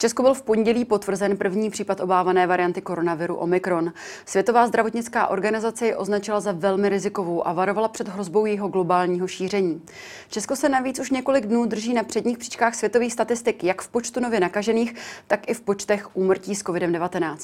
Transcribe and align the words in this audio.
Česku 0.00 0.22
byl 0.22 0.34
v 0.34 0.42
pondělí 0.42 0.84
potvrzen 0.84 1.36
první 1.36 1.70
případ 1.70 2.00
obávané 2.00 2.46
varianty 2.46 2.80
koronaviru 2.80 3.36
Omikron. 3.36 3.92
Světová 4.26 4.66
zdravotnická 4.66 5.26
organizace 5.26 5.86
ji 5.86 5.94
označila 5.94 6.40
za 6.40 6.52
velmi 6.52 6.88
rizikovou 6.88 7.46
a 7.48 7.52
varovala 7.52 7.88
před 7.88 8.08
hrozbou 8.08 8.46
jeho 8.46 8.68
globálního 8.68 9.28
šíření. 9.28 9.82
Česko 10.28 10.56
se 10.56 10.68
navíc 10.68 10.98
už 10.98 11.10
několik 11.10 11.46
dnů 11.46 11.66
drží 11.66 11.94
na 11.94 12.02
předních 12.02 12.38
příčkách 12.38 12.74
světových 12.74 13.12
statistik, 13.12 13.64
jak 13.64 13.82
v 13.82 13.88
počtu 13.88 14.20
nově 14.20 14.40
nakažených, 14.40 14.94
tak 15.26 15.50
i 15.50 15.54
v 15.54 15.60
počtech 15.60 16.16
úmrtí 16.16 16.54
s 16.54 16.64
COVID-19. 16.64 17.36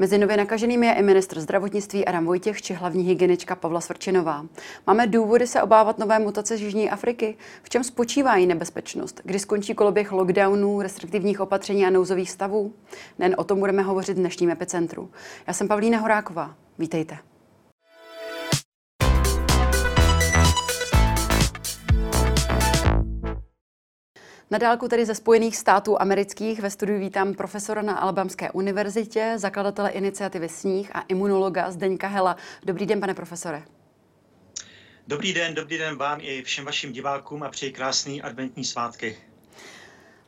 Mezi 0.00 0.18
nově 0.18 0.36
nakaženými 0.36 0.86
je 0.86 0.92
i 0.92 1.02
ministr 1.02 1.40
zdravotnictví 1.40 2.06
Adam 2.06 2.24
Vojtěch 2.26 2.62
či 2.62 2.74
hlavní 2.74 3.04
hygienička 3.04 3.54
Pavla 3.54 3.80
Svrčinová. 3.80 4.46
Máme 4.86 5.06
důvody 5.06 5.46
se 5.46 5.62
obávat 5.62 5.98
nové 5.98 6.18
mutace 6.18 6.56
z 6.56 6.60
Jižní 6.60 6.90
Afriky? 6.90 7.36
V 7.62 7.68
čem 7.68 7.84
spočívá 7.84 8.36
její 8.36 8.46
nebezpečnost? 8.46 9.20
Kdy 9.24 9.38
skončí 9.38 9.74
koloběh 9.74 10.12
lockdownů, 10.12 10.80
restriktivních 10.80 11.40
opatření 11.40 11.86
a 11.86 11.90
nouzových 11.90 12.30
stavů? 12.30 12.72
Nen 13.18 13.34
o 13.38 13.44
tom 13.44 13.58
budeme 13.58 13.82
hovořit 13.82 14.16
v 14.16 14.20
dnešním 14.20 14.50
epicentru. 14.50 15.10
Já 15.46 15.52
jsem 15.52 15.68
Pavlína 15.68 15.98
Horáková. 15.98 16.54
Vítejte. 16.78 17.29
Na 24.52 24.58
dálku 24.58 24.88
tedy 24.88 25.06
ze 25.06 25.14
Spojených 25.14 25.56
států 25.56 26.00
amerických 26.00 26.60
ve 26.60 26.70
studiu 26.70 26.98
vítám 26.98 27.34
profesora 27.34 27.82
na 27.82 27.94
Alabamské 27.94 28.50
univerzitě, 28.50 29.34
zakladatele 29.36 29.90
iniciativy 29.90 30.48
Sníh 30.48 30.90
a 30.96 31.00
imunologa 31.00 31.70
Zdeňka 31.70 32.08
Hela. 32.08 32.36
Dobrý 32.64 32.86
den, 32.86 33.00
pane 33.00 33.14
profesore. 33.14 33.62
Dobrý 35.06 35.32
den, 35.34 35.54
dobrý 35.54 35.78
den 35.78 35.96
vám 35.96 36.18
i 36.22 36.42
všem 36.42 36.64
vašim 36.64 36.92
divákům 36.92 37.42
a 37.42 37.48
přeji 37.48 37.72
krásný 37.72 38.22
adventní 38.22 38.64
svátky. 38.64 39.16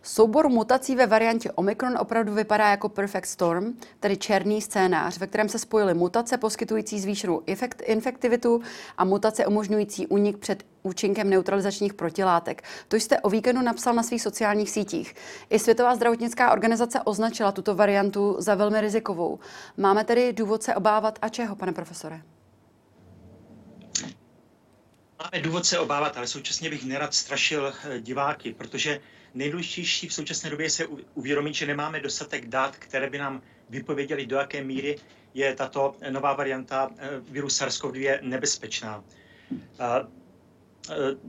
Soubor 0.04 0.48
mutací 0.48 0.96
ve 0.96 1.06
variantě 1.06 1.52
Omikron 1.52 1.98
opravdu 1.98 2.34
vypadá 2.34 2.70
jako 2.70 2.88
perfect 2.88 3.26
storm, 3.26 3.78
tedy 4.00 4.16
černý 4.16 4.62
scénář, 4.62 5.18
ve 5.18 5.26
kterém 5.26 5.48
se 5.48 5.58
spojily 5.58 5.94
mutace 5.94 6.38
poskytující 6.38 7.00
zvýšenou 7.00 7.42
infektivitu 7.82 8.62
a 8.98 9.04
mutace 9.04 9.46
umožňující 9.46 10.06
únik 10.06 10.38
před 10.38 10.64
účinkem 10.82 11.30
neutralizačních 11.30 11.94
protilátek. 11.94 12.62
To 12.88 12.96
jste 12.96 13.20
o 13.20 13.30
víkendu 13.30 13.62
napsal 13.62 13.94
na 13.94 14.02
svých 14.02 14.22
sociálních 14.22 14.70
sítích. 14.70 15.14
I 15.50 15.58
Světová 15.58 15.94
zdravotnická 15.94 16.52
organizace 16.52 17.00
označila 17.00 17.52
tuto 17.52 17.74
variantu 17.74 18.36
za 18.38 18.54
velmi 18.54 18.80
rizikovou. 18.80 19.38
Máme 19.76 20.04
tedy 20.04 20.32
důvod 20.32 20.62
se 20.62 20.74
obávat 20.74 21.18
a 21.22 21.28
čeho, 21.28 21.56
pane 21.56 21.72
profesore? 21.72 22.22
Máme 25.18 25.42
důvod 25.42 25.66
se 25.66 25.78
obávat, 25.78 26.16
ale 26.16 26.26
současně 26.26 26.70
bych 26.70 26.84
nerad 26.84 27.14
strašil 27.14 27.72
eh, 27.84 28.00
diváky, 28.00 28.52
protože 28.52 29.00
nejdůležitější 29.34 30.08
v 30.08 30.14
současné 30.14 30.50
době 30.50 30.70
se 30.70 30.86
uvědomit, 31.14 31.54
že 31.54 31.66
nemáme 31.66 32.00
dostatek 32.00 32.46
dat, 32.48 32.76
které 32.76 33.10
by 33.10 33.18
nám 33.18 33.42
vypověděly, 33.70 34.26
do 34.26 34.36
jaké 34.36 34.64
míry 34.64 34.96
je 35.34 35.54
tato 35.54 35.94
nová 36.10 36.32
varianta 36.32 36.90
eh, 36.98 37.08
viru 37.30 37.48
SARS-CoV-2 37.48 38.18
nebezpečná. 38.22 39.04
Eh, 39.80 40.06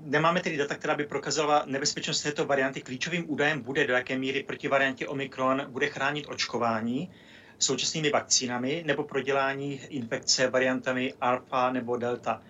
nemáme 0.04 0.42
tedy 0.42 0.58
data, 0.58 0.76
která 0.76 0.96
by 0.96 1.06
prokazovala 1.06 1.64
nebezpečnost 1.66 2.22
této 2.22 2.46
varianty. 2.46 2.82
Klíčovým 2.82 3.26
údajem 3.28 3.62
bude, 3.62 3.88
do 3.88 3.94
jaké 3.94 4.18
míry 4.18 4.44
proti 4.44 4.68
variantě 4.68 5.08
Omikron 5.08 5.66
bude 5.70 5.88
chránit 5.88 6.26
očkování 6.28 7.12
současnými 7.60 8.10
vakcínami 8.10 8.84
nebo 8.86 9.04
prodělání 9.04 9.82
infekce 9.90 10.50
variantami 10.50 11.14
alfa 11.22 11.72
nebo 11.72 11.98
delta. 11.98 12.42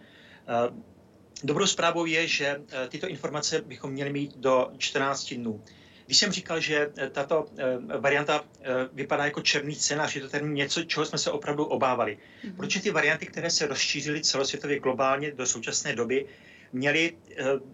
Dobrou 1.44 1.68
zprávou 1.68 2.06
je, 2.06 2.28
že 2.28 2.62
eh, 2.72 2.88
tyto 2.88 3.08
informace 3.08 3.62
bychom 3.62 3.92
měli 3.92 4.10
mít 4.14 4.38
do 4.38 4.72
14 4.78 5.34
dnů. 5.34 5.64
Když 6.06 6.18
jsem 6.18 6.32
říkal, 6.32 6.60
že 6.60 6.92
eh, 6.98 7.10
tato 7.10 7.46
eh, 7.58 7.98
varianta 7.98 8.46
vypadá 8.94 9.26
jako 9.26 9.42
černý 9.42 9.76
scénář, 9.76 10.16
je 10.16 10.22
to 10.22 10.30
tedy 10.30 10.50
něco, 10.50 10.84
čeho 10.84 11.06
jsme 11.06 11.18
se 11.18 11.32
opravdu 11.32 11.66
obávali. 11.66 12.18
Mm-hmm. 12.18 12.56
Proč 12.56 12.78
ty 12.78 12.92
varianty, 12.92 13.26
které 13.26 13.50
se 13.50 13.68
rozšířily 13.68 14.22
celosvětově 14.22 14.80
globálně 14.80 15.32
do 15.32 15.46
současné 15.46 15.96
doby, 15.96 16.26
měly 16.74 17.18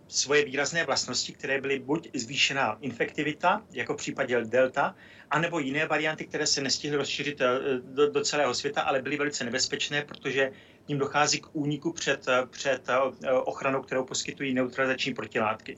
svoje 0.07 0.45
výrazné 0.45 0.83
vlastnosti, 0.83 1.33
které 1.33 1.61
byly 1.61 1.79
buď 1.79 2.09
zvýšená 2.13 2.77
infektivita, 2.81 3.63
jako 3.71 3.93
v 3.93 3.97
případě 3.97 4.41
delta, 4.45 4.95
anebo 5.31 5.59
jiné 5.59 5.85
varianty, 5.85 6.25
které 6.25 6.47
se 6.47 6.61
nestihly 6.61 6.97
rozšířit 6.97 7.41
do, 7.83 8.11
do 8.11 8.21
celého 8.21 8.53
světa, 8.53 8.81
ale 8.81 9.01
byly 9.01 9.17
velice 9.17 9.43
nebezpečné, 9.43 10.01
protože 10.01 10.51
ním 10.89 10.97
dochází 10.97 11.39
k 11.39 11.47
úniku 11.53 11.93
před, 11.93 12.25
před 12.49 12.89
eh, 12.89 13.31
ochranou, 13.31 13.81
kterou 13.81 14.05
poskytují 14.05 14.53
neutralizační 14.53 15.13
protilátky. 15.13 15.77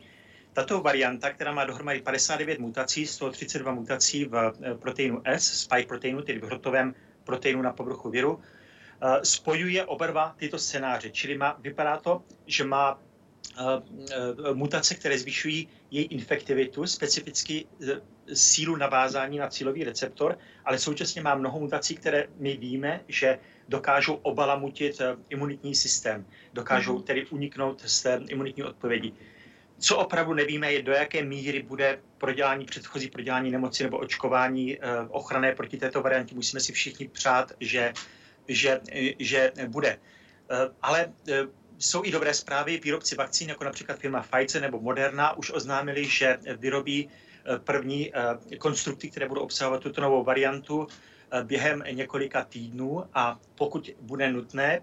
Tato 0.54 0.82
varianta, 0.82 1.30
která 1.30 1.52
má 1.52 1.66
dohromady 1.66 2.02
59 2.02 2.60
mutací, 2.60 3.08
132 3.08 3.72
mutací 3.72 4.26
v 4.26 4.54
eh, 4.64 4.76
proteinu 4.76 5.22
S, 5.26 5.62
spike 5.62 5.88
proteinu, 5.88 6.22
tedy 6.22 6.40
v 6.40 6.44
hrotovém 6.44 6.96
proteinu 7.24 7.62
na 7.62 7.74
povrchu 7.74 8.10
viru, 8.10 8.40
eh, 8.40 9.26
spojuje 9.26 9.86
oba 9.86 10.08
dva 10.08 10.36
tyto 10.38 10.60
scénáře. 10.60 11.10
Čili 11.10 11.38
má, 11.38 11.58
vypadá 11.62 11.98
to, 11.98 12.24
že 12.46 12.64
má 12.64 13.00
mutace, 14.54 14.96
které 14.96 15.20
zvyšují 15.20 15.68
její 15.92 16.06
infektivitu, 16.06 16.88
specificky 16.88 17.68
sílu 18.34 18.76
navázání 18.76 19.38
na 19.38 19.48
cílový 19.50 19.84
receptor, 19.84 20.38
ale 20.66 20.80
současně 20.80 21.22
má 21.22 21.36
mnoho 21.36 21.60
mutací, 21.60 21.96
které 21.96 22.28
my 22.38 22.58
víme, 22.58 23.02
že 23.08 23.40
dokážou 23.72 24.14
obalamutit 24.14 25.02
eh, 25.02 25.16
imunitní 25.30 25.76
systém, 25.76 26.26
dokážou 26.54 26.96
mhm. 26.96 27.04
tedy 27.04 27.26
uniknout 27.26 27.82
z 27.86 28.02
té 28.02 28.22
imunitní 28.28 28.64
odpovědi. 28.64 29.14
Co 29.80 29.98
opravdu 29.98 30.34
nevíme, 30.34 30.74
je 30.74 30.82
do 30.82 30.92
jaké 30.92 31.24
míry 31.24 31.64
bude 31.64 32.00
prodělání, 32.18 32.66
předchozí 32.66 33.08
prodělání 33.10 33.52
nemoci 33.52 33.84
nebo 33.84 33.98
očkování 33.98 34.78
eh, 34.78 34.80
ochranné 35.10 35.56
proti 35.56 35.78
této 35.78 36.02
variantě. 36.02 36.36
Musíme 36.36 36.60
si 36.60 36.74
všichni 36.74 37.08
přát, 37.08 37.52
že, 37.60 37.94
že, 38.48 38.82
že 39.20 39.52
bude. 39.68 39.98
Eh, 39.98 40.70
ale 40.82 41.14
jsou 41.80 42.06
i 42.06 42.12
dobré 42.12 42.34
zprávy. 42.34 42.80
Výrobci 42.84 43.16
vakcín, 43.16 43.50
jako 43.50 43.64
například 43.64 44.00
firma 44.00 44.22
Pfizer 44.22 44.62
nebo 44.62 44.80
Moderna, 44.80 45.38
už 45.38 45.52
oznámili, 45.52 46.06
že 46.06 46.38
vyrobí 46.58 47.10
první 47.64 48.14
konstrukty, 48.58 49.10
které 49.10 49.28
budou 49.28 49.42
obsahovat 49.42 49.82
tuto 49.82 50.02
novou 50.02 50.24
variantu 50.24 50.88
Eh, 50.88 51.11
během 51.44 51.84
několika 51.92 52.44
týdnů 52.44 53.04
a 53.14 53.40
pokud 53.56 53.90
bude 54.02 54.32
nutné 54.32 54.82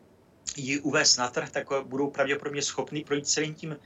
ji 0.56 0.80
uvést 0.80 1.16
na 1.16 1.28
trh, 1.28 1.50
tak 1.50 1.66
budou 1.82 2.10
pravděpodobně 2.10 2.62
schopni 2.62 3.04
projít 3.04 3.28
celým 3.28 3.54
tím 3.54 3.76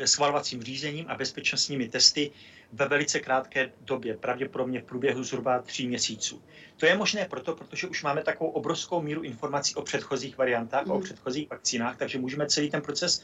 eh, 0.00 0.06
schvalovacím 0.06 0.62
řízením 0.62 1.06
a 1.08 1.14
bezpečnostními 1.14 1.88
testy 1.88 2.30
ve 2.72 2.88
velice 2.88 3.20
krátké 3.20 3.72
době, 3.80 4.16
pravděpodobně 4.16 4.80
v 4.80 4.84
průběhu 4.84 5.24
zhruba 5.24 5.62
tří 5.62 5.88
měsíců. 5.88 6.42
To 6.76 6.86
je 6.86 6.96
možné 6.96 7.24
proto, 7.24 7.56
protože 7.56 7.86
už 7.86 8.02
máme 8.02 8.22
takovou 8.22 8.50
obrovskou 8.50 9.02
míru 9.02 9.22
informací 9.22 9.74
o 9.74 9.82
předchozích 9.82 10.38
variantách, 10.38 10.86
mm. 10.86 10.92
o 10.92 11.00
předchozích 11.00 11.50
vakcínách, 11.50 11.96
takže 11.96 12.18
můžeme 12.18 12.46
celý 12.46 12.70
ten 12.70 12.82
proces 12.82 13.22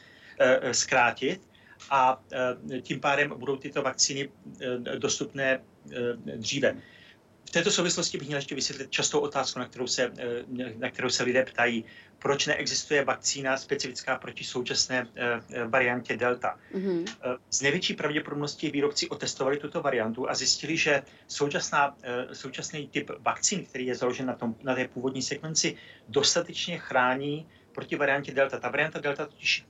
zkrátit 0.72 1.40
a 1.90 2.20
tím 2.82 3.00
pádem 3.00 3.34
budou 3.36 3.56
tyto 3.56 3.82
vakcíny 3.82 4.30
dostupné 4.98 5.60
dříve. 6.36 6.76
V 7.48 7.50
této 7.50 7.70
souvislosti 7.70 8.18
bych 8.18 8.28
měl 8.28 8.38
ještě 8.38 8.54
vysvětlit 8.54 8.90
častou 8.90 9.18
otázku, 9.20 9.58
na 9.58 9.64
kterou, 9.64 9.86
se, 9.86 10.12
eh, 10.18 10.44
na 10.78 10.90
kterou 10.90 11.08
se 11.08 11.22
lidé 11.22 11.44
ptají, 11.44 11.84
proč 12.18 12.46
neexistuje 12.46 13.04
vakcína 13.04 13.56
specifická 13.56 14.16
proti 14.16 14.44
současné 14.44 15.08
eh, 15.16 15.40
eh, 15.52 15.64
variantě 15.64 16.16
Delta. 16.16 16.58
Mm-hmm. 16.74 17.04
Z 17.50 17.62
největší 17.62 17.94
pravděpodobností 17.94 18.70
výrobci 18.70 19.08
otestovali 19.08 19.56
tuto 19.56 19.80
variantu 19.80 20.30
a 20.30 20.34
zjistili, 20.34 20.76
že 20.76 21.02
současná, 21.28 21.96
současný 22.32 22.88
typ 22.88 23.10
vakcín, 23.18 23.64
který 23.64 23.86
je 23.86 23.94
založen 23.94 24.26
na, 24.26 24.34
tom, 24.34 24.54
na 24.62 24.74
té 24.74 24.88
původní 24.88 25.22
sekvenci, 25.22 25.76
dostatečně 26.08 26.78
chrání 26.78 27.48
proti 27.72 27.96
variantě 27.96 28.32
Delta. 28.34 28.60
Ta 28.60 28.68
varianta 28.68 29.00
Delta 29.00 29.26
totiž, 29.26 29.66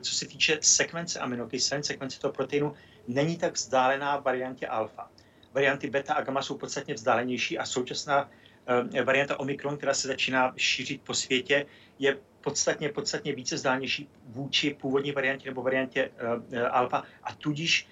co 0.00 0.14
se 0.14 0.26
týče 0.26 0.58
sekvence 0.60 1.20
aminokyselin, 1.20 1.82
sekvence 1.82 2.20
toho 2.20 2.32
proteinu, 2.32 2.74
není 3.08 3.36
tak 3.36 3.54
vzdálená 3.54 4.16
variantě 4.16 4.66
alfa 4.66 5.10
varianty 5.54 5.90
beta 5.90 6.14
a 6.14 6.22
gamma 6.22 6.42
jsou 6.42 6.58
podstatně 6.58 6.94
vzdálenější 6.94 7.58
a 7.58 7.66
současná 7.66 8.30
eh, 8.94 9.04
varianta 9.04 9.40
Omikron, 9.40 9.76
která 9.76 9.94
se 9.94 10.08
začíná 10.08 10.52
šířit 10.56 11.02
po 11.02 11.14
světě, 11.14 11.66
je 11.98 12.16
podstatně, 12.40 12.88
podstatně 12.88 13.34
více 13.34 13.54
vzdálenější 13.54 14.08
vůči 14.26 14.76
původní 14.80 15.12
variantě 15.12 15.48
nebo 15.48 15.62
variantě 15.62 16.10
uh, 16.10 16.58
alfa 16.70 17.02
a 17.22 17.34
tudíž 17.34 17.88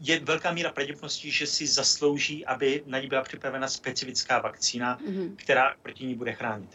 je 0.00 0.20
velká 0.20 0.52
míra 0.52 0.72
pravděpodobnosti, 0.72 1.30
že 1.30 1.46
si 1.46 1.66
zaslouží, 1.66 2.46
aby 2.46 2.82
na 2.86 3.00
ní 3.00 3.06
byla 3.06 3.22
připravena 3.22 3.68
specifická 3.68 4.38
vakcína, 4.38 4.98
mm-hmm. 4.98 5.36
která 5.36 5.74
proti 5.82 6.06
ní 6.06 6.14
bude 6.14 6.32
chránit. 6.32 6.70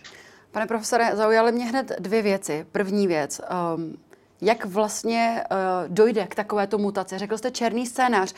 Pane 0.51 0.67
profesore, 0.67 1.15
zaujaly 1.15 1.51
mě 1.51 1.65
hned 1.65 1.91
dvě 1.99 2.21
věci. 2.21 2.65
První 2.71 3.07
věc, 3.07 3.41
um, 3.75 3.97
jak 4.41 4.65
vlastně 4.65 5.43
uh, 5.51 5.57
dojde 5.87 6.27
k 6.27 6.35
takovéto 6.35 6.77
mutaci. 6.77 7.17
Řekl 7.17 7.37
jste 7.37 7.51
černý 7.51 7.85
scénář. 7.85 8.33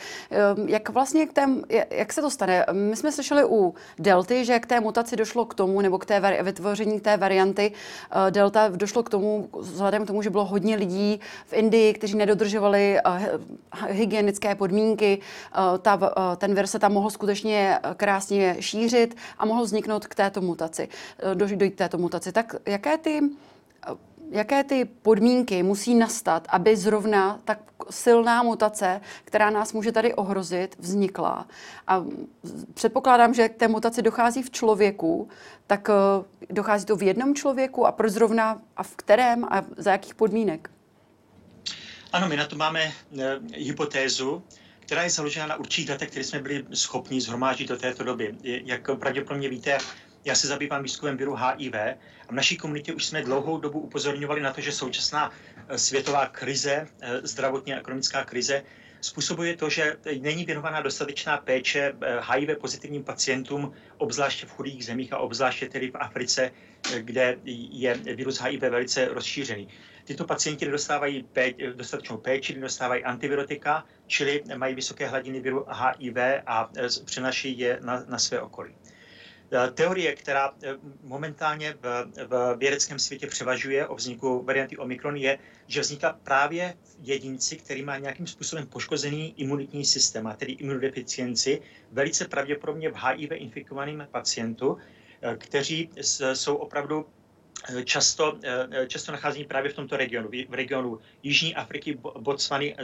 Uh, 0.56 0.70
jak 0.70 0.88
vlastně 0.88 1.26
k 1.26 1.32
té, 1.32 1.46
jak 1.90 2.12
se 2.12 2.20
to 2.20 2.30
stane? 2.30 2.64
My 2.72 2.96
jsme 2.96 3.12
slyšeli 3.12 3.44
u 3.44 3.74
delty, 3.98 4.44
že 4.44 4.58
k 4.58 4.66
té 4.66 4.80
mutaci 4.80 5.16
došlo 5.16 5.44
k 5.44 5.54
tomu, 5.54 5.80
nebo 5.80 5.98
k 5.98 6.06
té 6.06 6.42
vytvoření 6.42 7.00
té 7.00 7.16
varianty 7.16 7.72
uh, 7.72 8.30
delta 8.30 8.68
došlo 8.68 9.02
k 9.02 9.10
tomu, 9.10 9.48
vzhledem 9.58 10.04
k 10.04 10.06
tomu, 10.06 10.22
že 10.22 10.30
bylo 10.30 10.44
hodně 10.44 10.76
lidí 10.76 11.20
v 11.46 11.52
Indii, 11.52 11.94
kteří 11.94 12.16
nedodržovali 12.16 12.98
uh, 13.06 13.22
hygienické 13.88 14.54
podmínky. 14.54 15.18
Uh, 15.18 15.78
ta, 15.78 15.94
uh, 15.94 16.36
ten 16.36 16.54
vir 16.54 16.66
se 16.66 16.78
tam 16.78 16.92
mohl 16.92 17.10
skutečně 17.10 17.78
krásně 17.96 18.56
šířit 18.60 19.16
a 19.38 19.46
mohl 19.46 19.64
vzniknout 19.64 20.06
k 20.06 20.14
této 20.14 20.40
mutaci, 20.40 20.88
uh, 21.24 21.34
dojít 21.34 21.74
k 21.74 21.78
této 21.78 21.98
mutaci. 21.98 22.32
Tak 22.32 22.56
jaké 22.66 22.98
ty 22.98 23.20
jaké 24.30 24.64
ty 24.64 24.84
podmínky 24.84 25.62
musí 25.62 25.94
nastat, 25.94 26.46
aby 26.50 26.76
zrovna 26.76 27.40
tak 27.44 27.58
silná 27.90 28.42
mutace, 28.42 29.00
která 29.24 29.50
nás 29.50 29.72
může 29.72 29.92
tady 29.92 30.14
ohrozit, 30.14 30.76
vznikla. 30.78 31.48
A 31.86 32.04
předpokládám, 32.74 33.34
že 33.34 33.48
k 33.48 33.56
té 33.56 33.68
mutaci 33.68 34.02
dochází 34.02 34.42
v 34.42 34.50
člověku, 34.50 35.28
tak 35.66 35.90
eh, 35.90 36.52
dochází 36.54 36.84
to 36.84 36.96
v 36.96 37.02
jednom 37.02 37.34
člověku 37.34 37.86
a 37.86 37.92
proč 37.92 38.12
zrovna 38.12 38.62
a 38.76 38.82
v 38.82 38.96
kterém 38.96 39.44
a 39.44 39.64
za 39.76 39.92
jakých 39.92 40.14
podmínek? 40.14 40.70
Ano, 42.12 42.28
my 42.28 42.36
na 42.36 42.46
to 42.46 42.56
máme 42.56 42.92
uh, 43.10 43.20
hypotézu, 43.54 44.42
která 44.80 45.02
je 45.02 45.10
založena 45.10 45.46
na 45.46 45.56
určitých 45.56 45.88
datech, 45.88 46.10
které 46.10 46.24
jsme 46.24 46.38
byli 46.38 46.64
schopni 46.74 47.20
zhromáždit 47.20 47.68
do 47.68 47.76
této 47.76 48.04
doby. 48.04 48.34
Jak 48.42 48.90
pravděpodobně 48.98 49.48
víte, 49.48 49.78
já 50.24 50.34
se 50.34 50.46
zabývám 50.46 50.82
výzkumem 50.82 51.16
viru 51.16 51.34
HIV 51.34 51.74
a 51.74 51.96
v 52.28 52.34
naší 52.34 52.56
komunitě 52.56 52.92
už 52.94 53.04
jsme 53.04 53.22
dlouhou 53.22 53.58
dobu 53.58 53.80
upozorňovali 53.80 54.40
na 54.40 54.52
to, 54.52 54.60
že 54.60 54.72
současná 54.72 55.32
eh, 55.68 55.78
světová 55.78 56.26
krize, 56.26 56.86
eh, 57.00 57.20
zdravotní 57.22 57.74
a 57.74 57.78
ekonomická 57.78 58.24
krize, 58.24 58.62
způsobuje 59.00 59.56
to, 59.56 59.70
že 59.70 59.96
není 60.20 60.44
věnovaná 60.44 60.80
dostatečná 60.80 61.36
péče 61.36 61.94
HIV 62.20 62.48
eh, 62.48 62.56
pozitivním 62.56 63.04
pacientům, 63.04 63.72
obzvláště 63.98 64.46
v 64.46 64.50
chudých 64.50 64.84
zemích 64.84 65.12
a 65.12 65.18
obzvláště 65.18 65.68
tedy 65.68 65.90
v 65.90 65.96
Africe, 65.96 66.50
kde 66.98 67.36
je 67.44 67.94
virus 67.94 68.40
HIV 68.40 68.60
velice 68.60 69.08
rozšířený. 69.08 69.68
Tyto 70.04 70.24
pacienti 70.24 70.64
nedostávají 70.64 71.22
péč, 71.22 71.56
dostatečnou 71.74 72.16
péči, 72.16 72.54
nedostávají 72.54 73.04
antivirotika, 73.04 73.84
čili 74.06 74.42
mají 74.56 74.74
vysoké 74.74 75.06
hladiny 75.06 75.40
viru 75.40 75.66
HIV 75.68 76.16
a 76.46 76.70
přenaší 77.04 77.58
je 77.58 77.78
na, 77.82 78.04
na 78.08 78.18
své 78.18 78.40
okolí. 78.40 78.74
Eh, 79.52 79.70
teorie, 79.70 80.14
která 80.16 80.54
eh, 80.62 80.74
momentálně 81.02 81.74
v, 81.82 82.12
v 82.26 82.56
vědeckém 82.58 82.98
světě 82.98 83.26
převažuje 83.26 83.86
o 83.86 83.94
vzniku 83.94 84.42
varianty 84.42 84.76
Omikron, 84.76 85.16
je, 85.16 85.38
že 85.66 85.80
vzniká 85.80 86.18
právě 86.22 86.74
jedinci, 87.02 87.56
který 87.56 87.82
má 87.82 87.98
nějakým 87.98 88.26
způsobem 88.26 88.66
poškozený 88.66 89.34
imunitní 89.36 89.84
systém, 89.84 90.26
a 90.26 90.36
tedy 90.36 90.52
imunodeficienci, 90.52 91.62
velice 91.92 92.28
pravděpodobně 92.28 92.90
v 92.90 92.94
HIV 92.94 93.30
infikovaným 93.32 94.08
pacientu, 94.10 94.78
eh, 95.22 95.36
kteří 95.36 95.90
jsou 96.32 96.56
opravdu 96.56 97.06
často, 97.84 98.38
často 98.86 99.12
nacházení 99.12 99.44
právě 99.44 99.70
v 99.70 99.74
tomto 99.74 99.96
regionu, 99.96 100.28
v 100.48 100.54
regionu 100.54 101.00
Jižní 101.22 101.54
Afriky, 101.54 101.98
Botswany, 102.18 102.76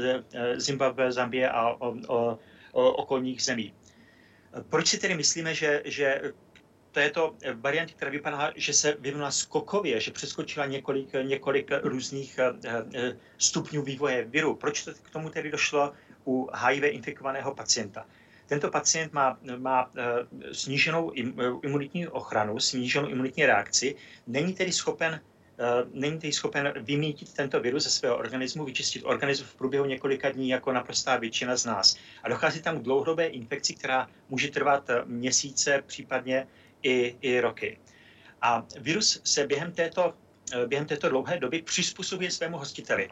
Zimbabwe, 0.57 1.13
Zambie 1.13 1.51
a 1.51 1.69
o, 1.69 1.95
o, 2.09 2.39
o 2.73 2.93
okolních 2.93 3.43
zemí. 3.43 3.75
Proč 4.69 4.87
si 4.87 4.99
tedy 4.99 5.15
myslíme, 5.15 5.55
že, 5.55 5.83
že 5.85 6.33
této 6.93 7.37
variantě, 7.55 7.95
která 7.95 8.11
vypadá, 8.11 8.53
že 8.57 8.73
se 8.73 8.97
vyvinula 9.01 9.31
skokově, 9.31 10.01
že 10.01 10.11
přeskočila 10.11 10.67
několik, 10.67 11.09
několik 11.23 11.71
různých 11.83 12.39
eh, 12.39 12.53
eh, 12.95 13.17
stupňů 13.39 13.83
vývoje 13.83 14.25
viru. 14.25 14.55
Proč 14.55 14.85
to 14.85 14.93
k 14.95 15.11
tomu 15.11 15.31
tedy 15.31 15.51
došlo 15.51 15.93
u 16.27 16.49
HIV 16.55 16.83
infikovaného 16.85 17.55
pacienta? 17.55 18.07
Tento 18.47 18.71
pacient 18.71 19.13
má, 19.13 19.39
má 19.57 19.91
eh, 19.97 20.55
sníženou 20.55 21.13
imunitní 21.63 22.09
ochranu, 22.09 22.61
sníženou 22.61 23.09
imunitní 23.09 23.47
reakci, 23.47 23.97
není 24.27 24.55
tedy 24.55 24.73
schopen 24.73 25.21
není 25.93 26.19
tedy 26.19 26.33
schopen 26.33 26.73
vymítit 26.77 27.33
tento 27.33 27.61
virus 27.61 27.85
ze 27.85 27.91
svého 27.91 28.17
organismu, 28.17 28.65
vyčistit 28.65 29.03
organismus 29.05 29.49
v 29.49 29.55
průběhu 29.55 29.87
několika 29.87 30.31
dní, 30.31 30.49
jako 30.49 30.73
naprostá 30.73 31.17
většina 31.17 31.57
z 31.57 31.65
nás. 31.65 31.97
A 32.23 32.29
dochází 32.29 32.63
tam 32.63 32.79
k 32.79 32.83
dlouhodobé 32.83 33.27
infekci, 33.27 33.75
která 33.75 34.09
může 34.29 34.49
trvat 34.49 34.91
měsíce, 35.05 35.83
případně 35.87 36.47
i, 36.83 37.17
i 37.21 37.41
roky. 37.41 37.79
A 38.43 38.67
virus 38.81 39.21
se 39.25 39.47
během 39.47 39.73
této, 39.73 40.15
eh, 40.53 40.67
během 40.67 40.87
této 40.87 41.09
dlouhé 41.09 41.39
doby 41.39 41.63
přizpůsobuje 41.63 42.31
svému 42.31 42.59
hostiteli. 42.59 43.11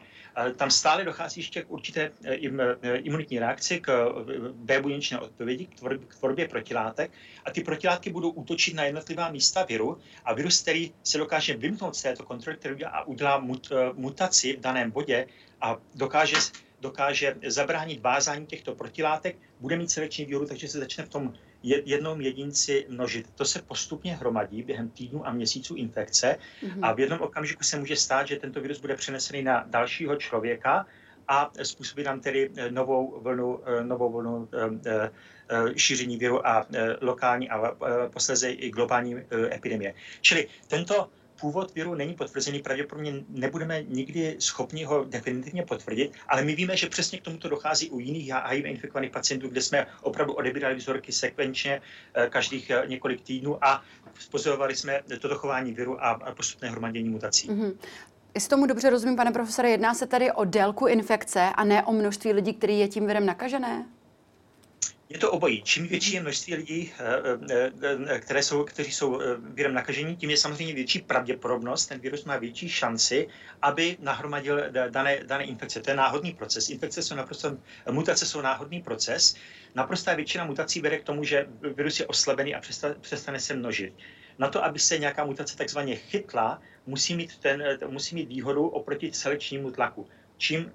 Tam 0.55 0.71
stále 0.71 1.03
dochází 1.03 1.39
ještě 1.41 1.61
k 1.61 1.71
určité 1.71 2.11
eh, 2.23 2.37
eh, 2.81 2.95
imunitní 2.95 3.39
reakci, 3.39 3.79
k 3.79 4.13
B 4.53 4.81
buněčné 4.81 5.19
odpovědi, 5.19 5.65
k 6.07 6.15
tvorbě 6.15 6.47
protilátek 6.47 7.11
a 7.45 7.51
ty 7.51 7.63
protilátky 7.63 8.09
budou 8.09 8.29
útočit 8.29 8.73
na 8.73 8.83
jednotlivá 8.83 9.31
místa 9.31 9.63
viru 9.63 9.97
a 10.25 10.33
virus, 10.33 10.61
který 10.61 10.93
se 11.03 11.17
dokáže 11.17 11.57
vymknout 11.57 11.95
z 11.95 12.01
této 12.01 12.23
kontroly, 12.23 12.57
a 12.85 13.03
udělá 13.03 13.39
mut, 13.39 13.71
mutaci 13.93 14.57
v 14.57 14.59
daném 14.59 14.91
bodě 14.91 15.27
a 15.61 15.77
dokáže 15.95 16.35
dokáže 16.81 17.35
zabránit 17.47 18.01
vázání 18.01 18.45
těchto 18.45 18.75
protilátek, 18.75 19.37
bude 19.59 19.77
mít 19.77 19.91
selekční 19.91 20.25
výhodu, 20.25 20.45
takže 20.45 20.67
se 20.67 20.79
začne 20.79 21.03
v 21.03 21.09
tom 21.09 21.33
jednom 21.63 22.21
jedinci 22.21 22.85
množit. 22.89 23.29
To 23.35 23.45
se 23.45 23.61
postupně 23.61 24.15
hromadí 24.15 24.63
během 24.63 24.89
týdnu 24.89 25.27
a 25.27 25.31
měsíců 25.31 25.75
infekce 25.75 26.37
mm-hmm. 26.63 26.79
a 26.81 26.93
v 26.93 26.99
jednom 26.99 27.21
okamžiku 27.21 27.63
se 27.63 27.79
může 27.79 27.95
stát, 27.95 28.27
že 28.27 28.39
tento 28.39 28.61
virus 28.61 28.79
bude 28.79 28.95
přenesený 28.95 29.43
na 29.43 29.65
dalšího 29.67 30.15
člověka 30.15 30.85
a 31.27 31.51
způsobí 31.63 32.03
nám 32.03 32.19
tedy 32.19 32.49
eh, 32.55 32.71
novou 32.71 33.19
vlnu, 33.21 33.59
eh, 33.65 33.83
novou 33.83 34.11
vlnu 34.11 34.49
eh, 34.85 35.11
šíření 35.75 36.17
viru 36.17 36.47
a 36.47 36.67
lokální 37.01 37.49
a 37.49 37.75
posléze 38.13 38.51
i 38.51 38.69
globální 38.69 39.15
epidemie. 39.51 39.93
Čili 40.21 40.47
tento 40.67 41.09
původ 41.41 41.75
viru 41.75 41.95
není 41.95 42.13
potvrzený, 42.13 42.61
pravděpodobně 42.61 43.13
nebudeme 43.29 43.83
nikdy 43.83 44.35
schopni 44.39 44.83
ho 44.83 45.03
definitivně 45.03 45.63
potvrdit, 45.63 46.11
ale 46.27 46.41
my 46.41 46.55
víme, 46.55 46.77
že 46.77 46.89
přesně 46.89 47.19
k 47.19 47.23
tomuto 47.23 47.49
dochází 47.49 47.89
u 47.89 47.99
jiných 47.99 48.31
HIV 48.33 48.65
infikovaných 48.65 49.11
pacientů, 49.11 49.47
kde 49.47 49.61
jsme 49.61 49.87
opravdu 50.01 50.33
odebírali 50.33 50.75
vzorky 50.75 51.11
sekvenčně 51.11 51.81
eh, 52.13 52.29
každých 52.29 52.69
eh, 52.69 52.83
několik 52.87 53.21
týdnů 53.21 53.65
a 53.65 53.83
pozorovali 54.31 54.75
jsme 54.75 54.99
toto 55.21 55.35
chování 55.35 55.73
viru 55.73 56.03
a 56.03 56.33
postupné 56.37 56.69
hromadění 56.69 57.09
mutací. 57.09 57.49
Mm-hmm. 57.49 57.73
Jestli 58.35 58.49
tomu 58.49 58.65
dobře 58.65 58.89
rozumím, 58.89 59.15
pane 59.15 59.31
profesore, 59.31 59.69
jedná 59.69 59.93
se 59.93 60.07
tady 60.07 60.31
o 60.31 60.45
délku 60.45 60.87
infekce 60.87 61.49
a 61.55 61.63
ne 61.63 61.83
o 61.83 61.91
množství 61.91 62.33
lidí, 62.33 62.53
který 62.53 62.79
je 62.79 62.87
tím 62.87 63.07
virem 63.07 63.25
nakažené? 63.25 63.85
Je 65.11 65.17
to 65.17 65.31
obojí. 65.31 65.61
Čím 65.61 65.87
větší 65.87 66.13
je 66.13 66.21
množství 66.21 66.55
lidí, 66.55 66.91
eh, 66.99 67.05
eh, 67.51 67.71
eh, 68.07 68.19
které 68.19 68.43
jsou, 68.43 68.63
kteří 68.63 68.91
jsou 68.91 69.21
virem 69.39 69.73
nakažení, 69.73 70.15
tím 70.15 70.29
je 70.29 70.37
samozřejmě 70.37 70.73
větší 70.73 70.99
pravděpodobnost, 70.99 71.85
ten 71.85 71.99
virus 71.99 72.25
má 72.25 72.37
větší 72.37 72.69
šanci, 72.69 73.27
aby 73.61 73.97
nahromadil 73.99 74.61
dané, 74.89 75.23
dané 75.23 75.43
infekce. 75.43 75.81
To 75.81 75.89
je 75.89 75.95
náhodný 75.95 76.33
proces. 76.33 76.69
Infekce 76.69 77.03
jsou 77.03 77.15
naprosto, 77.15 77.57
mutace 77.91 78.25
jsou 78.25 78.41
náhodný 78.41 78.81
proces. 78.81 79.35
Naprostá 79.75 80.13
většina 80.13 80.45
mutací 80.45 80.81
vede 80.81 80.99
k 80.99 81.03
tomu, 81.03 81.23
že 81.23 81.47
virus 81.75 81.99
je 81.99 82.07
oslabený 82.07 82.55
a 82.55 82.61
přestane 83.01 83.39
se 83.39 83.55
množit. 83.55 83.93
Na 84.37 84.47
to, 84.47 84.63
aby 84.63 84.79
se 84.79 84.97
nějaká 84.97 85.25
mutace 85.25 85.57
takzvaně 85.57 85.95
chytla, 85.95 86.61
musí 86.85 87.15
mít, 87.15 87.37
ten, 87.37 87.63
musí 87.87 88.15
mít 88.15 88.29
výhodu 88.29 88.67
oproti 88.67 89.13
selekčnímu 89.13 89.71
tlaku. 89.71 90.07
Čím, 90.37 90.71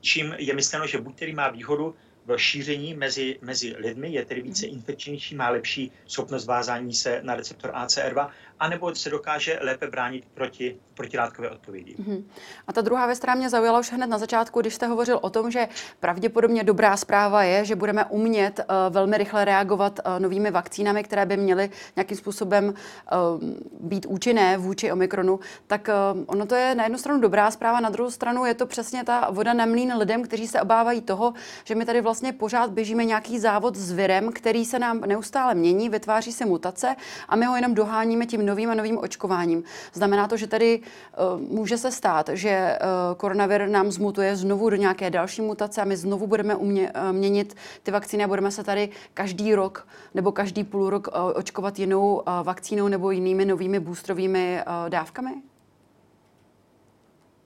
čím 0.00 0.34
je 0.38 0.54
mysleno, 0.54 0.86
že 0.86 1.00
buď 1.00 1.16
který 1.16 1.34
má 1.34 1.48
výhodu 1.48 1.94
v 2.26 2.36
šíření 2.36 2.94
mezi, 2.94 3.38
mezi 3.42 3.74
lidmi, 3.78 4.12
je 4.12 4.24
tedy 4.24 4.42
více 4.42 4.66
infekčnější, 4.66 5.34
má 5.34 5.48
lepší 5.48 5.92
schopnost 6.06 6.46
vázání 6.46 6.94
se 6.94 7.20
na 7.22 7.34
receptor 7.34 7.70
ACR2, 7.70 8.28
anebo 8.60 8.94
se 8.94 9.10
dokáže 9.10 9.58
lépe 9.62 9.86
bránit 9.86 10.24
proti 10.34 10.76
protilátkové 10.94 11.50
odpovědi. 11.50 11.94
Mm-hmm. 11.94 12.24
A 12.66 12.72
ta 12.72 12.80
druhá 12.80 13.06
věc, 13.06 13.18
která 13.18 13.34
mě 13.34 13.50
zaujala 13.50 13.80
už 13.80 13.92
hned 13.92 14.06
na 14.06 14.18
začátku, 14.18 14.60
když 14.60 14.74
jste 14.74 14.86
hovořil 14.86 15.18
o 15.22 15.30
tom, 15.30 15.50
že 15.50 15.68
pravděpodobně 16.00 16.64
dobrá 16.64 16.96
zpráva 16.96 17.42
je, 17.42 17.64
že 17.64 17.76
budeme 17.76 18.04
umět 18.04 18.60
uh, 18.60 18.94
velmi 18.94 19.18
rychle 19.18 19.44
reagovat 19.44 20.00
uh, 20.06 20.20
novými 20.20 20.50
vakcínami, 20.50 21.04
které 21.04 21.26
by 21.26 21.36
měly 21.36 21.70
nějakým 21.96 22.16
způsobem 22.16 22.64
uh, 22.68 23.44
být 23.80 24.06
účinné 24.06 24.58
vůči 24.58 24.92
Omikronu, 24.92 25.40
tak 25.66 25.88
uh, 26.14 26.24
ono 26.26 26.46
to 26.46 26.54
je 26.54 26.74
na 26.74 26.82
jednu 26.84 26.98
stranu 26.98 27.20
dobrá 27.20 27.50
zpráva, 27.50 27.80
na 27.80 27.90
druhou 27.90 28.10
stranu 28.10 28.44
je 28.44 28.54
to 28.54 28.66
přesně 28.66 29.04
ta 29.04 29.30
voda 29.30 29.52
na 29.52 29.66
mlín 29.66 29.94
lidem, 29.96 30.22
kteří 30.22 30.46
se 30.46 30.60
obávají 30.60 31.00
toho, 31.00 31.34
že 31.64 31.74
my 31.74 31.84
tady 31.84 32.00
vlastně 32.00 32.15
pořád 32.32 32.70
běžíme 32.70 33.04
nějaký 33.04 33.38
závod 33.38 33.76
s 33.76 33.92
virem, 33.92 34.32
který 34.32 34.64
se 34.64 34.78
nám 34.78 35.00
neustále 35.00 35.54
mění, 35.54 35.88
vytváří 35.88 36.32
se 36.32 36.46
mutace 36.46 36.96
a 37.28 37.36
my 37.36 37.46
ho 37.46 37.56
jenom 37.56 37.74
doháníme 37.74 38.26
tím 38.26 38.46
novým 38.46 38.70
a 38.70 38.74
novým 38.74 38.98
očkováním. 38.98 39.62
Znamená 39.92 40.28
to, 40.28 40.36
že 40.36 40.46
tady 40.46 40.80
uh, 40.80 41.40
může 41.40 41.78
se 41.78 41.92
stát, 41.92 42.30
že 42.32 42.78
uh, 42.80 43.16
koronavir 43.16 43.68
nám 43.68 43.90
zmutuje 43.90 44.36
znovu 44.36 44.70
do 44.70 44.76
nějaké 44.76 45.10
další 45.10 45.42
mutace 45.42 45.82
a 45.82 45.84
my 45.84 45.96
znovu 45.96 46.26
budeme 46.26 46.54
umě, 46.54 46.92
uh, 46.92 47.12
měnit 47.12 47.56
ty 47.82 47.90
vakcíny 47.90 48.24
a 48.24 48.28
budeme 48.28 48.50
se 48.50 48.64
tady 48.64 48.88
každý 49.14 49.54
rok 49.54 49.88
nebo 50.14 50.32
každý 50.32 50.64
půl 50.64 50.90
rok 50.90 51.08
uh, 51.08 51.32
očkovat 51.34 51.78
jinou 51.78 52.14
uh, 52.14 52.22
vakcínou 52.42 52.88
nebo 52.88 53.10
jinými 53.10 53.44
novými 53.44 53.80
boostrovými 53.80 54.60
uh, 54.66 54.90
dávkami? 54.90 55.30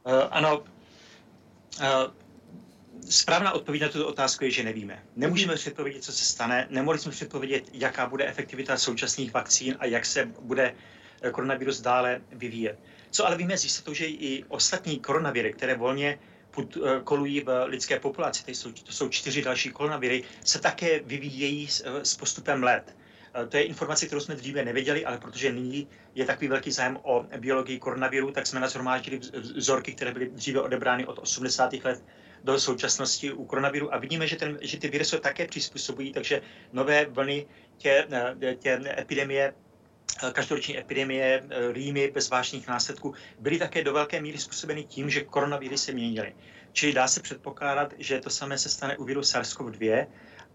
Uh, 0.06 0.12
ano, 0.30 0.62
Správná 3.08 3.52
odpověď 3.52 3.82
na 3.82 3.88
tuto 3.88 4.08
otázku 4.08 4.44
je, 4.44 4.50
že 4.50 4.62
nevíme. 4.62 5.02
Nemůžeme 5.16 5.54
předpovědět, 5.54 6.04
co 6.04 6.12
se 6.12 6.24
stane, 6.24 6.66
nemohli 6.70 6.98
jsme 6.98 7.12
předpovědět, 7.12 7.64
jaká 7.72 8.06
bude 8.06 8.26
efektivita 8.26 8.76
současných 8.76 9.32
vakcín 9.32 9.76
a 9.78 9.86
jak 9.86 10.06
se 10.06 10.24
bude 10.40 10.74
koronavirus 11.32 11.80
dále 11.80 12.20
vyvíjet. 12.32 12.78
Co 13.10 13.26
ale 13.26 13.36
víme 13.36 13.58
s 13.58 13.64
jistotou, 13.64 13.94
že 13.94 14.06
i 14.06 14.44
ostatní 14.48 15.00
koronaviry, 15.00 15.52
které 15.52 15.74
volně 15.74 16.18
put, 16.50 16.76
eh, 16.76 17.00
kolují 17.04 17.40
v 17.40 17.64
lidské 17.66 18.00
populaci, 18.00 18.44
to 18.44 18.50
jsou, 18.50 18.72
to 18.72 18.92
jsou 18.92 19.08
čtyři 19.08 19.42
další 19.42 19.70
koronaviry, 19.70 20.24
se 20.44 20.60
také 20.60 21.00
vyvíjejí 21.00 21.68
s, 21.68 21.84
eh, 21.86 22.04
s 22.04 22.16
postupem 22.16 22.62
let. 22.62 22.96
Eh, 23.34 23.46
to 23.46 23.56
je 23.56 23.62
informace, 23.62 24.06
kterou 24.06 24.20
jsme 24.20 24.34
dříve 24.34 24.64
nevěděli, 24.64 25.04
ale 25.04 25.18
protože 25.18 25.52
nyní 25.52 25.88
je 26.14 26.24
takový 26.24 26.48
velký 26.48 26.70
zájem 26.70 26.98
o 27.02 27.26
biologii 27.38 27.78
koronaviru, 27.78 28.30
tak 28.30 28.46
jsme 28.46 28.60
nazhromáždili 28.60 29.20
vzorky, 29.56 29.92
které 29.92 30.12
byly 30.12 30.30
dříve 30.30 30.60
odebrány 30.60 31.06
od 31.06 31.18
80. 31.18 31.84
let 31.84 32.04
do 32.44 32.60
současnosti 32.60 33.32
u 33.32 33.44
koronaviru 33.44 33.94
a 33.94 33.98
vidíme, 33.98 34.26
že, 34.26 34.36
ten, 34.36 34.58
že 34.62 34.78
ty 34.78 34.88
viry 34.88 35.04
se 35.04 35.18
také 35.18 35.46
přizpůsobují, 35.46 36.12
takže 36.12 36.42
nové 36.72 37.04
vlny 37.04 37.46
tě, 37.78 38.06
tě 38.58 38.80
epidemie 38.98 39.54
Eh, 40.22 40.32
každoroční 40.32 40.78
epidemie, 40.78 41.42
eh, 41.50 41.72
rýmy 41.72 42.10
bez 42.10 42.30
vážných 42.30 42.68
následků, 42.68 43.14
byly 43.38 43.58
také 43.58 43.84
do 43.84 43.92
velké 43.92 44.20
míry 44.20 44.38
způsobeny 44.38 44.84
tím, 44.84 45.10
že 45.10 45.24
koronaviry 45.24 45.78
se 45.78 45.92
měnily. 45.92 46.34
Čili 46.72 46.92
dá 46.92 47.08
se 47.08 47.20
předpokládat, 47.20 47.94
že 47.98 48.20
to 48.20 48.30
samé 48.30 48.58
se 48.58 48.68
stane 48.68 48.96
u 48.96 49.04
viru 49.04 49.20
SARS-CoV-2 49.20 50.06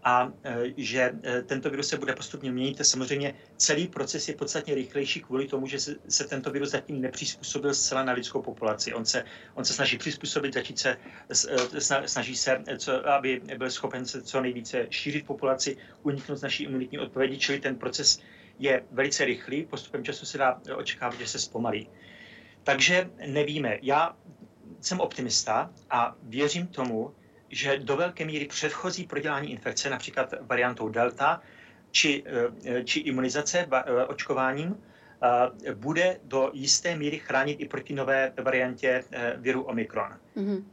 a 0.06 0.32
eh, 0.44 0.56
že 0.76 1.12
tento 1.46 1.70
virus 1.70 1.88
se 1.88 1.96
bude 1.96 2.14
postupně 2.14 2.52
měnit. 2.52 2.86
Samozřejmě 2.86 3.34
celý 3.56 3.88
proces 3.88 4.28
je 4.28 4.34
podstatně 4.34 4.74
rychlejší 4.74 5.20
kvůli 5.20 5.46
tomu, 5.46 5.66
že 5.66 5.78
se, 6.08 6.24
tento 6.28 6.50
virus 6.50 6.70
zatím 6.70 7.00
nepřizpůsobil 7.00 7.74
zcela 7.74 8.04
na 8.04 8.12
lidskou 8.12 8.42
populaci. 8.42 8.94
On 8.94 9.04
se, 9.04 9.24
on 9.54 9.64
se 9.64 9.72
snaží 9.72 9.98
přizpůsobit, 9.98 10.54
začít 10.54 10.78
se, 10.78 10.96
snaží 12.06 12.36
se, 12.36 12.62
co, 12.78 13.08
aby 13.08 13.40
byl 13.58 13.70
schopen 13.70 14.06
se 14.06 14.22
co 14.22 14.40
nejvíce 14.40 14.86
šířit 14.90 15.26
populaci, 15.26 15.76
uniknout 16.02 16.38
z 16.38 16.42
naší 16.42 16.64
imunitní 16.64 16.98
odpovědi, 16.98 17.38
čili 17.38 17.60
ten 17.60 17.76
proces 17.76 18.20
je 18.58 18.84
velice 18.90 19.24
rychlý, 19.24 19.64
postupem 19.64 20.04
času 20.04 20.26
se 20.26 20.38
dá 20.38 20.60
očekávat, 20.76 21.18
že 21.18 21.26
se 21.26 21.38
zpomalí. 21.38 21.88
Takže 22.62 23.10
nevíme. 23.26 23.78
Já 23.82 24.16
jsem 24.80 25.00
optimista 25.00 25.70
a 25.90 26.14
věřím 26.22 26.66
tomu, 26.66 27.14
že 27.50 27.78
do 27.78 27.96
velké 27.96 28.24
míry 28.24 28.46
předchozí 28.46 29.06
prodělání 29.06 29.52
infekce, 29.52 29.90
například 29.90 30.34
variantou 30.40 30.88
delta, 30.88 31.42
či, 31.90 32.24
eh, 32.64 32.84
či 32.84 33.00
imunizace 33.00 33.68
eh, 33.72 34.04
očkováním, 34.04 34.76
eh, 34.76 35.74
bude 35.74 36.20
do 36.24 36.50
jisté 36.52 36.96
míry 36.96 37.18
chránit 37.18 37.60
i 37.60 37.68
proti 37.68 37.94
nové 37.94 38.32
variantě 38.42 39.04
viru 39.36 39.62
Omikron. 39.62 40.18
Mm-hmm. 40.36 40.64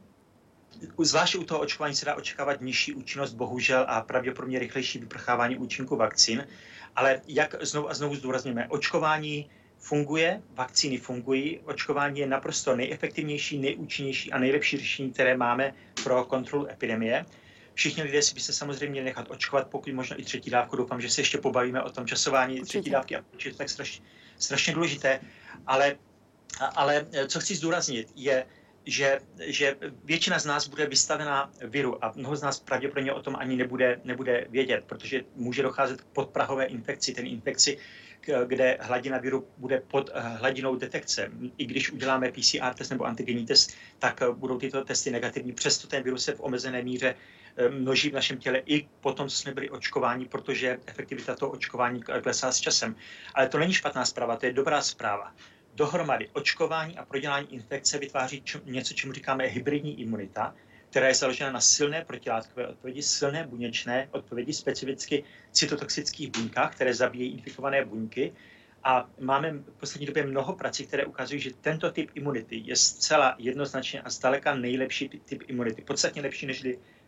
Zvláště 1.00 1.38
u 1.38 1.44
toho 1.44 1.60
očkování 1.60 1.96
se 1.96 2.06
dá 2.06 2.15
očekávat 2.15 2.62
nižší 2.62 2.94
účinnost, 2.94 3.34
bohužel, 3.34 3.86
a 3.88 4.01
pravděpodobně 4.01 4.60
rychlejší 4.60 5.00
vyprchávání 5.00 5.58
účinku 5.58 5.96
vakcín. 5.96 6.48
Ale 6.96 7.22
jak 7.27 7.56
znovu 7.62 7.89
a 7.89 7.94
znovu 7.94 8.15
zdůrazněme, 8.15 8.68
očkování 8.70 9.50
funguje, 9.80 10.42
vakcíny 10.56 10.98
fungují, 10.98 11.60
očkování 11.60 12.20
je 12.20 12.27
naprosto 12.27 12.75
nejefektivnější, 12.75 13.58
nejúčinnější 13.58 14.32
a 14.32 14.39
nejlepší 14.39 14.77
řešení, 14.77 15.12
které 15.12 15.38
máme 15.38 15.74
pro 16.03 16.25
kontrolu 16.25 16.72
epidemie. 16.72 17.25
Všichni 17.74 18.03
lidé 18.03 18.22
si 18.22 18.33
by 18.33 18.39
se 18.41 18.53
samozřejmě 18.53 18.89
měli 18.89 19.05
nechat 19.05 19.31
očkovat, 19.31 19.67
pokud 19.67 19.93
možno 19.93 20.19
i 20.19 20.24
třetí 20.24 20.50
dávku. 20.50 20.75
Doufám, 20.75 21.01
že 21.01 21.10
se 21.10 21.22
ještě 21.22 21.38
pobavíme 21.38 21.83
o 21.83 21.89
tom 21.89 22.07
časování 22.07 22.53
Určitě. 22.53 22.69
třetí 22.69 22.89
dávky 22.89 23.15
a 23.15 23.24
je 23.45 23.51
to 23.51 23.57
tak 23.57 23.69
strašně, 23.69 24.05
strašně 24.39 24.74
důležité. 24.74 25.19
Ale, 25.67 25.95
ale 26.75 27.05
co 27.27 27.39
chci 27.39 27.55
zdůraznit, 27.55 28.12
je, 28.15 28.45
že, 28.86 29.19
že 29.39 29.75
většina 30.03 30.39
z 30.39 30.45
nás 30.45 30.67
bude 30.67 30.86
vystavená 30.86 31.51
viru 31.62 32.05
a 32.05 32.13
mnoho 32.15 32.36
z 32.36 32.41
nás 32.41 32.60
pravděpodobně 32.60 33.13
o 33.13 33.22
tom 33.22 33.36
ani 33.36 33.55
nebude, 33.55 34.01
nebude 34.03 34.45
vědět, 34.50 34.83
protože 34.88 35.24
může 35.36 35.63
docházet 35.63 36.01
k 36.01 36.05
podprahové 36.05 36.65
infekci, 36.65 37.13
ten 37.13 37.27
infekci, 37.27 37.77
kde 38.46 38.77
hladina 38.82 39.18
viru 39.18 39.48
bude 39.58 39.80
pod 39.80 40.10
eh, 40.13 40.20
hladinou 40.20 40.75
detekce. 40.75 41.32
I 41.58 41.65
když 41.65 41.92
uděláme 41.92 42.32
PCR 42.32 42.74
test 42.74 42.89
nebo 42.89 43.03
antigenní 43.03 43.46
test, 43.46 43.74
tak 44.00 44.22
eh, 44.22 44.32
budou 44.32 44.60
tyto 44.60 44.84
testy 44.84 45.12
negativní. 45.12 45.53
Přesto 45.53 45.88
ten 45.88 46.03
virus 46.03 46.24
se 46.24 46.34
v 46.34 46.39
omezené 46.39 46.82
míře 46.82 47.15
eh, 47.58 47.70
množí 47.70 48.10
v 48.10 48.13
našem 48.13 48.38
těle 48.38 48.62
i 48.65 48.88
potom, 49.01 49.30
co 49.30 49.38
jsme 49.38 49.53
byli 49.53 49.70
očkováni, 49.70 50.25
protože 50.25 50.80
efektivita 50.86 51.36
toho 51.36 51.51
očkování 51.51 52.01
klesá 52.01 52.51
s 52.51 52.60
časem. 52.60 52.96
Ale 53.34 53.50
to 53.50 53.58
není 53.58 53.74
špatná 53.74 54.06
zpráva, 54.06 54.36
to 54.36 54.46
je 54.46 54.53
dobrá 54.53 54.82
zpráva 54.82 55.34
dohromady 55.75 56.30
očkování 56.34 56.98
a 56.98 57.06
prodělání 57.06 57.53
infekce 57.53 57.98
vytváří 57.98 58.44
něco, 58.65 58.94
čemu 58.94 59.13
říkáme 59.13 59.46
hybridní 59.46 60.01
imunita, 60.01 60.56
která 60.94 61.08
je 61.08 61.16
založena 61.16 61.52
na 61.52 61.62
silné 61.62 62.06
protilátkové 62.06 62.68
odpovědi, 62.68 63.02
silné 63.02 63.48
buněčné 63.48 64.08
odpovědi, 64.12 64.54
specificky 64.54 65.24
cytotoxických 65.52 66.32
buňkách, 66.32 66.76
které 66.76 66.94
zabíjejí 66.94 67.34
infikované 67.34 67.86
buňky. 67.86 68.34
A 68.84 69.10
máme 69.20 69.52
v 69.52 69.80
poslední 69.80 70.06
době 70.06 70.26
mnoho 70.26 70.54
prací, 70.54 70.88
které 70.88 71.06
ukazují, 71.06 71.42
že 71.42 71.54
tento 71.62 71.92
typ 71.92 72.12
imunity 72.14 72.62
je 72.66 72.76
zcela 72.76 73.36
jednoznačně 73.38 74.02
a 74.02 74.10
zdaleka 74.10 74.56
nejlepší 74.56 75.10
typ 75.10 75.44
imunity. 75.48 75.82
Podstatně 75.82 76.22
lepší 76.22 76.46
než 76.46 76.64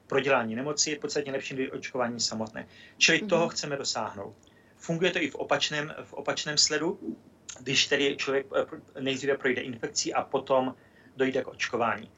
prodělání 0.08 0.56
nemoci, 0.56 0.89
je 0.92 1.00
podstatně 1.00 1.32
lepší 1.32 1.56
než 1.56 1.72
očkování 1.72 2.20
samotné. 2.20 2.68
Čili 2.98 3.22
mm-hmm. 3.22 3.27
toho 3.27 3.50
chceme 3.50 3.77
dosáhnout. 3.77 4.36
Funguje 4.77 5.12
to 5.12 5.20
i 5.20 5.30
v 5.30 5.36
opačném, 5.36 5.94
v 6.04 6.13
opačném 6.13 6.58
sledu 6.58 7.18
když 7.60 7.88
tedy 7.88 8.15
člověk 8.18 8.48
eh, 8.56 9.01
nejdříve 9.01 9.38
projde 9.38 9.62
infekcí 9.62 10.13
a 10.13 10.24
potom 10.24 10.75
dojde 11.18 11.44
k 11.44 11.48
očkování. 11.48 12.12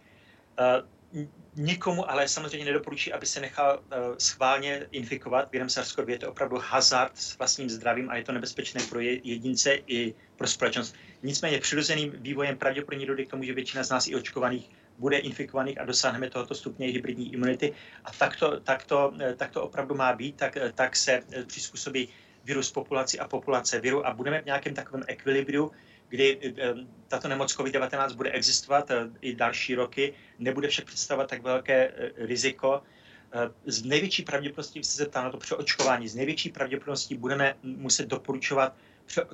Eh, 0.59 1.27
nikomu 1.57 2.11
ale 2.11 2.27
samozřejmě 2.27 2.65
nedoporučí, 2.65 3.13
aby 3.13 3.25
se 3.25 3.39
nechal 3.39 3.79
eh, 3.91 3.97
schválně 4.17 4.87
infikovat 4.91 5.51
virem 5.51 5.67
SARS-CoV. 5.67 6.09
Je 6.09 6.19
to 6.19 6.29
opravdu 6.29 6.57
hazard 6.57 7.17
s 7.17 7.37
vlastním 7.37 7.69
zdravím 7.69 8.09
a 8.09 8.15
je 8.15 8.23
to 8.23 8.31
nebezpečné 8.31 8.81
pro 8.89 8.99
jedince 8.99 9.73
i 9.87 10.13
pro 10.35 10.47
společnost. 10.47 10.95
Nicméně 11.23 11.59
přirozeným 11.59 12.11
vývojem 12.11 12.57
pravděpodobně 12.57 13.05
dojde 13.05 13.25
k 13.25 13.29
tomu, 13.29 13.43
že 13.43 13.53
většina 13.53 13.83
z 13.83 13.89
nás 13.89 14.07
i 14.07 14.15
očkovaných 14.15 14.69
bude 14.97 15.17
infikovaných 15.17 15.81
a 15.81 15.85
dosáhneme 15.85 16.29
tohoto 16.29 16.55
stupně 16.55 16.87
hybridní 16.87 17.33
imunity. 17.33 17.73
A 18.05 18.11
tak 18.11 18.35
to, 18.35 18.59
tak 18.59 18.83
to, 18.83 19.13
tak 19.37 19.51
to 19.51 19.63
opravdu 19.63 19.95
má 19.95 20.13
být, 20.13 20.35
tak, 20.35 20.57
tak 20.75 20.95
se 20.95 21.21
přizpůsobí 21.47 22.09
virus 22.45 22.71
populaci 22.71 23.19
a 23.19 23.27
populace 23.27 23.79
viru 23.79 24.07
a 24.07 24.13
budeme 24.13 24.41
v 24.41 24.45
nějakém 24.45 24.73
takovém 24.73 25.03
ekvilibriu, 25.07 25.71
kdy 26.09 26.53
eh, 26.57 26.73
tato 27.07 27.27
nemoc 27.27 27.55
COVID-19 27.55 28.15
bude 28.15 28.31
existovat 28.31 28.91
eh, 28.91 29.09
i 29.21 29.35
další 29.35 29.75
roky, 29.75 30.13
nebude 30.39 30.67
však 30.67 30.85
představovat 30.85 31.29
tak 31.29 31.41
velké 31.43 31.87
eh, 31.87 32.11
riziko. 32.15 32.81
Z 33.65 33.83
největší 33.83 34.23
pravděpodobností, 34.23 34.83
se 34.83 35.05
ptal 35.05 35.23
na 35.23 35.29
to 35.29 35.37
přeočkování, 35.37 36.07
z 36.07 36.15
největší 36.15 36.49
pravděpodobností 36.49 37.15
budeme 37.15 37.55
muset 37.63 38.07
doporučovat 38.07 38.75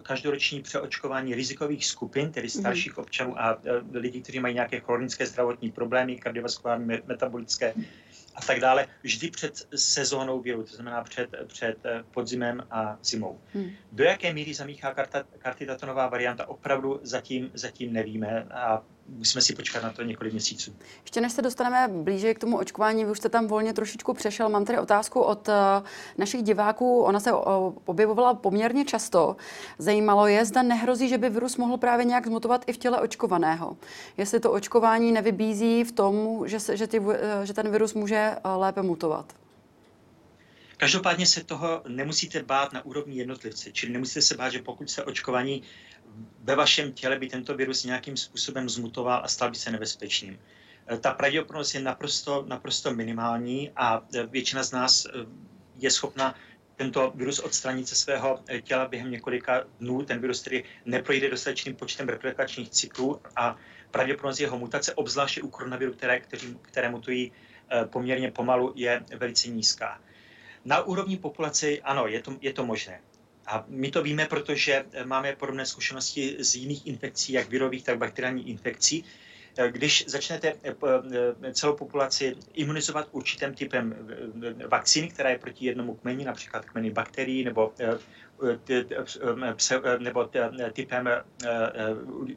každoroční 0.03 0.61
přeočkování 0.61 1.35
rizikových 1.35 1.85
skupin, 1.85 2.31
tedy 2.31 2.47
mhm. 2.47 2.61
starších 2.61 2.97
občanů 2.97 3.41
a 3.41 3.61
lidí, 3.93 4.21
kteří 4.21 4.39
mají 4.39 4.53
nějaké 4.53 4.79
chronické 4.79 5.25
zdravotní 5.25 5.71
problémy, 5.71 6.15
kardiovaskulární, 6.15 6.85
metabolické 7.05 7.73
a 8.35 8.41
tak 8.41 8.59
dále, 8.59 8.87
vždy 9.03 9.31
před 9.31 9.67
sezónou 9.75 10.41
viru, 10.41 10.63
to 10.63 10.75
znamená 10.75 11.03
před, 11.03 11.29
před 11.47 11.85
eh, 11.85 12.03
podzimem 12.11 12.67
a 12.71 12.97
zimou. 13.03 13.39
Hmm. 13.53 13.71
Do 13.91 14.03
jaké 14.03 14.33
míry 14.33 14.53
zamíchá 14.53 14.93
karta, 14.93 15.23
karty 15.37 15.65
tato 15.65 15.85
nová 15.85 16.07
varianta, 16.07 16.49
opravdu 16.49 16.99
zatím, 17.03 17.51
zatím 17.53 17.93
nevíme 17.93 18.43
a 18.43 18.83
musíme 19.07 19.41
si 19.41 19.55
počkat 19.55 19.83
na 19.83 19.91
to 19.91 20.03
několik 20.03 20.33
měsíců. 20.33 20.75
Ještě 21.01 21.21
než 21.21 21.31
se 21.33 21.41
dostaneme 21.41 21.93
blíže 22.03 22.33
k 22.33 22.39
tomu 22.39 22.57
očkování, 22.57 23.05
vy 23.05 23.11
už 23.11 23.17
jste 23.17 23.29
tam 23.29 23.47
volně 23.47 23.73
trošičku 23.73 24.13
přešel. 24.13 24.49
Mám 24.49 24.65
tady 24.65 24.79
otázku 24.79 25.21
od 25.21 25.47
uh, 25.47 25.53
našich 26.17 26.43
diváků. 26.43 27.01
Ona 27.01 27.19
se 27.19 27.33
objevovala 27.85 28.33
poměrně 28.33 28.85
často. 28.85 29.35
Zajímalo 29.77 30.27
je, 30.27 30.45
zda 30.45 30.61
nehrozí, 30.61 31.09
že 31.09 31.17
by 31.17 31.29
virus 31.29 31.57
mohl 31.57 31.77
právě 31.77 32.05
nějak 32.05 32.27
zmutovat 32.27 32.63
i 32.67 32.73
v 32.73 32.77
těle 32.77 33.01
očkovaného. 33.01 33.77
Jestli 34.17 34.39
to 34.39 34.51
očkování 34.51 35.11
nevybízí 35.11 35.83
v 35.83 35.91
tom, 35.91 36.43
že, 36.45 36.59
se, 36.59 36.77
že, 36.77 36.87
ty, 36.87 36.99
uh, 36.99 37.13
že 37.43 37.53
ten 37.53 37.71
virus 37.71 37.93
může 37.93 38.35
uh, 38.45 38.61
lépe 38.61 38.81
mutovat. 38.81 39.33
Každopádně 40.77 41.25
se 41.25 41.43
toho 41.43 41.81
nemusíte 41.87 42.43
bát 42.43 42.73
na 42.73 42.85
úrovni 42.85 43.17
jednotlivce, 43.17 43.71
čili 43.71 43.93
nemusíte 43.93 44.21
se 44.21 44.37
bát, 44.37 44.49
že 44.49 44.59
pokud 44.59 44.89
se 44.89 45.03
očkovaní 45.03 45.63
ve 46.43 46.55
vašem 46.55 46.91
těle 46.91 47.19
by 47.19 47.27
tento 47.27 47.55
virus 47.55 47.83
nějakým 47.83 48.17
způsobem 48.17 48.69
zmutoval 48.69 49.21
a 49.23 49.27
stal 49.27 49.49
by 49.49 49.55
se 49.55 49.71
nebezpečným. 49.71 50.39
E, 50.91 50.97
ta 50.97 51.13
pravděpodobnost 51.13 51.73
je 51.73 51.81
naprosto, 51.81 52.45
naprosto 52.47 52.93
minimální 52.93 53.71
a 53.75 54.01
e, 54.13 54.25
většina 54.25 54.63
z 54.63 54.71
nás 54.71 55.05
e, 55.05 55.09
je 55.77 55.91
schopna 55.91 56.35
tento 56.75 57.11
virus 57.15 57.39
odstranit 57.39 57.89
ze 57.89 57.95
svého 57.95 58.39
těla 58.63 58.87
během 58.87 59.11
několika 59.11 59.63
dnů. 59.79 60.05
Ten 60.05 60.19
virus 60.19 60.41
tedy 60.41 60.63
neprojde 60.85 61.29
dostatečným 61.29 61.75
počtem 61.75 62.09
replikačních 62.09 62.69
cyklů 62.69 63.21
a 63.35 63.57
pravděpodobnost 63.91 64.39
jeho 64.39 64.59
mutace, 64.59 64.93
obzvláště 64.93 65.41
u 65.41 65.49
koronaviru, 65.49 65.93
které, 65.93 66.19
kteří, 66.19 66.57
které 66.61 66.89
mutují 66.89 67.31
poměrně 67.89 68.31
pomalu, 68.31 68.73
je 68.75 69.03
velice 69.17 69.49
nízká. 69.49 70.01
Na 70.65 70.81
úrovni 70.81 71.17
populace 71.17 71.77
ano, 71.77 72.07
je 72.07 72.21
to, 72.21 72.37
je 72.41 72.53
to 72.53 72.65
možné. 72.65 73.01
A 73.47 73.65
my 73.67 73.91
to 73.91 74.03
víme, 74.03 74.25
protože 74.25 74.85
máme 75.05 75.35
podobné 75.35 75.65
zkušenosti 75.65 76.35
z 76.39 76.55
jiných 76.55 76.87
infekcí, 76.87 77.33
jak 77.33 77.49
virových, 77.49 77.83
tak 77.83 77.97
bakteriálních 77.97 78.47
infekcí, 78.47 79.05
když 79.69 80.05
začnete 80.07 80.53
celou 81.51 81.75
populaci 81.75 82.35
imunizovat 82.53 83.07
určitým 83.11 83.53
typem 83.53 83.95
vakcíny, 84.67 85.07
která 85.09 85.29
je 85.29 85.37
proti 85.39 85.65
jednomu 85.65 85.95
kmeni, 85.95 86.25
například 86.25 86.65
kmeni 86.65 86.91
bakterií 86.91 87.43
nebo 87.43 87.73
nebo 89.99 90.29
typem, 90.73 91.09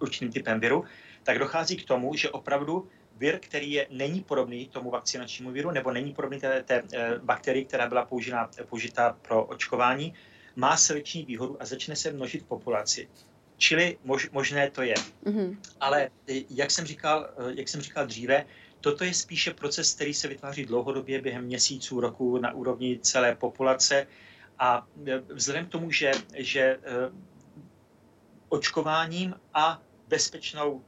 určitým 0.00 0.32
typem 0.32 0.60
viru, 0.60 0.84
tak 1.22 1.38
dochází 1.38 1.76
k 1.76 1.84
tomu, 1.84 2.14
že 2.14 2.30
opravdu 2.30 2.88
vir, 3.16 3.38
který 3.38 3.72
je, 3.72 3.86
není 3.90 4.20
podobný 4.20 4.68
tomu 4.68 4.90
vakcinačnímu 4.90 5.50
viru, 5.50 5.70
nebo 5.70 5.92
není 5.92 6.12
podobný 6.12 6.40
té, 6.40 6.62
té 6.62 6.82
bakterii, 7.22 7.64
která 7.64 7.88
byla 7.88 8.04
použita, 8.04 8.50
použita 8.68 9.16
pro 9.22 9.44
očkování, 9.44 10.14
má 10.56 10.76
selekční 10.76 11.24
výhodu 11.24 11.62
a 11.62 11.64
začne 11.64 11.96
se 11.96 12.12
množit 12.12 12.46
populaci. 12.46 13.08
Čili 13.56 13.98
mož, 14.04 14.30
možné 14.30 14.70
to 14.70 14.82
je. 14.82 14.94
Mm-hmm. 15.24 15.56
Ale 15.80 16.10
jak 16.50 16.70
jsem, 16.70 16.86
říkal, 16.86 17.28
jak 17.54 17.68
jsem 17.68 17.80
říkal 17.80 18.06
dříve, 18.06 18.46
toto 18.80 19.04
je 19.04 19.14
spíše 19.14 19.54
proces, 19.54 19.94
který 19.94 20.14
se 20.14 20.28
vytváří 20.28 20.64
dlouhodobě 20.64 21.20
během 21.22 21.44
měsíců, 21.44 22.00
roku 22.00 22.38
na 22.38 22.52
úrovni 22.52 22.98
celé 22.98 23.36
populace. 23.36 24.06
A 24.58 24.86
vzhledem 25.28 25.66
k 25.66 25.68
tomu, 25.68 25.90
že, 25.90 26.12
že 26.36 26.78
očkováním 28.48 29.34
a 29.54 29.82
bezpečnou 30.08 30.84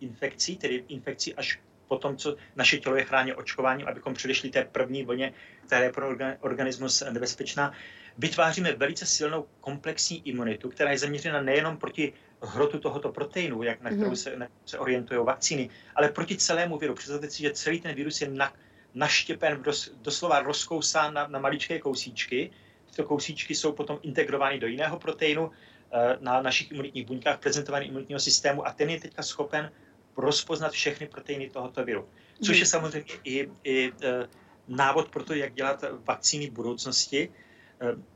infekcí, 0.00 0.56
tedy 0.56 0.84
infekcí 0.88 1.34
až 1.34 1.60
po 1.88 1.98
tom, 1.98 2.16
co 2.16 2.36
naše 2.56 2.78
tělo 2.78 2.96
je 2.96 3.04
chráněno 3.04 3.38
očkováním, 3.38 3.88
abychom 3.88 4.14
předešli 4.14 4.50
té 4.50 4.64
první 4.64 5.04
vlně, 5.04 5.32
která 5.66 5.80
je 5.80 5.92
pro 5.92 6.16
organismus 6.40 7.02
nebezpečná, 7.10 7.72
vytváříme 8.18 8.72
velice 8.72 9.06
silnou 9.06 9.46
komplexní 9.60 10.28
imunitu, 10.28 10.68
která 10.68 10.90
je 10.90 10.98
zaměřena 10.98 11.42
nejenom 11.42 11.76
proti 11.76 12.12
hrotu 12.42 12.78
tohoto 12.78 13.12
proteinu, 13.12 13.62
jak 13.62 13.80
na 13.80 13.90
kterou 13.90 14.06
mhm. 14.06 14.16
se, 14.16 14.36
na 14.36 14.46
se 14.66 14.78
orientují 14.78 15.20
vakcíny, 15.24 15.70
ale 15.94 16.08
proti 16.08 16.36
celému 16.36 16.78
viru. 16.78 16.94
Představte 16.94 17.30
si, 17.30 17.42
že 17.42 17.52
celý 17.52 17.80
ten 17.80 17.94
virus 17.94 18.20
je 18.20 18.28
na, 18.28 18.52
naštěpen, 18.94 19.62
dos, 19.62 19.92
doslova 20.02 20.40
rozkousán 20.40 21.14
na, 21.14 21.26
na 21.26 21.38
maličké 21.38 21.78
kousíčky. 21.78 22.50
Tyto 22.90 23.04
kousíčky 23.04 23.54
jsou 23.54 23.72
potom 23.72 23.98
integrovány 24.02 24.58
do 24.58 24.66
jiného 24.66 24.98
proteinu 24.98 25.50
eh, 25.92 26.16
na 26.20 26.42
našich 26.42 26.70
imunitních 26.70 27.06
buňkách, 27.06 27.38
prezentovaný 27.38 27.86
imunitního 27.86 28.20
systému 28.20 28.66
a 28.66 28.72
ten 28.72 28.90
je 28.90 29.00
teďka 29.00 29.22
schopen 29.22 29.70
rozpoznat 30.16 30.72
všechny 30.72 31.06
proteiny 31.06 31.50
tohoto 31.50 31.84
viru. 31.84 32.08
Což 32.44 32.56
je 32.56 32.64
mhm. 32.64 32.70
samozřejmě 32.70 33.14
i, 33.24 33.48
i 33.64 33.92
eh, 34.02 34.28
návod 34.68 35.08
pro 35.08 35.24
to, 35.24 35.34
jak 35.34 35.54
dělat 35.54 35.84
vakcíny 36.04 36.50
v 36.50 36.52
budoucnosti, 36.52 37.28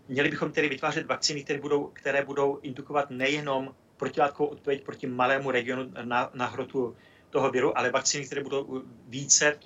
měli 0.09 0.29
bychom 0.31 0.53
tedy 0.53 0.69
vytvářet 0.69 1.07
vakcíny, 1.07 1.45
které 1.45 1.61
budou, 1.61 1.91
které 1.93 2.25
budou 2.25 2.59
indukovat 2.63 3.11
nejenom 3.11 3.75
protilátkovou 3.97 4.49
odpověď 4.49 4.85
proti 4.85 5.07
malému 5.07 5.51
regionu 5.51 5.91
na, 6.03 6.31
na 6.35 6.47
hrotu 6.47 6.97
toho 7.31 7.51
viru, 7.51 7.79
ale 7.79 7.91
vakcíny, 7.91 8.27
které 8.27 8.43
budou 8.43 8.83
více, 9.09 9.59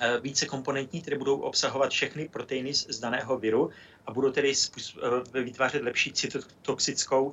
eh, 0.00 0.20
více 0.20 0.46
komponentní, 0.46 1.02
které 1.02 1.18
budou 1.18 1.40
obsahovat 1.40 1.90
všechny 1.90 2.28
proteiny 2.28 2.74
z, 2.74 2.86
z 2.88 3.00
daného 3.00 3.38
viru 3.38 3.70
a 4.06 4.12
budou 4.12 4.30
tedy 4.30 4.52
eh, 4.52 5.42
vytvářet 5.42 5.82
lepší 5.82 6.12
cytotoxickou 6.12 7.32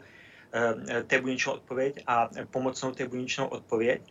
té 1.07 1.21
buněčnou 1.21 1.53
odpověď 1.53 2.03
a 2.07 2.29
pomocnou 2.51 2.91
té 2.91 3.07
buněčnou 3.07 3.47
odpověď. 3.47 4.01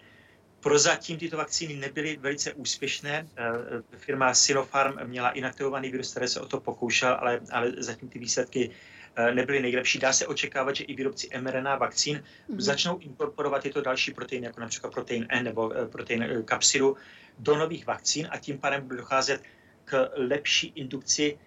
Prozatím 0.64 1.18
tyto 1.18 1.36
vakcíny 1.36 1.76
nebyly 1.76 2.16
velice 2.16 2.52
úspěšné. 2.52 3.28
Eh, 3.36 3.96
firma 3.96 4.34
Sinopharm 4.34 5.08
měla 5.08 5.30
inaktivovaný 5.30 5.90
virus, 5.90 6.10
který 6.10 6.28
se 6.28 6.40
o 6.40 6.46
to 6.46 6.60
pokoušel, 6.60 7.16
ale, 7.20 7.40
ale 7.52 7.72
zatím 7.78 8.08
ty 8.08 8.18
výsledky 8.18 8.70
eh, 9.16 9.34
nebyly 9.34 9.62
nejlepší. 9.62 9.98
Dá 9.98 10.12
se 10.12 10.26
očekávat, 10.26 10.76
že 10.76 10.84
i 10.84 10.94
výrobci 10.94 11.28
mRNA 11.40 11.76
vakcín 11.76 12.16
mm-hmm. 12.16 12.60
začnou 12.60 12.98
inkorporovat 12.98 13.62
tyto 13.62 13.80
další 13.80 14.12
proteiny, 14.12 14.46
jako 14.46 14.60
například 14.60 14.92
protein 14.92 15.26
N 15.28 15.44
nebo 15.44 15.72
eh, 15.76 15.86
protein 15.86 16.42
kapsidu, 16.44 16.96
do 17.38 17.56
nových 17.56 17.86
vakcín 17.86 18.28
a 18.30 18.38
tím 18.38 18.58
pádem 18.58 18.82
bude 18.82 18.96
docházet 18.96 19.42
k 19.84 20.10
lepší 20.16 20.66
indukci 20.66 21.38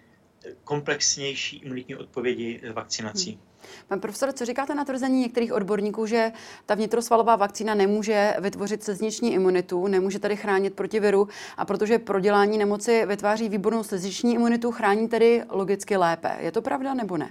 komplexnější 0.64 1.56
imunitní 1.56 1.96
odpovědi 1.96 2.60
vakcinací. 2.72 3.32
Hmm. 3.32 3.47
Pan 3.88 4.00
profesor, 4.00 4.32
co 4.32 4.44
říkáte 4.44 4.74
na 4.74 4.84
tvrzení 4.84 5.20
některých 5.20 5.52
odborníků, 5.52 6.06
že 6.06 6.32
ta 6.66 6.74
vnitrosvalová 6.74 7.36
vakcína 7.36 7.74
nemůže 7.74 8.34
vytvořit 8.38 8.84
slizniční 8.84 9.32
imunitu, 9.34 9.86
nemůže 9.86 10.18
tedy 10.18 10.36
chránit 10.36 10.74
proti 10.74 11.00
viru 11.00 11.28
a 11.56 11.64
protože 11.64 11.98
prodělání 11.98 12.58
nemoci 12.58 13.06
vytváří 13.06 13.48
výbornou 13.48 13.82
slizniční 13.82 14.34
imunitu, 14.34 14.72
chrání 14.72 15.08
tedy 15.08 15.42
logicky 15.48 15.96
lépe. 15.96 16.36
Je 16.40 16.52
to 16.52 16.62
pravda 16.62 16.94
nebo 16.94 17.16
ne? 17.16 17.30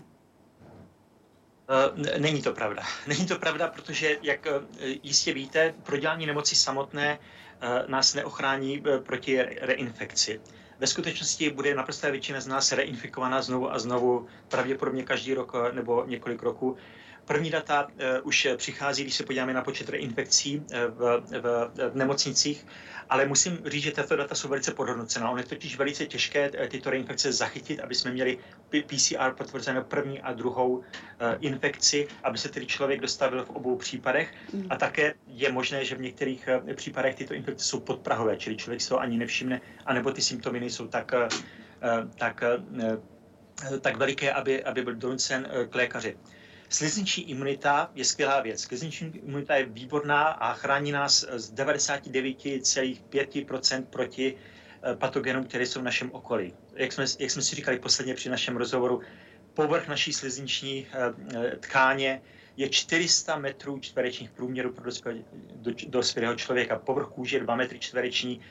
Eh, 1.70 2.20
není 2.20 2.42
to 2.42 2.54
pravda. 2.54 2.84
Není 3.08 3.26
to 3.26 3.40
pravda, 3.40 3.68
protože, 3.68 4.18
jak 4.22 4.48
eh, 4.48 4.52
jistě 5.04 5.34
víte, 5.34 5.74
prodělání 5.84 6.26
nemoci 6.26 6.56
samotné 6.56 7.20
eh, 7.62 7.84
nás 7.88 8.14
neochrání 8.14 8.84
proti 9.04 9.42
reinfekci. 9.42 10.42
Ve 10.80 10.88
skutečnosti 10.88 11.50
bude 11.50 11.76
naprostá 11.76 12.10
většina 12.10 12.42
z 12.42 12.48
nás 12.48 12.72
reinfikovaná 12.72 13.42
znovu 13.42 13.74
a 13.74 13.80
znovu, 13.80 14.28
pravděpodobně 14.48 15.04
každý 15.04 15.34
rok 15.34 15.52
eh, 15.56 15.76
nebo 15.76 16.06
několik 16.08 16.44
roků. 16.44 16.78
První 17.28 17.50
data 17.50 17.88
uh, 17.88 17.94
už 18.24 18.48
přichází, 18.58 19.04
když 19.04 19.16
se 19.16 19.24
podíváme 19.24 19.54
na 19.54 19.62
počet 19.62 19.90
reinfekcí 19.90 20.58
uh, 20.58 20.64
v, 20.70 21.24
v, 21.42 21.72
v 21.92 21.96
nemocnicích 21.96 22.66
ale 23.10 23.26
musím 23.26 23.60
říct, 23.66 23.84
že 23.84 23.92
tato 23.92 24.16
data 24.16 24.36
jsou 24.36 24.48
velice 24.50 24.74
podhodnocená. 24.74 25.30
Ono 25.30 25.38
je 25.38 25.46
totiž 25.46 25.78
velice 25.78 26.06
těžké 26.06 26.52
eh, 26.54 26.68
tyto 26.68 26.90
reinfekce 26.90 27.32
zachytit, 27.32 27.80
aby 27.80 27.96
jsme 27.96 28.12
měli 28.12 28.38
PCR 28.70 29.32
potvrzenou 29.38 29.84
první 29.84 30.22
a 30.22 30.34
druhou 30.34 30.84
eh, 30.84 31.38
infekci, 31.40 32.08
aby 32.24 32.38
se 32.38 32.50
tedy 32.50 32.66
člověk 32.66 33.02
dostavil 33.02 33.46
v 33.46 33.50
obou 33.50 33.76
případech. 33.76 34.34
Mm. 34.54 34.68
A 34.70 34.76
také 34.76 35.14
je 35.28 35.52
možné, 35.52 35.86
že 35.86 35.96
v 35.96 36.02
některých 36.02 36.48
eh, 36.48 36.74
případech 36.74 37.16
tyto 37.16 37.34
infekce 37.34 37.66
jsou 37.66 37.80
podprahové, 37.80 38.38
čili 38.38 38.58
člověk 38.58 38.82
se 38.82 38.90
to 38.90 39.00
ani 39.00 39.18
nevšimne, 39.18 39.62
anebo 39.86 40.12
ty 40.12 40.22
symptomy 40.22 40.60
nejsou 40.60 40.88
tak, 40.88 41.12
tak, 42.18 42.44
tak 43.82 43.98
veliké, 43.98 44.32
aby, 44.34 44.64
aby 44.64 44.82
byl 44.82 44.96
donucen 44.96 45.48
k 45.70 45.76
lékaři. 45.76 46.18
Slizniční 46.70 47.30
imunita 47.30 47.92
je 47.96 48.06
skvělá 48.06 48.42
věc. 48.42 48.62
Slizniční 48.62 49.18
imunita 49.18 49.56
je 49.56 49.66
výborná 49.66 50.24
a 50.24 50.54
chrání 50.54 50.92
nás 50.92 51.26
z 51.34 51.54
99,5% 51.54 53.86
proti 53.86 54.36
eh, 54.36 54.38
patogenům, 54.96 55.44
které 55.44 55.66
jsou 55.66 55.80
v 55.80 55.84
našem 55.84 56.12
okolí. 56.12 56.54
Jak 56.76 56.94
jsme, 56.94 57.06
jak 57.20 57.32
jsme 57.32 57.42
si 57.42 57.56
říkali 57.56 57.80
posledně 57.80 58.14
při 58.14 58.30
našem 58.30 58.58
rozhovoru, 58.58 59.02
povrch 59.54 59.88
naší 59.88 60.14
slizniční 60.14 60.88
eh, 60.92 61.14
eh, 61.36 61.56
tkáně 61.56 62.22
je 62.58 62.70
400 62.70 63.38
metrů 63.38 63.80
čtverečních 63.80 64.32
průměru 64.32 64.74
pro 64.74 64.92
dospělého 65.88 66.36
člověka. 66.36 66.80
Povrch 66.80 67.08
kůže 67.08 67.40
2 67.40 67.56
metry 67.56 67.80
čtvereční, 67.80 68.42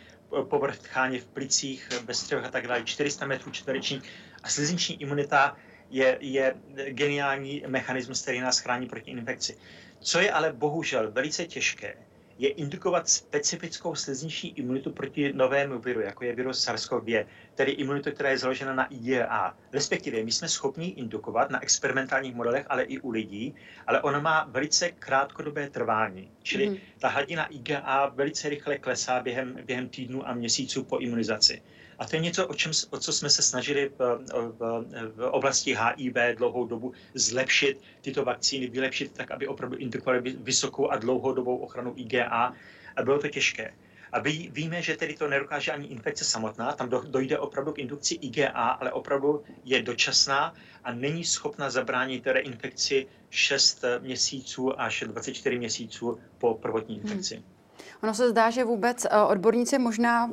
povrch 0.48 0.78
tkáně 0.78 1.20
v 1.20 1.26
plicích, 1.26 1.88
bez 2.04 2.18
střevech 2.18 2.44
a 2.44 2.50
tak 2.50 2.66
dále 2.66 2.84
400 2.84 3.26
metrů 3.26 3.50
čtverečních. 3.50 4.02
A 4.42 4.48
slizniční 4.48 5.02
imunita 5.02 5.56
je, 5.90 6.18
je 6.20 6.54
geniální 6.88 7.64
mechanismus, 7.66 8.22
který 8.22 8.40
nás 8.40 8.58
chrání 8.58 8.86
proti 8.86 9.10
infekci. 9.10 9.56
Co 10.00 10.20
je 10.20 10.32
ale 10.32 10.52
bohužel 10.52 11.10
velice 11.10 11.46
těžké, 11.46 11.94
je 12.38 12.48
indukovat 12.48 13.08
specifickou 13.08 13.94
slizniční 13.94 14.58
imunitu 14.58 14.90
proti 14.90 15.32
novému 15.32 15.78
viru, 15.78 16.00
jako 16.00 16.24
je 16.24 16.34
virus 16.34 16.68
SARS-CoV-2, 16.68 17.26
tedy 17.54 17.72
imunitu, 17.72 18.10
která 18.12 18.30
je 18.30 18.38
založena 18.38 18.74
na 18.74 18.84
IgA. 18.84 19.56
Respektive 19.72 20.22
my 20.24 20.32
jsme 20.32 20.48
schopni 20.48 20.86
indukovat 20.86 21.50
na 21.50 21.62
experimentálních 21.62 22.34
modelech, 22.34 22.66
ale 22.68 22.82
i 22.82 22.98
u 22.98 23.10
lidí, 23.10 23.54
ale 23.86 24.02
ona 24.02 24.20
má 24.20 24.44
velice 24.50 24.90
krátkodobé 24.90 25.70
trvání. 25.70 26.30
Čili 26.42 26.68
mm. 26.68 26.76
ta 26.98 27.08
hladina 27.08 27.46
IgA 27.46 28.12
velice 28.14 28.48
rychle 28.48 28.78
klesá 28.78 29.20
během, 29.20 29.58
během 29.64 29.88
týdnů 29.88 30.28
a 30.28 30.34
měsíců 30.34 30.84
po 30.84 30.98
imunizaci. 30.98 31.62
A 31.98 32.06
to 32.06 32.16
je 32.16 32.22
něco, 32.22 32.46
o, 32.46 32.54
čem, 32.54 32.72
o 32.90 32.98
co 32.98 33.12
jsme 33.12 33.30
se 33.30 33.42
snažili 33.42 33.90
v, 33.98 34.24
v, 34.58 34.84
v 35.16 35.30
oblasti 35.30 35.76
HIV 35.80 36.36
dlouhou 36.36 36.66
dobu 36.66 36.92
zlepšit 37.14 37.80
tyto 38.00 38.24
vakcíny, 38.24 38.66
vylepšit 38.66 39.12
tak, 39.12 39.30
aby 39.30 39.48
opravdu 39.48 39.76
indukovaly 39.76 40.20
vysokou 40.20 40.90
a 40.90 40.96
dlouhodobou 40.96 41.56
ochranu 41.56 41.92
IgA. 41.96 42.52
A 42.96 43.02
bylo 43.02 43.18
to 43.18 43.28
těžké. 43.28 43.74
A 44.12 44.20
ví, 44.20 44.50
víme, 44.52 44.82
že 44.82 44.96
tedy 44.96 45.14
to 45.14 45.28
nedokáže 45.28 45.72
ani 45.72 45.86
infekce 45.86 46.24
samotná, 46.24 46.72
tam 46.72 46.88
do, 46.88 47.00
dojde 47.00 47.38
opravdu 47.38 47.72
k 47.72 47.78
indukci 47.78 48.14
IgA, 48.14 48.48
ale 48.48 48.92
opravdu 48.92 49.44
je 49.64 49.82
dočasná 49.82 50.54
a 50.84 50.92
není 50.92 51.24
schopna 51.24 51.70
zabránit 51.70 52.26
reinfekci 52.26 53.06
6 53.30 53.84
měsíců 54.00 54.80
až 54.80 55.04
24 55.06 55.58
měsíců 55.58 56.18
po 56.38 56.54
prvotní 56.54 56.96
infekci. 56.96 57.36
Hmm. 57.36 57.55
Ono 58.02 58.14
se 58.14 58.30
zdá, 58.30 58.50
že 58.50 58.64
vůbec 58.64 59.04
eh, 59.04 59.20
odborníci 59.20 59.78
možná 59.78 60.30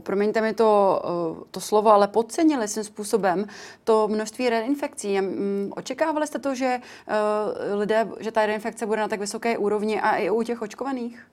promiňte 0.00 0.40
mi 0.40 0.54
to, 0.54 1.02
eh, 1.04 1.44
to 1.50 1.60
slovo, 1.60 1.92
ale 1.92 2.08
podcenili 2.08 2.68
svým 2.68 2.84
způsobem 2.84 3.46
to 3.84 4.08
množství 4.08 4.48
reinfekcí. 4.48 5.20
Mm, 5.20 5.72
očekávali 5.76 6.26
jste 6.26 6.38
to, 6.38 6.54
že 6.54 6.80
eh, 7.08 7.74
lidé, 7.74 8.08
že 8.20 8.32
ta 8.32 8.46
reinfekce 8.46 8.86
bude 8.86 9.00
na 9.00 9.08
tak 9.08 9.20
vysoké 9.20 9.58
úrovni 9.58 10.00
a 10.00 10.16
i 10.16 10.30
u 10.30 10.42
těch 10.42 10.62
očkovaných? 10.62 11.26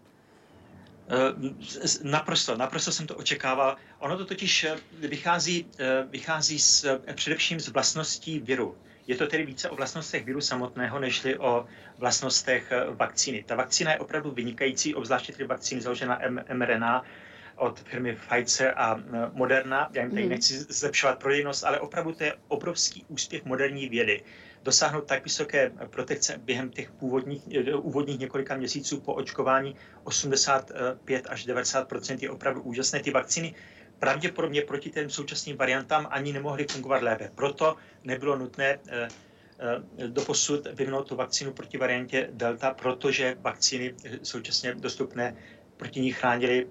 Naprosto, 2.03 2.58
naprosto 2.58 2.91
jsem 2.91 3.08
to 3.08 3.15
očekával. 3.15 3.77
Ono 3.99 4.17
to 4.17 4.25
totiž 4.25 4.67
vychází, 4.93 5.67
vychází 6.10 6.60
z, 6.60 6.86
především 7.13 7.60
z 7.60 7.67
vlastností 7.67 8.39
viru 8.39 8.75
Je 9.10 9.15
to 9.15 9.28
tedy 9.28 9.45
více 9.45 9.69
o 9.69 9.76
vlastnostech 9.76 10.26
viru 10.26 10.41
samotného, 10.41 11.00
nežli 11.00 11.38
o 11.38 11.65
vlastnostech 11.98 12.74
vakcíny. 12.89 13.43
Ta 13.43 13.56
vakcína 13.56 13.91
je 13.91 14.00
opravdu 14.00 14.32
vynikající, 14.32 14.95
obzvláště 14.95 15.34
tedy 15.34 15.48
vakcíny 15.48 15.82
založená 15.82 16.22
mRNA, 16.54 17.04
od 17.56 17.80
firmy 17.80 18.15
Pfizer 18.15 18.74
a 18.78 19.00
Moderna. 19.32 19.89
Já 19.93 20.02
jim 20.02 20.12
tady 20.12 20.22
mhm. 20.22 20.30
nechci 20.30 20.58
zlepšovat 20.60 21.19
prodejnost, 21.19 21.63
ale 21.63 21.80
opravdu 21.80 22.13
to 22.13 22.24
je 22.24 22.34
obrovský 22.48 23.06
úspěch 23.08 23.45
moderní 23.45 23.89
vědy 23.89 24.24
dosáhnout 24.63 25.06
tak 25.06 25.24
vysoké 25.24 25.72
protekce 25.89 26.38
během 26.38 26.69
těch 26.69 26.91
původních, 26.91 27.43
eh, 27.56 27.76
úvodních 27.76 28.19
několika 28.19 28.56
měsíců 28.56 29.02
po 29.02 29.13
očkování 29.13 29.76
85 30.04 31.28
až 31.30 31.45
90% 31.45 32.24
je 32.24 32.30
opravdu 32.30 32.62
úžasné. 32.62 33.00
Ty 33.00 33.12
vakcíny 33.12 33.56
pravděpodobně 34.00 34.62
proti 34.62 34.90
těm 34.90 35.10
současným 35.10 35.58
variantám 35.58 36.08
ani 36.12 36.34
nemohly 36.34 36.68
fungovat 36.68 37.02
lépe. 37.02 37.32
Proto 37.36 37.76
nebylo 38.04 38.36
nutné 38.36 38.80
eh, 38.88 39.08
eh, 39.98 40.08
doposud 40.08 40.68
vyvinout 40.74 41.08
tu 41.08 41.16
vakcínu 41.16 41.54
proti 41.54 41.78
variantě 41.78 42.30
Delta, 42.32 42.74
protože 42.74 43.38
vakcíny 43.40 43.96
současně 44.24 44.76
dostupné 44.76 45.36
proti 45.78 46.00
ní 46.00 46.12
chránily 46.12 46.68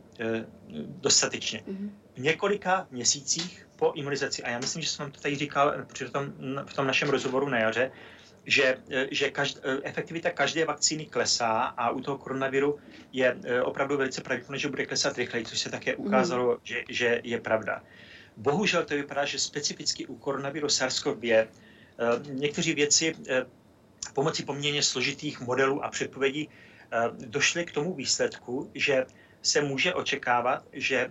dostatečně. 0.77 1.63
Mm-hmm. 1.69 1.91
V 2.15 2.19
několika 2.19 2.87
měsících 2.91 3.69
po 3.77 3.93
imunizaci, 3.95 4.43
a 4.43 4.51
já 4.51 4.59
myslím, 4.59 4.83
že 4.83 4.89
jsem 4.89 5.11
to 5.11 5.21
tady 5.21 5.37
říkal 5.37 5.75
při 5.93 6.11
tom, 6.11 6.33
v 6.67 6.75
tom 6.75 6.87
našem 6.87 7.09
rozhovoru 7.09 7.49
na 7.49 7.59
jaře, 7.59 7.93
že, 8.49 8.81
že 9.11 9.31
každ, 9.31 9.61
efektivita 9.83 10.31
každé 10.31 10.65
vakcíny 10.65 11.07
klesá 11.07 11.77
a 11.77 11.91
u 11.91 12.01
toho 12.01 12.19
koronaviru 12.19 12.79
je 13.13 13.37
e, 13.45 13.63
opravdu 13.63 13.97
velice 13.97 14.21
pravděpodobné, 14.21 14.59
že 14.59 14.69
bude 14.69 14.87
klesat 14.87 15.19
rychleji, 15.19 15.45
což 15.45 15.59
se 15.59 15.71
také 15.71 15.97
ukázalo, 15.97 16.53
mm. 16.53 16.59
že, 16.65 16.83
že 16.89 17.21
je 17.25 17.41
pravda. 17.41 17.83
Bohužel 18.37 18.85
to 18.85 18.95
vypadá, 18.95 19.25
že 19.25 19.39
specificky 19.39 20.07
u 20.07 20.17
koronaviru 20.17 20.67
SARS-CoV-2 20.67 21.33
e, 21.35 21.47
někteří 22.33 22.75
věci 22.75 23.15
pomocí 24.15 24.43
poměrně 24.43 24.83
složitých 24.83 25.41
modelů 25.41 25.85
a 25.85 25.91
předpovědí 25.91 26.49
došly 27.11 27.65
k 27.65 27.73
tomu 27.73 27.95
výsledku, 27.95 28.71
že 28.75 29.07
se 29.43 29.61
může 29.61 29.95
očekávat, 29.95 30.65
že 30.73 31.11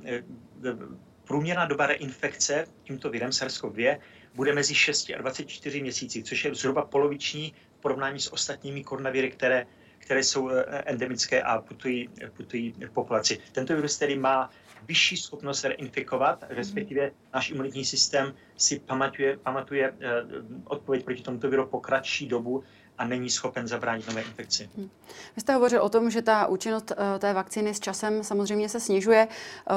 průměrná 1.24 1.66
doba 1.66 1.86
reinfekce 1.86 2.66
tímto 2.84 3.10
virem 3.10 3.30
SARS-CoV-2 3.30 3.98
bude 4.38 4.54
mezi 4.54 4.76
6 4.76 5.10
a 5.16 5.18
24 5.18 5.82
měsíci, 5.82 6.24
což 6.24 6.46
je 6.46 6.56
zhruba 6.56 6.86
poloviční 6.86 7.54
v 7.78 7.82
porovnání 7.82 8.20
s 8.20 8.34
ostatními 8.34 8.84
koronaviry, 8.84 9.32
které, 9.32 9.66
které 9.98 10.24
jsou 10.24 10.50
eh, 10.50 10.64
endemické 10.86 11.42
a 11.42 11.62
putují, 11.62 12.10
putují 12.38 12.74
v 12.88 12.90
populaci. 12.90 13.40
Tento 13.52 13.76
virus 13.76 13.98
tedy 13.98 14.18
má 14.18 14.50
vyšší 14.88 15.18
schopnost 15.18 15.64
reinfikovat, 15.64 16.44
respektive 16.50 17.12
náš 17.34 17.50
imunitní 17.50 17.86
systém 17.86 18.34
si 18.58 18.80
pamatuje, 18.80 19.38
pamatuje 19.38 19.94
eh, 20.00 20.24
odpověď 20.66 21.06
proti 21.06 21.22
tomuto 21.22 21.50
viru 21.50 21.68
po 21.68 21.80
kratší 21.80 22.28
dobu 22.28 22.64
a 22.98 23.06
není 23.08 23.30
schopen 23.30 23.68
zabránit 23.68 24.08
nové 24.08 24.22
infekci. 24.22 24.70
Hmm. 24.78 24.90
Vy 25.36 25.42
jste 25.42 25.54
hovořil 25.54 25.82
o 25.82 25.90
tom, 25.90 26.10
že 26.10 26.22
ta 26.22 26.48
účinnost 26.48 26.92
eh, 26.92 27.20
té 27.20 27.34
vakcíny 27.34 27.74
s 27.74 27.80
časem 27.80 28.24
samozřejmě 28.24 28.70
se 28.70 28.80
snižuje. 28.80 29.28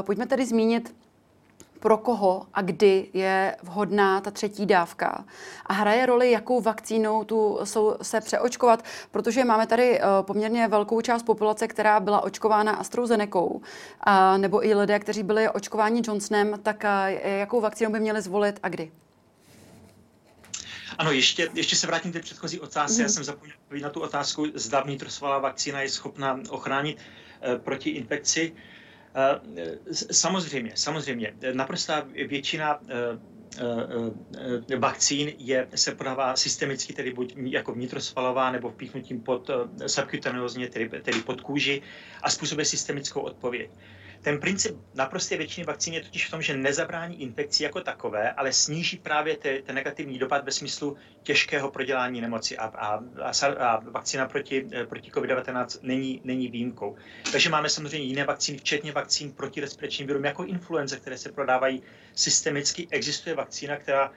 Pojďme 0.03 0.27
tedy 0.27 0.47
zmínit 0.47 0.95
pro 1.81 1.97
koho 1.99 2.47
a 2.55 2.63
kdy 2.63 3.09
je 3.13 3.57
vhodná 3.63 4.21
ta 4.21 4.31
třetí 4.31 4.67
dávka. 4.67 5.25
A 5.67 5.73
hraje 5.73 6.07
roli, 6.07 6.31
jakou 6.31 6.61
vakcínou 6.61 7.25
tu 7.25 7.59
jsou, 7.65 7.97
se 8.03 8.21
přeočkovat, 8.21 8.85
protože 9.11 9.45
máme 9.45 9.67
tady 9.67 10.01
uh, 10.01 10.07
poměrně 10.23 10.69
velkou 10.69 11.01
část 11.01 11.23
populace, 11.23 11.69
která 11.69 12.01
byla 12.01 12.21
očkována 12.21 12.73
AstraZeneca, 12.73 13.41
uh, 13.41 13.61
nebo 14.37 14.67
i 14.67 14.75
lidé, 14.75 14.99
kteří 14.99 15.23
byli 15.23 15.49
očkováni 15.49 16.03
Johnsonem, 16.05 16.61
tak 16.63 16.85
uh, 16.85 17.31
jakou 17.39 17.61
vakcínu 17.61 17.91
by 17.93 18.01
měli 18.01 18.23
zvolit 18.23 18.61
a 18.63 18.69
kdy? 18.69 18.91
Ano, 20.99 21.13
ještě, 21.13 21.49
ještě 21.55 21.77
se 21.77 21.87
vrátím 21.87 22.13
k 22.13 22.21
předchozí 22.21 22.61
otázce. 22.61 22.95
Mm. 22.95 23.03
Já 23.03 23.09
jsem 23.09 23.25
zapomněl 23.25 23.57
na 23.83 23.91
tu 23.91 24.01
otázku, 24.01 24.47
zda 24.55 24.81
vnitrosvalová 24.81 25.39
vakcína 25.39 25.81
je 25.81 25.89
schopna 25.89 26.41
ochránit 26.49 26.99
uh, 26.99 27.59
proti 27.59 27.91
infekci. 27.91 28.53
Eh, 28.57 28.80
samozřejmě, 30.13 30.73
samozřejmě. 30.75 31.35
Naprostá 31.53 32.07
většina 32.29 32.79
eh, 32.89 33.19
eh, 34.71 34.77
vakcín 34.77 35.33
je, 35.39 35.69
se 35.75 35.95
podává 35.95 36.37
systemicky, 36.37 36.93
tedy 36.93 37.13
buď 37.13 37.35
jako 37.37 37.73
vnitrosvalová 37.73 38.51
nebo 38.53 38.71
vpíchnutím 38.71 39.21
pod 39.21 39.51
subkutanózně, 39.87 40.69
tedy, 40.69 40.89
tedy 40.89 41.21
pod 41.23 41.41
kůži 41.41 41.83
a 42.23 42.31
způsobuje 42.31 42.65
systemickou 42.65 43.21
odpověď. 43.21 43.71
Ten 44.23 44.41
princip 44.41 44.77
naprosté 44.95 45.37
většiny 45.37 45.65
vakcín 45.65 45.95
je 45.95 46.01
totiž 46.01 46.27
v 46.27 46.31
tom, 46.31 46.43
že 46.43 46.57
nezabrání 46.57 47.23
infekci 47.23 47.63
jako 47.63 47.81
takové, 47.81 48.33
ale 48.33 48.53
sníží 48.53 48.99
právě 48.99 49.37
te, 49.37 49.63
ten 49.63 49.75
negativní 49.75 50.19
dopad 50.19 50.45
ve 50.45 50.53
smyslu 50.53 50.97
těžkého 51.23 51.71
prodělání 51.71 52.21
nemoci 52.21 52.59
a, 52.59 52.65
a, 52.65 53.05
a, 53.23 53.47
a 53.47 53.81
vakcína 53.81 54.29
proti, 54.29 54.69
proti 54.89 55.11
COVID-19 55.11 55.79
není, 55.83 56.21
není 56.25 56.49
výjimkou. 56.49 56.97
Takže 57.33 57.51
máme 57.51 57.69
samozřejmě 57.69 58.09
jiné 58.09 58.25
vakcíny, 58.25 58.59
včetně 58.59 58.93
vakcín 58.93 59.33
proti 59.33 59.61
respiračním 59.61 60.07
virům, 60.07 60.25
jako 60.25 60.45
influenza, 60.45 60.97
které 60.97 61.19
se 61.19 61.33
prodávají 61.33 61.83
systemicky. 62.15 62.89
Existuje 62.91 63.35
vakcína, 63.37 63.77
která, 63.77 64.13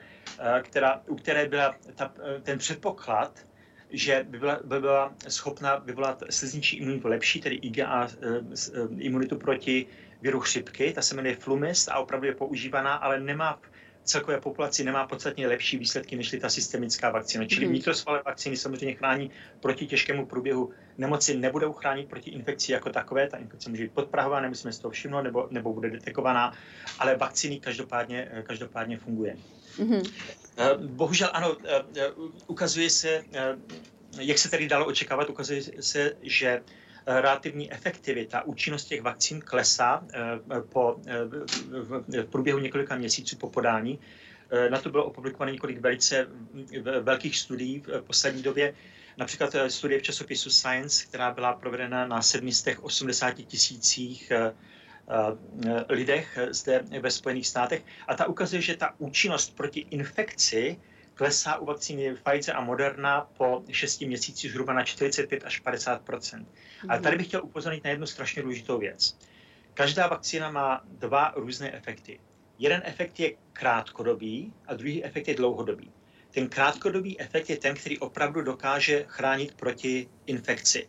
která, 0.62 1.02
u 1.06 1.16
které 1.16 1.48
byla 1.48 1.74
ta, 1.94 2.12
ten 2.42 2.58
předpoklad, 2.58 3.46
že 3.96 4.26
by 4.28 4.38
byla, 4.38 4.60
by 4.64 4.80
byla 4.80 5.14
schopna 5.28 5.76
vyvolat 5.76 6.22
slizničí 6.30 6.76
imunitu 6.76 7.08
lepší, 7.08 7.40
tedy 7.40 7.54
IgA 7.54 8.08
e, 8.08 8.28
e, 8.28 8.88
imunitu 8.98 9.36
proti 9.38 9.86
viru 10.22 10.40
chřipky. 10.40 10.92
Ta 10.92 11.02
se 11.02 11.14
jmenuje 11.14 11.36
Flumist 11.36 11.88
a 11.88 11.98
opravdu 11.98 12.26
je 12.26 12.34
používaná, 12.34 12.94
ale 12.94 13.20
nemá 13.20 13.60
celkové 14.04 14.40
populaci 14.40 14.84
nemá 14.84 15.06
podstatně 15.06 15.46
lepší 15.48 15.78
výsledky 15.78 16.16
než 16.16 16.36
ta 16.40 16.48
systemická 16.48 17.10
vakcína. 17.10 17.46
Čili 17.46 17.66
mm. 17.66 17.72
vnitrosvalé 17.72 18.22
vakcíny 18.26 18.56
samozřejmě 18.56 18.94
chrání 18.94 19.30
proti 19.60 19.86
těžkému 19.86 20.26
průběhu 20.26 20.70
nemoci, 20.98 21.36
nebudou 21.36 21.72
chránit 21.72 22.08
proti 22.08 22.30
infekci 22.30 22.72
jako 22.72 22.90
takové. 22.90 23.28
Ta 23.28 23.36
infekce 23.36 23.70
může 23.70 23.82
být 23.82 23.92
podprahová, 23.92 24.40
nemusíme 24.40 24.72
si 24.72 24.82
to 24.82 24.90
všimnout, 24.90 25.22
nebo, 25.22 25.48
nebo 25.50 25.72
bude 25.72 25.90
detekovaná, 25.90 26.52
ale 26.98 27.16
vakcíny 27.16 27.60
každopádně, 27.60 28.28
každopádně 28.46 28.98
funguje. 28.98 29.36
Mm-hmm. 29.78 30.10
Bohužel 30.76 31.30
ano, 31.32 31.56
eh, 31.64 31.84
eh, 31.96 32.10
ukazuje 32.46 32.90
se, 32.90 33.24
jak 34.18 34.38
se 34.38 34.50
tedy 34.50 34.68
dalo 34.68 34.86
očekávat, 34.86 35.30
ukazuje 35.30 35.62
se, 35.80 36.16
že 36.22 36.62
relativní 37.06 37.72
efektivita, 37.72 38.42
účinnost 38.42 38.84
těch 38.84 39.02
vakcín 39.02 39.40
klesá 39.40 40.06
po, 40.68 40.96
v 42.06 42.24
průběhu 42.30 42.58
několika 42.58 42.96
měsíců 42.96 43.36
po 43.36 43.50
podání. 43.50 43.98
Na 44.70 44.78
to 44.78 44.90
bylo 44.90 45.04
opublikováno 45.04 45.52
několik 45.52 45.78
velice 45.80 46.28
velkých 47.00 47.38
studií 47.38 47.80
v 47.80 48.02
poslední 48.02 48.42
době. 48.42 48.74
Například 49.16 49.56
studie 49.68 50.00
v 50.00 50.02
časopisu 50.02 50.50
Science, 50.50 51.04
která 51.06 51.30
byla 51.30 51.52
provedena 51.52 52.06
na 52.06 52.22
780 52.22 53.30
tisících 53.32 54.32
Eh, 54.34 54.54
lidech 55.88 56.38
zde 56.50 56.84
ve 57.00 57.10
Spojených 57.10 57.46
státech 57.46 57.82
a 58.08 58.14
ta 58.14 58.26
ukazuje, 58.26 58.62
že 58.62 58.76
ta 58.76 58.94
účinnost 58.98 59.56
proti 59.56 59.80
infekci 59.80 60.80
klesá 61.14 61.56
u 61.56 61.64
vakcíny 61.64 62.14
Pfizer 62.14 62.56
a 62.56 62.60
Moderna 62.60 63.20
po 63.36 63.64
6 63.70 64.00
měsících 64.00 64.50
zhruba 64.50 64.72
na 64.72 64.84
45 64.84 65.44
až 65.44 65.60
50 65.60 66.02
mm 66.08 66.46
Ale 66.88 67.00
tady 67.00 67.16
bych 67.16 67.26
chtěl 67.26 67.44
upozornit 67.44 67.84
na 67.84 67.90
jednu 67.90 68.06
strašně 68.06 68.42
důležitou 68.42 68.78
věc. 68.78 69.18
Každá 69.74 70.06
vakcína 70.06 70.50
má 70.50 70.80
dva 70.86 71.32
různé 71.36 71.72
efekty. 71.72 72.20
Jeden 72.58 72.82
efekt 72.84 73.20
je 73.20 73.32
krátkodobý 73.52 74.52
a 74.66 74.74
druhý 74.74 75.04
efekt 75.04 75.28
je 75.28 75.34
dlouhodobý. 75.34 75.92
Ten 76.30 76.48
krátkodobý 76.48 77.20
efekt 77.20 77.50
je 77.50 77.56
ten, 77.56 77.74
který 77.74 77.98
opravdu 77.98 78.42
dokáže 78.42 79.04
chránit 79.08 79.54
proti 79.54 80.08
infekci. 80.26 80.88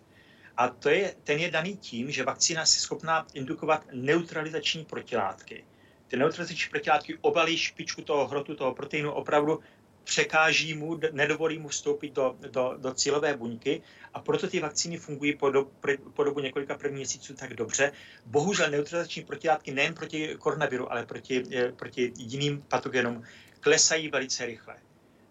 A 0.57 0.67
to 0.67 0.89
je, 0.89 1.15
ten 1.23 1.39
je 1.39 1.51
daný 1.51 1.77
tím, 1.77 2.11
že 2.11 2.23
vakcína 2.23 2.61
je 2.61 2.65
schopná 2.65 3.27
indukovat 3.33 3.85
neutralizační 3.91 4.85
protilátky. 4.85 5.65
Ty 6.07 6.17
neutralizační 6.17 6.69
protilátky 6.69 7.17
obalí 7.21 7.57
špičku 7.57 8.01
toho 8.01 8.27
hrotu, 8.27 8.55
toho 8.55 8.73
proteinu, 8.73 9.11
opravdu 9.11 9.59
překáží 10.05 10.73
mu, 10.73 10.99
nedovolí 11.11 11.57
mu 11.57 11.67
vstoupit 11.67 12.13
do, 12.13 12.35
do, 12.51 12.73
do 12.77 12.93
cílové 12.93 13.37
buňky 13.37 13.81
a 14.13 14.19
proto 14.19 14.47
ty 14.47 14.59
vakcíny 14.59 14.97
fungují 14.97 15.37
po, 15.37 15.49
do, 15.49 15.67
po 16.13 16.23
dobu 16.23 16.39
několika 16.39 16.77
prvních 16.77 16.97
měsíců 16.97 17.33
tak 17.33 17.53
dobře. 17.53 17.91
Bohužel 18.25 18.69
neutralizační 18.69 19.23
protilátky 19.23 19.71
nejen 19.71 19.93
proti 19.93 20.35
koronaviru, 20.39 20.91
ale 20.91 21.05
proti, 21.05 21.43
eh, 21.53 21.71
proti 21.71 22.13
jiným 22.17 22.61
patogenům 22.61 23.23
klesají 23.59 24.09
velice 24.09 24.45
rychle. 24.45 24.75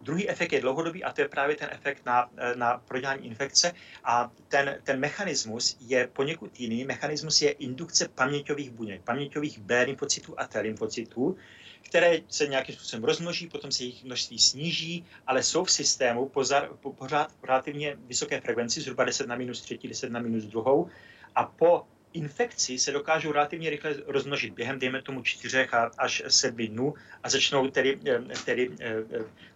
Druhý 0.04 0.28
efekt 0.28 0.52
je 0.52 0.60
dlouhodobý 0.60 1.04
a 1.04 1.12
to 1.12 1.20
je 1.20 1.28
právě 1.28 1.56
ten 1.56 1.68
efekt 1.72 2.06
na, 2.06 2.30
na 2.54 2.78
prodělání 2.78 3.26
infekce 3.26 3.72
a 4.04 4.30
ten, 4.48 4.78
ten 4.82 5.00
mechanismus 5.00 5.76
je 5.80 6.08
poněkud 6.12 6.60
jiný. 6.60 6.84
Mechanismus 6.84 7.42
je 7.42 7.50
indukce 7.50 8.08
paměťových 8.08 8.70
buněk, 8.70 9.02
paměťových 9.02 9.58
B 9.58 9.82
lymfocytů 9.82 10.34
a 10.40 10.46
T 10.46 10.60
lymfocytů, 10.60 11.36
které 11.82 12.18
se 12.28 12.46
nějakým 12.46 12.74
způsobem 12.74 13.04
rozmnoží, 13.04 13.48
potom 13.48 13.72
se 13.72 13.82
jejich 13.82 14.04
množství 14.04 14.38
sníží, 14.38 15.06
ale 15.26 15.42
jsou 15.42 15.64
v 15.64 15.70
systému 15.70 16.28
pozar, 16.28 16.68
po, 16.80 16.92
pořád 16.92 17.32
v 17.40 17.44
relativně 17.44 17.96
vysoké 17.98 18.40
frekvenci, 18.40 18.80
zhruba 18.80 19.04
10 19.04 19.26
na 19.26 19.36
minus 19.36 19.60
třetí, 19.60 19.88
10 19.88 20.10
na 20.10 20.20
minus 20.20 20.44
druhou. 20.44 20.88
A 21.34 21.44
po 21.44 21.86
infekci 22.14 22.78
se 22.78 22.92
dokážou 22.92 23.32
relativně 23.32 23.70
rychle 23.70 23.94
rozmnožit 24.06 24.54
během, 24.54 24.78
dejme 24.78 25.02
tomu, 25.02 25.22
čtyřech 25.22 25.74
až 25.98 26.22
sedmi 26.28 26.68
dnů 26.68 26.94
a 27.22 27.30
začnou 27.30 27.70
tedy, 27.70 28.00
tedy 28.44 28.70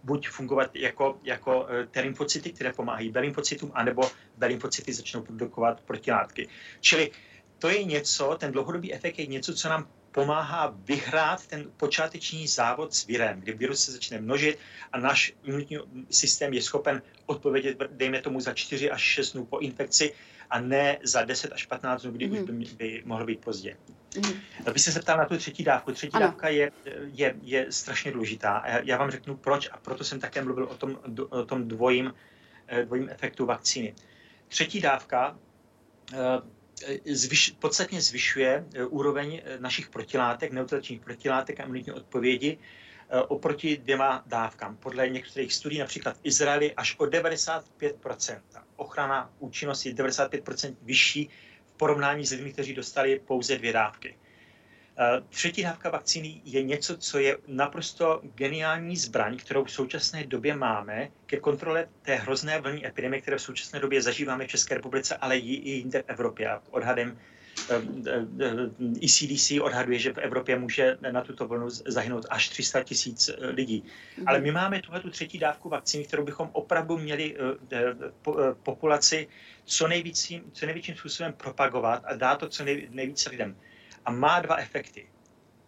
buď 0.03 0.27
fungovat 0.29 0.75
jako, 0.75 1.19
jako 1.23 1.67
ty 1.91 1.99
lymfocyty, 1.99 2.51
které 2.51 2.73
pomáhají 2.73 3.09
B 3.09 3.19
lymfocytům, 3.19 3.71
anebo 3.73 4.01
B 4.37 4.47
lymfocyty 4.47 4.93
začnou 4.93 5.21
produkovat 5.21 5.81
protilátky. 5.81 6.49
Čili 6.79 7.11
to 7.59 7.69
je 7.69 7.83
něco, 7.83 8.37
ten 8.39 8.51
dlouhodobý 8.51 8.93
efekt 8.93 9.19
je 9.19 9.25
něco, 9.25 9.53
co 9.53 9.69
nám 9.69 9.87
pomáhá 10.11 10.73
vyhrát 10.77 11.47
ten 11.47 11.71
počáteční 11.77 12.47
závod 12.47 12.93
s 12.93 13.05
virem, 13.05 13.39
kdy 13.41 13.53
virus 13.53 13.85
se 13.85 13.91
začne 13.91 14.21
množit 14.21 14.59
a 14.91 14.99
náš 14.99 15.33
imunitní 15.43 15.77
systém 16.09 16.53
je 16.53 16.61
schopen 16.61 17.01
odpovědět, 17.25 17.77
dejme 17.91 18.21
tomu, 18.21 18.41
za 18.41 18.53
4 18.53 18.91
až 18.91 19.01
6 19.01 19.31
dnů 19.31 19.45
po 19.45 19.59
infekci 19.59 20.13
a 20.49 20.59
ne 20.59 20.97
za 21.03 21.23
10 21.23 21.51
až 21.51 21.65
15 21.65 22.01
dnů, 22.01 22.11
kdy 22.11 22.27
mm. 22.27 22.33
už 22.33 22.39
by, 22.39 22.65
by 22.75 23.03
mohlo 23.05 23.25
být 23.25 23.41
pozdě. 23.41 23.77
Mm. 24.17 24.33
Vy 24.73 24.79
se 24.79 24.91
zeptal 24.91 25.17
na 25.17 25.25
tu 25.25 25.37
třetí 25.37 25.63
dávku. 25.63 25.91
Třetí 25.91 26.13
ano. 26.13 26.25
dávka 26.25 26.49
je, 26.49 26.71
je, 27.13 27.35
je 27.41 27.71
strašně 27.71 28.11
důležitá. 28.11 28.63
Já 28.83 28.97
vám 28.97 29.11
řeknu 29.11 29.37
proč 29.37 29.69
a 29.71 29.77
proto 29.77 30.03
jsem 30.03 30.19
také 30.19 30.43
mluvil 30.43 30.63
o 30.63 30.75
tom, 30.75 30.99
o 31.29 31.45
tom 31.45 31.67
dvojím, 31.67 32.13
eh, 32.67 32.85
dvojím 32.85 33.09
efektu 33.09 33.45
vakcíny. 33.45 33.95
Třetí 34.47 34.81
dávka 34.81 35.37
eh, 36.13 36.17
zvyš, 37.05 37.55
podstatně 37.59 38.01
zvyšuje 38.01 38.65
eh, 38.73 38.85
úroveň 38.85 39.41
eh, 39.43 39.59
našich 39.59 39.89
protilátek, 39.89 40.51
neutraličních 40.51 41.01
protilátek 41.01 41.59
a 41.59 41.63
imunitní 41.63 41.93
odpovědi 41.93 42.57
eh, 42.57 42.88
oproti 43.27 43.77
dvěma 43.77 44.23
dávkám. 44.25 44.77
Podle 44.77 45.09
některých 45.09 45.53
studií, 45.53 45.79
například 45.79 46.17
v 46.17 46.19
Izraeli, 46.23 46.73
až 46.73 46.95
o 46.99 47.03
95%. 47.05 48.41
Ochrana 48.75 49.31
účinnosti 49.39 49.89
je 49.89 49.95
95% 49.95 50.75
vyšší 50.81 51.29
v 51.65 51.77
porovnání 51.77 52.25
s 52.25 52.31
lidmi, 52.31 52.53
kteří 52.53 52.73
dostali 52.73 53.19
pouze 53.19 53.57
dvě 53.57 53.73
dávky. 53.73 54.15
Eh, 55.01 55.21
třetí 55.29 55.63
dávka 55.63 55.89
vakcíny 55.89 56.41
je 56.45 56.63
něco, 56.63 56.97
co 56.97 57.19
je 57.19 57.37
naprosto 57.47 58.21
geniální 58.35 58.97
zbraň, 58.97 59.37
kterou 59.37 59.63
v 59.63 59.71
současné 59.71 60.23
době 60.23 60.55
máme 60.55 61.09
ke 61.25 61.37
kontrole 61.39 61.87
té 62.01 62.15
hrozné 62.15 62.59
vlny 62.59 62.87
epidemie, 62.87 63.21
které 63.21 63.37
v 63.37 63.41
současné 63.41 63.79
době 63.79 64.01
zažíváme 64.01 64.45
v 64.45 64.49
České 64.49 64.75
republice, 64.75 65.17
ale 65.17 65.37
i 65.37 65.69
jinde 65.69 66.01
v 66.01 66.05
Evropě. 66.07 66.49
Odhadem 66.71 67.19
ECDC 69.03 69.51
eh, 69.51 69.57
eh, 69.57 69.61
odhaduje, 69.61 69.99
že 69.99 70.13
v 70.13 70.17
Evropě 70.17 70.59
může 70.59 70.97
na 71.11 71.21
tuto 71.21 71.47
vlnu 71.47 71.69
zahynout 71.69 72.25
až 72.29 72.49
300 72.49 72.83
tisíc 72.83 73.29
lidí. 73.39 73.83
Mhm. 74.17 74.27
Ale 74.27 74.39
my 74.39 74.51
máme 74.51 74.81
tuhle 74.81 74.99
tu 74.99 75.09
třetí 75.09 75.39
dávku 75.39 75.69
vakcíny, 75.69 76.05
kterou 76.05 76.23
bychom 76.23 76.49
opravdu 76.53 76.97
měli 76.97 77.37
populaci 78.63 79.27
co, 79.65 79.87
nejvícím, 79.87 80.43
co 80.53 80.65
největším 80.65 80.95
způsobem 80.95 81.33
propagovat 81.33 82.03
a 82.05 82.15
dát 82.15 82.35
to 82.35 82.49
co 82.49 82.63
nejvíce 82.89 83.29
lidem 83.29 83.55
a 84.05 84.11
má 84.11 84.39
dva 84.39 84.55
efekty. 84.55 85.07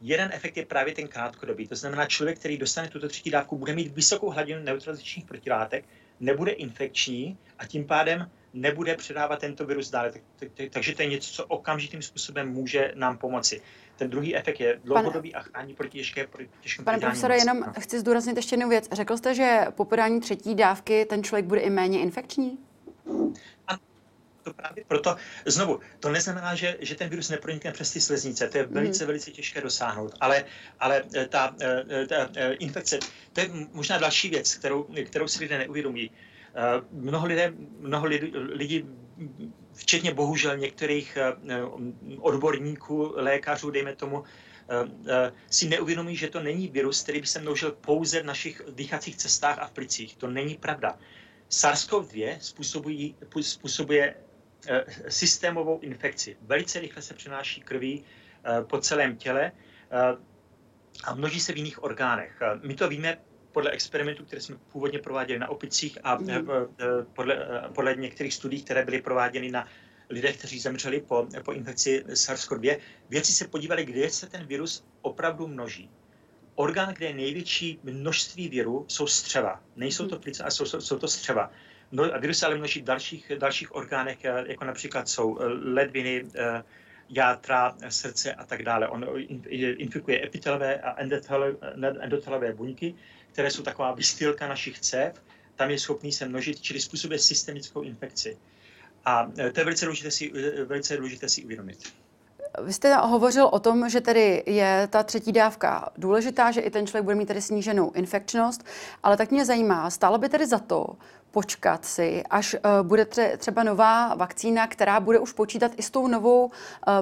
Jeden 0.02 0.30
efekt 0.34 0.58
je 0.58 0.66
právě 0.66 0.94
ten 0.94 1.08
krátkodobý, 1.08 1.68
to 1.68 1.76
znamená, 1.76 2.06
člověk, 2.06 2.40
který 2.40 2.58
dostane 2.58 2.88
tuto 2.88 3.08
třetí 3.08 3.30
dávku, 3.30 3.58
bude 3.58 3.76
mít 3.76 3.96
vysokou 3.96 4.30
hladinu 4.30 4.64
neutralizačních 4.64 5.26
protilátek, 5.26 5.86
nebude 6.20 6.52
infekční 6.52 7.38
a 7.60 7.66
tím 7.66 7.86
pádem 7.86 8.32
nebude 8.54 8.96
předávat 8.96 9.40
tento 9.40 9.66
virus 9.66 9.90
dále. 9.90 10.12
Tak, 10.12 10.22
tak, 10.40 10.50
tak, 10.54 10.70
takže 10.70 10.96
to 10.96 11.02
je 11.02 11.08
něco, 11.08 11.34
co 11.34 11.46
okamžitým 11.46 12.02
způsobem 12.02 12.50
může 12.50 12.92
nám 12.96 13.18
pomoci. 13.18 13.62
Ten 13.96 14.10
druhý 14.10 14.36
efekt 14.36 14.60
je 14.60 14.80
dlouhodobý 14.84 15.36
a 15.36 15.42
chrání 15.42 15.74
proti 15.74 15.98
těžké 15.98 16.28
proti 16.28 16.50
Pane 16.84 17.00
profesore, 17.00 17.38
jenom 17.38 17.60
no. 17.60 17.74
chci 17.80 18.00
zdůraznit 18.00 18.36
ještě 18.36 18.54
jednu 18.54 18.70
věc. 18.70 18.88
Řekl 18.92 19.18
jste, 19.18 19.36
že 19.36 19.66
po 19.72 19.86
podání 19.86 20.20
třetí 20.20 20.56
dávky 20.56 21.06
ten 21.06 21.24
člověk 21.24 21.46
bude 21.46 21.62
i 21.62 21.70
méně 21.70 22.00
infekční? 22.00 22.58
to 24.44 24.54
právě 24.54 24.84
proto, 24.88 25.16
znovu, 25.46 25.80
to 26.00 26.10
neznamená, 26.10 26.56
že, 26.56 26.78
že 26.80 26.96
ten 26.96 27.10
virus 27.10 27.30
nepronikne 27.30 27.72
přes 27.72 27.92
ty 27.92 28.02
sleznice, 28.02 28.48
to 28.48 28.58
je 28.58 28.64
mhm. 28.64 28.74
velice, 28.74 29.06
velice 29.06 29.32
těžké 29.32 29.62
dosáhnout, 29.62 30.14
ale, 30.20 30.46
ale 30.80 31.04
eh, 31.16 31.28
ta, 31.28 31.56
eh, 31.62 32.08
ta, 32.08 32.26
ta 32.26 32.30
eh, 32.36 32.54
infekce, 32.54 33.00
to 33.34 33.42
je 33.42 33.50
možná 33.74 33.98
další 33.98 34.30
věc, 34.30 34.56
kterou, 34.56 34.88
kterou 35.06 35.28
si 35.28 35.40
lidé 35.44 35.58
neuvědomí. 35.58 36.12
Mnoho, 36.92 37.28
lidé, 37.28 37.54
mnoho 37.80 38.06
lidí, 38.36 38.86
včetně 39.74 40.14
bohužel 40.14 40.58
některých 40.58 41.18
odborníků, 42.20 43.14
lékařů, 43.16 43.72
dejme 43.72 43.96
tomu, 43.96 44.24
si 45.50 45.68
neuvědomí, 45.70 46.16
že 46.16 46.30
to 46.30 46.40
není 46.44 46.68
virus, 46.68 47.04
který 47.04 47.22
by 47.22 47.28
se 47.28 47.42
množil 47.42 47.72
pouze 47.72 48.22
v 48.22 48.26
našich 48.26 48.62
dýchacích 48.70 49.16
cestách 49.16 49.60
a 49.60 49.68
v 49.68 49.72
plicích. 49.72 50.16
To 50.16 50.28
není 50.28 50.56
pravda. 50.56 50.98
SARS-CoV-2 51.50 52.38
způsobuje 53.42 54.16
Eh, 54.68 54.86
systémovou 55.08 55.80
infekci. 55.80 56.38
Velice 56.42 56.80
rychle 56.80 57.02
se 57.02 57.14
přenáší 57.14 57.62
krví 57.62 58.04
eh, 58.44 58.64
po 58.64 58.78
celém 58.78 59.16
těle 59.16 59.52
eh, 59.92 60.18
a 61.04 61.16
množí 61.16 61.40
se 61.40 61.54
v 61.54 61.58
jiných 61.58 61.84
orgánech. 61.84 62.42
My 62.64 62.76
to 62.76 62.90
víme 62.90 63.18
podle 63.52 63.72
experimentů, 63.72 64.26
které 64.26 64.42
jsme 64.42 64.56
původně 64.72 65.00
prováděli 65.00 65.40
na 65.40 65.50
opicích 65.50 65.98
a 66.04 66.16
mm. 66.16 66.28
podle, 67.14 67.62
podle 67.76 67.96
některých 67.96 68.34
studií, 68.34 68.64
které 68.64 68.86
byly 68.86 69.02
prováděny 69.02 69.52
na 69.52 69.68
lidech, 70.10 70.38
kteří 70.38 70.60
zemřeli 70.60 71.02
po, 71.02 71.28
po 71.46 71.52
infekci 71.52 72.04
SARS-CoV-2, 72.08 72.78
věci 73.10 73.34
se 73.34 73.48
podívali, 73.48 73.86
kde 73.86 74.10
se 74.10 74.30
ten 74.30 74.46
virus 74.46 74.86
opravdu 75.02 75.48
množí. 75.48 75.90
Orgán, 76.56 76.94
kde 76.94 77.06
je 77.06 77.14
největší 77.14 77.80
množství 77.84 78.50
viru, 78.50 78.86
jsou 78.88 79.08
střeva. 79.08 79.64
Nejsou 79.76 80.08
to 80.08 80.20
plice, 80.20 80.44
ale 80.44 80.52
jsou, 80.52 80.66
jsou 80.66 81.00
to 81.00 81.08
střeva. 81.08 81.52
No, 81.92 82.04
a 82.04 82.18
virus 82.18 82.40
se 82.40 82.46
ale 82.46 82.56
množí 82.56 82.82
v 82.82 82.84
dalších, 82.84 83.32
dalších 83.38 83.76
orgánech, 83.76 84.26
eh, 84.26 84.44
jako 84.48 84.66
například 84.66 85.10
jsou 85.10 85.40
eh, 85.40 85.46
ledviny, 85.48 86.26
eh, 86.36 86.64
játra, 87.10 87.76
srdce 87.90 88.34
a 88.34 88.46
tak 88.46 88.64
dále. 88.64 88.88
On 88.88 89.06
infikuje 89.78 90.24
epitelové 90.24 90.82
a 90.82 90.96
endotelové 92.02 92.54
buňky, 92.54 92.96
které 93.32 93.52
jsou 93.52 93.64
taková 93.64 93.92
vystýlka 93.92 94.48
našich 94.48 94.80
cév. 94.80 95.24
Tam 95.56 95.70
je 95.70 95.80
schopný 95.80 96.12
se 96.12 96.28
množit, 96.28 96.62
čili 96.62 96.82
způsobuje 96.82 97.20
systemickou 97.20 97.82
infekci. 97.82 98.38
A 99.06 99.26
to 99.26 99.60
je 99.60 99.64
velice 99.64 99.86
důležité 99.86 100.12
si, 100.12 100.32
velice 100.66 100.98
důležité 100.98 101.30
si 101.30 101.44
uvědomit. 101.44 101.94
Vy 102.60 102.74
jste 102.74 102.96
hovořil 102.96 103.46
o 103.52 103.60
tom, 103.60 103.90
že 103.90 104.02
tedy 104.02 104.44
je 104.46 104.88
ta 104.92 105.04
třetí 105.04 105.32
dávka 105.32 105.90
důležitá, 105.98 106.52
že 106.52 106.62
i 106.62 106.70
ten 106.70 106.88
člověk 106.88 107.04
bude 107.04 107.16
mít 107.16 107.26
tedy 107.26 107.42
sníženou 107.42 107.92
infekčnost, 107.92 108.64
ale 109.04 109.18
tak 109.18 109.32
mě 109.32 109.46
zajímá, 109.46 109.90
stálo 109.90 110.18
by 110.18 110.30
tedy 110.30 110.48
za 110.48 110.60
to 110.60 110.88
počkat 111.32 111.86
si, 111.86 112.24
až 112.30 112.54
uh, 112.54 112.88
bude 112.88 113.04
tře- 113.04 113.38
třeba 113.38 113.64
nová 113.64 114.16
vakcína, 114.16 114.68
která 114.68 115.00
bude 115.00 115.20
už 115.20 115.34
počítat 115.34 115.72
i 115.78 115.84
s 115.84 115.92
tou 115.92 116.08
novou 116.08 116.46
uh, 116.46 116.52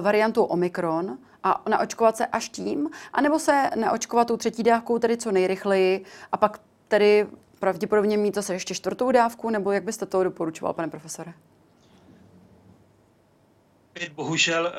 variantou 0.00 0.44
Omikron 0.44 1.18
a 1.42 1.62
naočkovat 1.68 2.16
se 2.16 2.26
až 2.26 2.48
tím, 2.48 2.90
anebo 3.12 3.38
se 3.38 3.70
naočkovat 3.76 4.28
tou 4.28 4.36
třetí 4.36 4.62
dávkou 4.62 4.98
tedy 4.98 5.16
co 5.16 5.32
nejrychleji 5.32 6.04
a 6.32 6.36
pak 6.36 6.60
tedy 6.88 7.26
pravděpodobně 7.58 8.16
mít 8.16 8.34
to 8.34 8.42
se 8.42 8.52
ještě 8.52 8.74
čtvrtou 8.74 9.12
dávku, 9.12 9.50
nebo 9.50 9.72
jak 9.72 9.84
byste 9.84 10.06
to 10.06 10.24
doporučoval, 10.24 10.72
pane 10.72 10.88
profesore? 10.88 11.32
Bohužel 14.14 14.72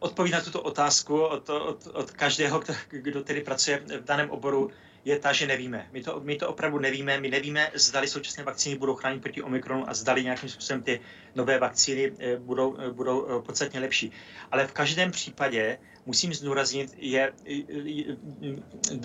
odpověď 0.00 0.32
na 0.32 0.40
tuto 0.40 0.62
otázku 0.62 1.20
od, 1.20 1.50
od, 1.50 1.86
od 1.86 2.10
každého, 2.10 2.62
kdo 2.88 3.24
tedy 3.24 3.40
pracuje 3.40 3.82
v 4.00 4.04
daném 4.04 4.30
oboru, 4.30 4.70
je 5.04 5.18
ta, 5.18 5.32
že 5.32 5.46
nevíme. 5.46 5.88
My 5.92 6.02
to, 6.02 6.20
my 6.20 6.36
to 6.36 6.48
opravdu 6.48 6.78
nevíme. 6.78 7.20
My 7.20 7.30
nevíme, 7.30 7.70
zdali 7.74 8.08
současné 8.08 8.44
vakcíny 8.44 8.76
budou 8.76 8.94
chránit 8.94 9.22
proti 9.22 9.42
Omikronu 9.42 9.90
a 9.90 9.94
zdali 9.94 10.24
nějakým 10.24 10.48
způsobem 10.48 10.82
ty 10.82 11.00
nové 11.34 11.58
vakcíny 11.58 12.12
eh, 12.18 12.36
budou, 12.36 12.76
eh, 12.78 12.90
budou 12.90 13.26
eh, 13.28 13.42
podstatně 13.42 13.80
lepší. 13.80 14.12
Ale 14.50 14.66
v 14.66 14.72
každém 14.72 15.10
případě 15.10 15.78
musím 16.06 16.34
zdůraznit 16.34 16.94
je 16.96 17.32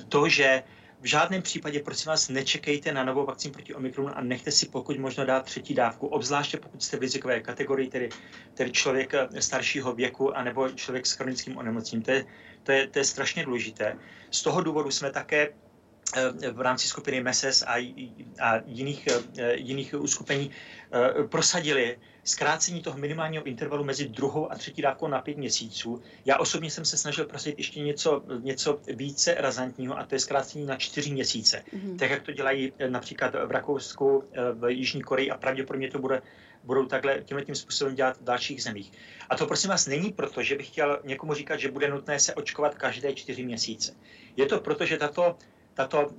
to, 0.10 0.29
že 0.29 0.63
v 1.01 1.05
žádném 1.05 1.41
případě, 1.41 1.79
prosím 1.79 2.10
vás, 2.10 2.29
nečekejte 2.29 2.93
na 2.93 3.03
novou 3.03 3.25
vakcínu 3.25 3.53
proti 3.53 3.75
Omikronu 3.75 4.17
a 4.17 4.21
nechte 4.21 4.51
si 4.51 4.69
pokud 4.69 4.97
možno 4.97 5.25
dát 5.25 5.45
třetí 5.45 5.73
dávku, 5.73 6.08
obzvláště 6.08 6.58
pokud 6.58 6.84
jste 6.84 6.97
v 6.97 7.01
rizikové 7.01 7.39
kategorii, 7.39 7.89
tedy, 7.89 8.10
tedy 8.53 8.71
člověk 8.71 9.13
staršího 9.39 9.93
věku 9.93 10.38
anebo 10.38 10.69
člověk 10.69 11.05
s 11.05 11.12
chronickým 11.12 11.58
onemocněním. 11.58 12.03
To 12.03 12.12
je, 12.12 12.25
to, 12.63 12.71
je, 12.71 12.88
to 12.88 12.99
je 12.99 13.05
strašně 13.05 13.45
důležité. 13.45 13.97
Z 14.31 14.41
toho 14.41 14.62
důvodu 14.62 14.91
jsme 14.91 15.12
také 15.12 15.53
Eh, 16.13 16.51
v 16.51 16.62
rámci 16.62 16.88
skupiny 16.88 17.23
MESES 17.23 17.63
a, 17.67 17.73
a 18.41 18.62
jiných, 18.65 19.08
eh, 19.38 19.55
jiných 19.55 19.93
uskupení 19.93 20.51
eh, 20.51 21.23
prosadili 21.23 21.97
zkrácení 22.25 22.81
toho 22.81 22.97
minimálního 22.97 23.43
intervalu 23.43 23.83
mezi 23.83 24.07
druhou 24.07 24.51
a 24.51 24.55
třetí 24.55 24.81
dávkou 24.81 25.07
na 25.07 25.21
pět 25.21 25.38
měsíců. 25.38 26.01
Já 26.25 26.38
osobně 26.38 26.71
jsem 26.71 26.85
se 26.85 26.97
snažil 26.97 27.25
prosadit 27.25 27.57
ještě 27.57 27.79
něco, 27.79 28.23
něco 28.39 28.79
více 28.88 29.35
razantního 29.38 29.99
a 29.99 30.05
to 30.05 30.15
je 30.15 30.19
zkrácení 30.19 30.65
na 30.65 30.75
čtyři 30.75 31.11
měsíce. 31.11 31.63
Mm-hmm. 31.73 31.97
Tak, 31.97 32.09
jak 32.09 32.23
to 32.23 32.31
dělají 32.31 32.73
například 32.88 33.33
v 33.45 33.51
Rakousku, 33.51 34.23
v 34.53 34.71
Jižní 34.71 35.01
Koreji 35.01 35.31
a 35.31 35.38
pravděpodobně 35.38 35.91
to 35.91 35.99
bude 35.99 36.21
budou 36.63 36.85
takhle 36.85 37.21
tímhle 37.25 37.45
tím 37.45 37.55
způsobem 37.55 37.95
dělat 37.95 38.17
v 38.17 38.23
dalších 38.23 38.63
zemích. 38.63 38.91
A 39.29 39.38
to 39.38 39.45
prosím 39.45 39.69
vás 39.69 39.88
není 39.88 40.11
proto, 40.11 40.43
že 40.43 40.55
bych 40.55 40.67
chtěl 40.67 40.99
někomu 41.03 41.33
říkat, 41.33 41.59
že 41.59 41.71
bude 41.71 41.89
nutné 41.89 42.19
se 42.19 42.33
očkovat 42.33 42.75
každé 42.75 43.13
čtyři 43.13 43.45
měsíce. 43.45 43.93
Je 44.38 44.45
to 44.45 44.59
proto, 44.59 44.85
že 44.85 44.97
tato 44.97 45.38
tato 45.75 46.11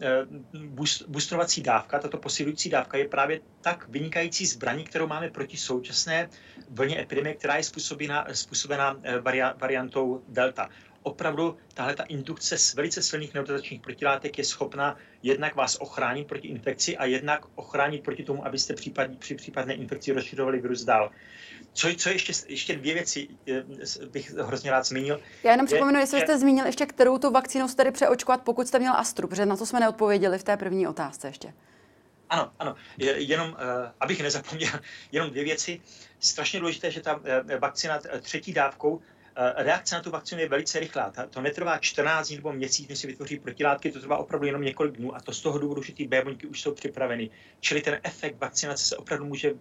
boostrovací 1.08 1.62
dávka, 1.62 1.98
tato 1.98 2.18
posilující 2.18 2.70
dávka 2.70 2.98
je 2.98 3.08
právě 3.08 3.40
tak 3.60 3.88
vynikající 3.88 4.46
zbraní, 4.46 4.84
kterou 4.84 5.06
máme 5.06 5.30
proti 5.30 5.56
současné 5.56 6.28
vlně 6.70 7.00
epidemie, 7.00 7.34
která 7.34 7.56
je 7.56 7.62
způsobena, 7.62 8.26
způsobena 8.32 9.00
variantou 9.60 10.22
Delta 10.28 10.68
opravdu 11.06 11.56
tahle 11.74 11.94
ta 11.94 12.02
indukce 12.02 12.58
z 12.58 12.74
velice 12.74 13.02
silných 13.02 13.34
neutralizačních 13.34 13.80
protilátek 13.80 14.38
je 14.38 14.44
schopna 14.44 14.96
jednak 15.22 15.54
vás 15.54 15.76
ochránit 15.80 16.28
proti 16.28 16.48
infekci 16.48 16.96
a 16.96 17.04
jednak 17.04 17.40
ochránit 17.54 18.02
proti 18.02 18.24
tomu, 18.24 18.46
abyste 18.46 18.74
případ, 18.74 19.10
při 19.18 19.34
případné 19.34 19.74
infekci 19.74 20.12
rozšiřovali 20.12 20.60
virus 20.60 20.84
dál. 20.84 21.10
Co, 21.76 21.88
co 21.96 22.08
ještě, 22.08 22.32
ještě 22.46 22.76
dvě 22.76 22.94
věci 22.94 23.28
eh, 23.48 24.06
bych 24.06 24.30
hrozně 24.30 24.70
rád 24.70 24.86
zmínil. 24.86 25.20
Já 25.42 25.50
jenom 25.50 25.66
připomenu, 25.66 25.98
jestli 25.98 26.20
jste 26.20 26.38
zmínil 26.38 26.66
ještě, 26.66 26.86
kterou 26.86 27.18
tu 27.18 27.30
vakcínu 27.30 27.68
jste 27.68 27.76
tedy 27.76 27.90
přeočkovat, 27.90 28.42
pokud 28.42 28.68
jste 28.68 28.78
měl 28.78 28.92
Astru, 28.92 29.28
protože 29.28 29.46
na 29.46 29.56
to 29.56 29.66
jsme 29.66 29.80
neodpověděli 29.80 30.38
v 30.38 30.44
té 30.44 30.56
první 30.56 30.86
otázce 30.86 31.28
ještě. 31.28 31.54
Ano, 32.30 32.52
ano. 32.58 32.74
Jenom, 32.98 33.48
uh, 33.48 33.56
abych 34.00 34.22
nezapomněl, 34.22 34.72
jenom 35.12 35.30
dvě 35.30 35.44
věci. 35.44 35.80
Strašně 36.20 36.60
důležité, 36.60 36.90
že 36.90 37.00
ta 37.00 37.16
uh, 37.16 37.22
vakcína 37.58 38.00
třetí 38.20 38.52
dávkou 38.52 39.00
Eh, 39.00 39.15
reakce 39.56 39.94
na 39.94 40.02
tu 40.02 40.10
vakcínu 40.10 40.40
je 40.40 40.48
velice 40.48 40.80
rychlá. 40.80 41.12
To 41.30 41.40
netrvá 41.40 41.78
14 41.78 42.28
dní 42.28 42.36
nebo 42.36 42.52
měsíc, 42.52 42.88
než 42.88 42.98
se 42.98 43.06
vytvoří 43.06 43.38
protilátky, 43.38 43.92
to 43.92 44.00
trvá 44.00 44.16
opravdu 44.16 44.46
jenom 44.46 44.62
několik 44.62 44.96
dnů 44.96 45.16
a 45.16 45.20
to 45.20 45.32
z 45.32 45.40
toho 45.40 45.58
důvodu, 45.58 45.82
že 45.82 45.92
ty 45.92 46.06
béboňky 46.06 46.46
už 46.46 46.60
jsou 46.60 46.74
připraveny. 46.74 47.30
Čili 47.60 47.82
ten 47.82 48.00
efekt 48.02 48.40
vakcinace 48.40 48.86
se 48.86 48.96
opravdu 48.96 49.24
může 49.26 49.52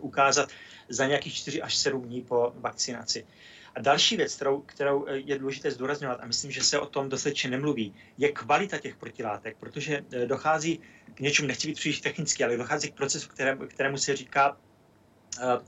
ukázat 0.00 0.48
za 0.88 1.06
nějakých 1.06 1.34
4 1.34 1.62
až 1.62 1.76
7 1.76 2.02
dní 2.02 2.22
po 2.22 2.52
vakcinaci. 2.56 3.26
A 3.74 3.80
další 3.80 4.16
věc, 4.16 4.34
kterou, 4.34 4.60
kterou 4.60 5.06
eh, 5.08 5.16
je 5.16 5.38
důležité 5.38 5.70
zdůrazňovat, 5.70 6.20
a 6.20 6.26
myslím, 6.26 6.50
že 6.50 6.62
se 6.62 6.78
o 6.78 6.86
tom 6.86 7.08
dostatečně 7.08 7.50
nemluví, 7.50 7.94
je 8.18 8.32
kvalita 8.32 8.78
těch 8.78 8.96
protilátek, 8.96 9.56
protože 9.56 10.04
eh, 10.12 10.26
dochází 10.26 10.80
k 11.14 11.20
něčemu, 11.20 11.48
nechci 11.48 11.68
být 11.68 11.74
příliš 11.74 12.00
technicky, 12.00 12.44
ale 12.44 12.56
dochází 12.56 12.90
k 12.90 12.94
procesu, 12.94 13.28
kterému, 13.28 13.66
kterému 13.66 13.98
se 13.98 14.16
říká 14.16 14.50
uh, 14.52 14.56
Eh, 15.40 15.58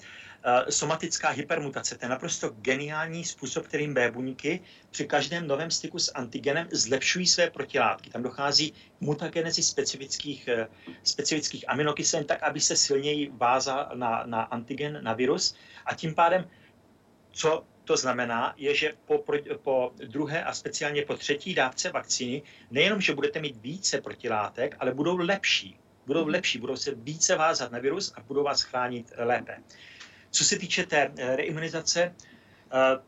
somatická 0.71 1.29
hypermutace. 1.29 1.99
To 1.99 2.05
je 2.05 2.09
naprosto 2.09 2.49
geniální 2.49 3.25
způsob, 3.25 3.67
kterým 3.67 3.95
B 3.95 4.11
buňky 4.11 4.61
při 4.91 5.05
každém 5.07 5.47
novém 5.47 5.71
styku 5.71 5.99
s 5.99 6.13
antigenem 6.15 6.69
zlepšují 6.73 7.27
své 7.27 7.51
protilátky. 7.51 8.11
Tam 8.11 8.23
dochází 8.23 8.71
k 8.71 9.01
mutagenezi 9.01 9.63
specifických, 9.63 10.49
eh, 10.49 10.69
specifických 11.03 11.65
aminokyselin 11.69 12.27
tak, 12.27 12.43
aby 12.43 12.61
se 12.61 12.77
silněji 12.77 13.31
vázal 13.33 13.91
na, 13.95 14.23
na 14.27 14.43
antigen, 14.43 14.99
na 15.03 15.13
virus. 15.13 15.55
A 15.87 15.95
tím 15.95 16.15
pádem, 16.15 16.49
co 17.33 17.65
to 17.85 17.97
znamená, 17.97 18.55
je, 18.57 18.75
že 18.75 18.93
po, 19.05 19.25
po 19.63 19.93
druhé 20.09 20.45
a 20.45 20.55
speciálně 20.55 21.03
po 21.03 21.17
třetí 21.17 21.55
dávce 21.55 21.91
vakcíny 21.91 22.43
nejenom, 22.71 23.01
že 23.01 23.15
budete 23.15 23.41
mít 23.41 23.57
více 23.57 24.01
protilátek, 24.01 24.77
ale 24.81 24.95
budou 24.95 25.17
lepší. 25.17 25.79
Budou 26.07 26.27
lepší, 26.27 26.59
budou 26.59 26.77
se 26.77 26.95
více 26.95 27.37
vázat 27.37 27.73
na 27.73 27.79
virus 27.79 28.13
a 28.17 28.21
budou 28.21 28.43
vás 28.43 28.63
chránit 28.63 29.13
lépe. 29.17 29.57
Co 30.35 30.45
se 30.45 30.59
týče 30.59 30.87
té 30.87 31.13
eh, 31.17 31.37
reimunizace, 31.37 32.15
eh, 32.73 32.99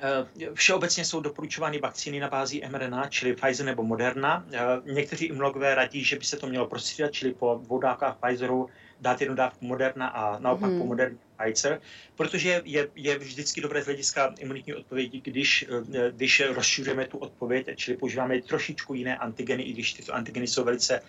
eh, 0.00 0.54
Všeobecně 0.54 1.04
jsou 1.04 1.20
doporučovány 1.20 1.78
vakcíny 1.78 2.20
na 2.20 2.28
bázi 2.28 2.62
mRNA, 2.68 3.08
čili 3.08 3.34
Pfizer 3.34 3.66
nebo 3.66 3.82
Moderna. 3.82 4.46
Někteří 4.84 5.24
imunologové 5.24 5.74
radí, 5.74 6.04
že 6.04 6.16
by 6.18 6.24
se 6.24 6.36
to 6.36 6.46
mělo 6.46 6.66
prostřídat, 6.66 7.12
čili 7.12 7.34
po 7.34 7.60
dvou 7.64 7.78
dávkách 7.78 8.16
Pfizeru 8.16 8.68
dát 9.00 9.20
jednu 9.20 9.36
dávku 9.36 9.66
Moderna 9.66 10.08
a 10.08 10.38
naopak 10.38 10.70
hmm. 10.70 10.78
po 10.78 10.86
Moderna 10.86 11.18
Pfizer, 11.36 11.80
protože 12.16 12.62
je, 12.64 12.88
je 12.94 13.18
vždycky 13.18 13.60
dobré 13.60 13.82
z 13.82 13.84
hlediska 13.84 14.34
imunitní 14.38 14.74
odpovědi, 14.74 15.20
když, 15.20 15.66
když 16.10 16.42
rozšiřujeme 16.54 17.06
tu 17.06 17.18
odpověď, 17.18 17.70
čili 17.76 17.96
používáme 17.96 18.42
trošičku 18.42 18.94
jiné 18.94 19.16
antigeny, 19.16 19.62
i 19.62 19.72
když 19.72 19.92
tyto 19.92 20.14
antigeny 20.14 20.46
jsou 20.46 20.64
velice, 20.64 21.02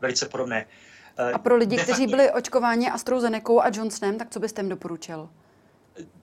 velice 0.00 0.28
podobné. 0.28 0.66
A 1.32 1.38
pro 1.38 1.56
lidi, 1.56 1.76
kteří 1.76 2.06
byli 2.06 2.30
očkováni 2.30 2.90
AstraZeneca 2.90 3.52
a 3.62 3.70
Johnsonem, 3.74 4.18
tak 4.18 4.30
co 4.30 4.40
byste 4.40 4.60
jim 4.60 4.68
doporučil? 4.68 5.28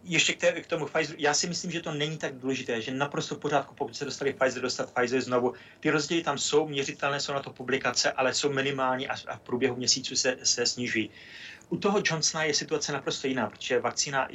Ještě 0.03 0.33
k, 0.33 0.39
té, 0.39 0.51
k 0.61 0.67
tomu 0.67 0.85
Pfizer, 0.85 1.15
já 1.19 1.33
si 1.33 1.47
myslím, 1.47 1.71
že 1.71 1.81
to 1.81 1.91
není 1.91 2.17
tak 2.17 2.35
důležité, 2.35 2.81
že 2.81 2.91
naprosto 2.91 3.35
v 3.35 3.39
pořádku, 3.39 3.75
pokud 3.75 3.95
se 3.95 4.05
dostali 4.05 4.33
Pfizer, 4.33 4.61
dostat 4.61 4.93
Pfizer 4.93 5.21
znovu. 5.21 5.53
Ty 5.79 5.89
rozdíly 5.89 6.23
tam 6.23 6.37
jsou, 6.37 6.67
měřitelné 6.67 7.19
jsou 7.19 7.33
na 7.33 7.39
to 7.39 7.49
publikace, 7.53 8.11
ale 8.11 8.33
jsou 8.33 8.53
minimální 8.53 9.07
a, 9.07 9.15
a 9.27 9.37
v 9.37 9.39
průběhu 9.39 9.75
měsíců 9.75 10.15
se, 10.15 10.37
se 10.43 10.65
snižují. 10.65 11.09
U 11.69 11.77
toho 11.77 12.01
Johnsona 12.05 12.43
je 12.43 12.53
situace 12.53 12.91
naprosto 12.91 13.27
jiná, 13.27 13.49
protože 13.49 13.79
vakcína 13.79 14.27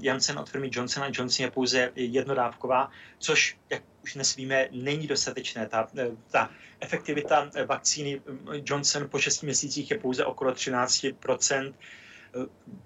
Janssen 0.00 0.38
od 0.38 0.50
firmy 0.50 0.70
Johnson 0.72 1.02
Johnson 1.12 1.44
je 1.44 1.50
pouze 1.50 1.92
jednodávková, 1.94 2.90
což, 3.18 3.58
jak 3.70 3.82
už 4.02 4.14
dnes 4.14 4.36
víme, 4.36 4.68
není 4.70 5.06
dostatečné. 5.06 5.68
Ta, 5.68 5.88
ta 6.30 6.50
efektivita 6.80 7.50
vakcíny 7.66 8.20
Johnson 8.64 9.08
po 9.08 9.18
6 9.18 9.42
měsících 9.42 9.90
je 9.90 9.98
pouze 9.98 10.24
okolo 10.24 10.52
13% 10.52 11.74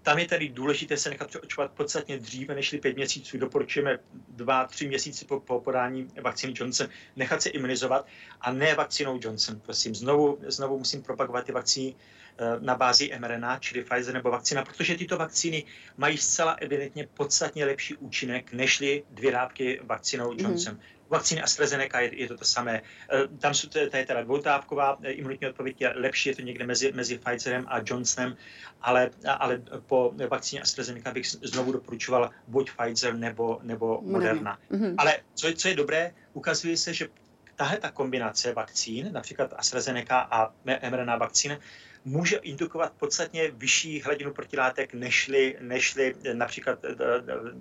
tam 0.02 0.18
je 0.18 0.26
tedy 0.26 0.48
důležité 0.48 0.96
se 0.96 1.10
nechat 1.10 1.36
očkovat 1.42 1.72
podstatně 1.72 2.18
dříve 2.18 2.54
než 2.54 2.74
5 2.82 2.96
měsíců. 2.96 3.38
Doporučujeme 3.38 3.98
2-3 4.36 4.88
měsíce 4.88 5.24
po, 5.24 5.40
po 5.40 5.60
podání 5.60 6.08
vakcíny 6.22 6.52
Johnson 6.56 6.88
nechat 7.16 7.42
se 7.42 7.48
imunizovat 7.50 8.06
a 8.40 8.52
ne 8.52 8.74
vakcínou 8.74 9.18
Johnson. 9.22 9.60
Prosím, 9.60 9.94
znovu, 9.94 10.38
znovu 10.46 10.78
musím 10.78 11.02
propagovat 11.02 11.44
ty 11.44 11.52
vakcíny 11.52 11.94
Eh, 11.94 12.19
na 12.60 12.74
bázi 12.74 13.10
mRNA, 13.18 13.58
čili 13.58 13.84
Pfizer 13.84 14.14
nebo 14.14 14.30
vakcína, 14.30 14.64
protože 14.64 14.94
tyto 14.94 15.16
vakcíny 15.16 15.64
mají 15.96 16.18
zcela 16.18 16.52
evidentně 16.52 17.08
podstatně 17.14 17.64
lepší 17.64 17.96
účinek 17.96 18.52
nežli 18.52 19.02
dvě 19.10 19.32
dávky 19.32 19.80
vakcínou 19.82 20.30
mhm. 20.30 20.40
Johnson. 20.40 20.74
Mm. 20.74 20.80
Vakcíny 21.08 21.42
AstraZeneca 21.42 22.00
je, 22.00 22.20
je 22.20 22.28
to 22.28 22.36
to 22.36 22.44
samé. 22.44 22.82
Eh, 23.12 23.28
tam 23.38 23.54
jsou 23.54 23.68
to, 23.68 23.90
to 23.90 23.96
je 23.96 24.06
teda 24.06 24.22
dvoutávková 24.22 24.98
eh, 25.02 25.10
imunitní 25.10 25.46
odpověď, 25.46 25.80
je 25.80 25.92
lepší, 25.96 26.28
je 26.28 26.36
to 26.36 26.42
někde 26.42 26.66
mezi, 26.66 26.92
mezi 26.92 27.18
Pfizerem 27.18 27.64
a 27.68 27.80
Johnsonem, 27.86 28.36
ale, 28.80 29.10
ale 29.38 29.62
po 29.86 30.14
vakcíně 30.28 30.62
AstraZeneca 30.62 31.12
bych 31.12 31.26
znovu 31.26 31.72
doporučoval 31.72 32.30
buď 32.46 32.70
Pfizer 32.70 33.14
nebo, 33.14 33.58
nebo 33.62 34.00
Moderna. 34.02 34.58
Mm-hmm. 34.70 34.94
Ale 34.98 35.18
co, 35.34 35.52
co 35.52 35.68
je 35.68 35.74
dobré, 35.74 36.14
ukazuje 36.32 36.76
se, 36.76 36.94
že 36.94 37.08
tahle 37.56 37.76
ta 37.76 37.90
kombinace 37.90 38.52
vakcín, 38.52 39.12
například 39.12 39.54
AstraZeneca 39.56 40.18
a 40.20 40.52
mRNA 40.90 41.16
vakcín, 41.16 41.58
může 42.04 42.36
indukovat 42.36 42.92
podstatně 42.98 43.50
vyšší 43.50 44.02
hladinu 44.02 44.32
protilátek 44.32 44.94
nežli, 44.94 45.56
nežli 45.60 46.14
například 46.32 46.78
eh, 46.84 46.88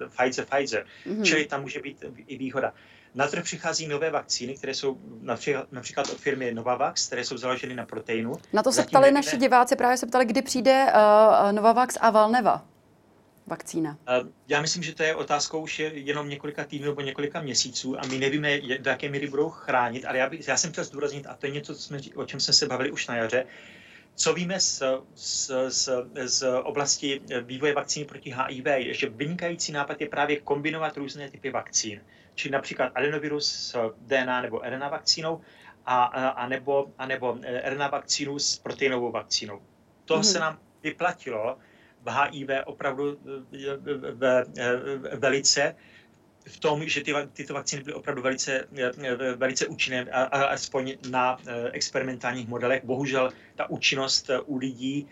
eh, 0.04 0.10
Pfizer 0.10 0.46
Pfizer. 0.46 0.86
Mm-hmm. 1.06 1.24
Čili 1.24 1.46
tam 1.46 1.62
může 1.62 1.80
být 1.80 2.06
i 2.28 2.38
výhoda. 2.38 2.74
Na 3.16 3.28
trh 3.28 3.44
přichází 3.44 3.88
nové 3.88 4.10
vakcíny, 4.10 4.58
které 4.58 4.74
jsou 4.74 4.98
například, 5.22 5.72
například 5.72 6.10
od 6.10 6.18
firmy 6.18 6.54
Novavax, 6.54 7.08
které 7.08 7.26
jsou 7.26 7.38
založeny 7.38 7.76
na 7.76 7.86
proteinu. 7.86 8.36
Na 8.54 8.64
to 8.64 8.72
se 8.72 8.76
Zatím 8.76 8.90
ptali 8.90 9.04
nevíme... 9.04 9.16
naši 9.16 9.38
diváci, 9.38 9.76
právě 9.76 9.98
se 9.98 10.08
ptali, 10.08 10.26
kdy 10.26 10.42
přijde 10.42 10.86
uh, 10.86 11.52
Novavax 11.52 11.98
a 12.02 12.10
Valneva 12.10 12.66
vakcína? 13.50 13.98
Já 14.48 14.62
myslím, 14.62 14.84
že 14.84 14.96
to 14.96 15.04
je 15.04 15.16
otázkou 15.16 15.62
už 15.62 15.80
jenom 15.80 16.30
několika 16.30 16.64
týdnů 16.64 16.88
nebo 16.88 17.02
několika 17.02 17.42
měsíců 17.42 18.00
a 18.00 18.08
my 18.08 18.18
nevíme, 18.18 18.62
do 18.62 18.90
jaké 18.90 19.10
míry 19.10 19.28
budou 19.28 19.50
chránit, 19.50 20.06
ale 20.06 20.18
já, 20.18 20.30
bych, 20.30 20.48
já 20.48 20.58
jsem 20.58 20.72
chtěl 20.72 20.84
zdůraznit, 20.84 21.28
a 21.28 21.36
to 21.36 21.46
je 21.46 21.52
něco, 21.52 21.76
co 21.76 21.82
jsme, 21.82 22.00
o 22.16 22.26
čem 22.26 22.40
jsme 22.40 22.54
se 22.54 22.66
bavili 22.66 22.92
už 22.92 23.08
na 23.08 23.16
jaře, 23.16 23.46
co 24.16 24.34
víme 24.34 24.60
z, 24.60 24.84
z, 25.16 25.52
z, 25.68 25.90
z 26.26 26.48
oblasti 26.64 27.22
vývoje 27.42 27.74
vakcíny 27.74 28.06
proti 28.06 28.36
HIV, 28.38 28.66
je, 28.66 28.94
že 28.94 29.10
vynikající 29.10 29.72
nápad 29.72 30.02
je 30.02 30.10
právě 30.10 30.40
kombinovat 30.40 30.98
různé 30.98 31.30
typy 31.30 31.50
vakcín, 31.50 32.02
či 32.36 32.50
například 32.50 32.92
adenovirus 32.96 33.48
s 33.48 33.94
DNA 33.98 34.42
nebo 34.42 34.62
RNA 34.64 34.90
vakcínou, 34.90 35.42
a, 35.86 36.04
a, 36.04 36.48
nebo, 36.48 36.92
a 36.98 37.06
nebo 37.06 37.38
RNA 37.64 37.88
vakcínu 37.88 38.40
s 38.40 38.60
proteinovou 38.60 39.12
vakcínou. 39.12 39.62
To 40.06 40.18
mm. 40.18 40.24
se 40.24 40.40
nám 40.40 40.60
vyplatilo 40.84 41.58
v 42.02 42.10
HIV 42.10 42.50
opravdu 42.66 43.20
ve, 44.14 44.44
ve, 44.98 45.16
velice, 45.16 45.76
v 46.50 46.60
tom, 46.60 46.88
že 46.88 47.02
ty, 47.02 47.14
tyto 47.34 47.54
vakcíny 47.54 47.84
byly 47.84 47.94
opravdu 47.94 48.22
velice, 48.22 48.68
eh, 48.78 49.36
velice 49.36 49.68
účinné, 49.68 50.04
a, 50.12 50.24
aspoň 50.46 50.98
na 51.10 51.38
eh, 51.48 51.70
experimentálních 51.72 52.48
modelech. 52.48 52.84
Bohužel 52.84 53.32
ta 53.56 53.70
účinnost 53.70 54.30
eh, 54.30 54.40
u 54.40 54.58
lidí 54.58 55.08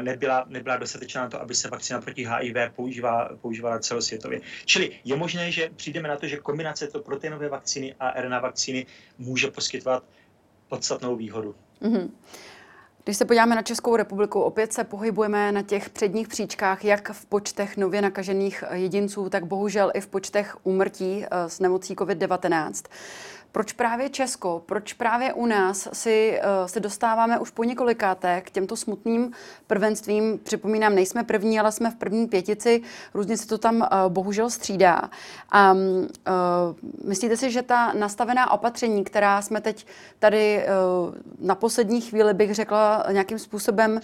nebyla, 0.00 0.44
nebyla 0.48 0.76
dostatečná 0.76 1.22
na 1.22 1.28
to, 1.28 1.42
aby 1.42 1.54
se 1.54 1.68
vakcína 1.68 2.00
proti 2.00 2.26
HIV 2.26 2.56
používala, 2.76 3.30
používala 3.40 3.78
celosvětově. 3.78 4.40
Čili 4.64 4.90
je 5.04 5.16
možné, 5.16 5.50
že 5.50 5.70
přijdeme 5.76 6.08
na 6.08 6.16
to, 6.16 6.26
že 6.26 6.36
kombinace 6.36 6.86
to 6.86 7.02
proteinové 7.02 7.48
vakcíny 7.48 7.94
a 8.00 8.20
RNA 8.20 8.40
vakcíny 8.40 8.86
může 9.18 9.50
poskytovat 9.50 10.04
podstatnou 10.68 11.16
výhodu. 11.16 11.54
Mm-hmm. 11.82 12.10
Když 13.04 13.16
se 13.16 13.24
podíváme 13.24 13.56
na 13.56 13.62
Českou 13.62 13.96
republiku, 13.96 14.40
opět 14.40 14.72
se 14.72 14.84
pohybujeme 14.84 15.52
na 15.52 15.62
těch 15.62 15.90
předních 15.90 16.28
příčkách, 16.28 16.84
jak 16.84 17.12
v 17.12 17.26
počtech 17.26 17.76
nově 17.76 18.02
nakažených 18.02 18.64
jedinců, 18.72 19.28
tak 19.28 19.46
bohužel 19.46 19.90
i 19.94 20.00
v 20.00 20.06
počtech 20.06 20.56
úmrtí 20.62 21.24
eh, 21.24 21.48
s 21.48 21.60
nemocí 21.60 21.94
COVID-19. 21.94 22.84
Proč 23.52 23.72
právě 23.72 24.10
Česko? 24.10 24.62
Proč 24.66 24.92
právě 24.92 25.32
u 25.32 25.46
nás 25.46 25.88
si, 25.92 26.40
uh, 26.40 26.66
se 26.66 26.80
dostáváme 26.80 27.38
už 27.38 27.50
po 27.50 27.64
několikáté 27.64 28.40
k 28.40 28.50
těmto 28.50 28.76
smutným 28.76 29.32
prvenstvím? 29.66 30.38
Připomínám, 30.42 30.94
nejsme 30.94 31.24
první, 31.24 31.60
ale 31.60 31.72
jsme 31.72 31.90
v 31.90 31.94
první 31.94 32.26
pětici. 32.26 32.82
Různě 33.14 33.36
se 33.36 33.46
to 33.46 33.58
tam 33.58 33.76
uh, 33.76 33.86
bohužel 34.08 34.50
střídá. 34.50 35.10
A 35.50 35.72
uh, 35.72 35.78
myslíte 37.04 37.36
si, 37.36 37.50
že 37.50 37.62
ta 37.62 37.92
nastavená 37.92 38.50
opatření, 38.52 39.04
která 39.04 39.42
jsme 39.42 39.60
teď 39.60 39.86
tady 40.18 40.66
na 41.38 41.54
poslední 41.54 42.00
chvíli, 42.00 42.34
bych 42.34 42.54
řekla, 42.54 43.04
nějakým 43.12 43.38
způsobem 43.38 44.00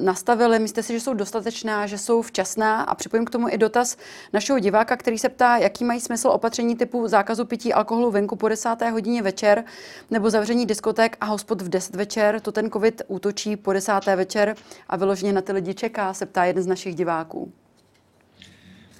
nastavili, 0.00 0.58
myslíte 0.58 0.82
si, 0.82 0.92
že 0.92 1.00
jsou 1.00 1.14
dostatečná, 1.14 1.86
že 1.86 1.98
jsou 1.98 2.22
včasná? 2.22 2.82
A 2.82 2.94
připojím 2.94 3.24
k 3.24 3.30
tomu 3.30 3.48
i 3.48 3.58
dotaz 3.58 3.96
našeho 4.32 4.58
diváka, 4.58 4.96
který 4.96 5.18
se 5.18 5.28
ptá, 5.28 5.56
jaký 5.56 5.84
mají 5.84 6.00
smysl 6.00 6.28
opatření 6.28 6.76
typu 6.76 7.08
zákazu 7.08 7.44
pití 7.44 7.72
alkoholu 7.72 8.10
venku 8.10 8.36
po 8.36 8.48
10. 8.48 8.65
hodině 8.90 9.22
večer 9.22 9.64
nebo 10.10 10.30
zavření 10.30 10.66
diskoték 10.66 11.16
a 11.20 11.26
hospod 11.26 11.62
v 11.62 11.68
10 11.68 11.96
večer. 11.96 12.40
To 12.40 12.52
ten 12.52 12.70
covid 12.70 13.02
útočí 13.06 13.56
po 13.56 13.72
10. 13.72 13.92
večer 14.16 14.56
a 14.88 14.96
vyloženě 14.96 15.32
na 15.32 15.40
ty 15.40 15.52
lidi 15.52 15.74
čeká, 15.74 16.14
se 16.14 16.26
ptá 16.26 16.44
jeden 16.44 16.62
z 16.62 16.66
našich 16.66 16.94
diváků. 16.94 17.52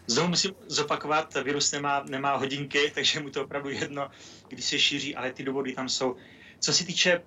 Znovu 0.07 0.29
musím 0.29 0.51
zopakovat, 0.67 1.35
virus 1.45 1.73
nemá, 1.73 2.05
nemá 2.09 2.37
hodinky, 2.37 2.93
takže 2.95 3.21
mu 3.21 3.31
to 3.31 3.45
opravdu 3.45 3.71
jedno, 3.71 4.11
když 4.49 4.65
se 4.65 4.79
šíří, 4.79 5.17
ale 5.17 5.33
ty 5.33 5.43
důvody 5.43 5.73
tam 5.73 5.89
jsou. 5.89 6.17
Co 6.61 6.73
se 6.73 6.85
týče 6.85 7.23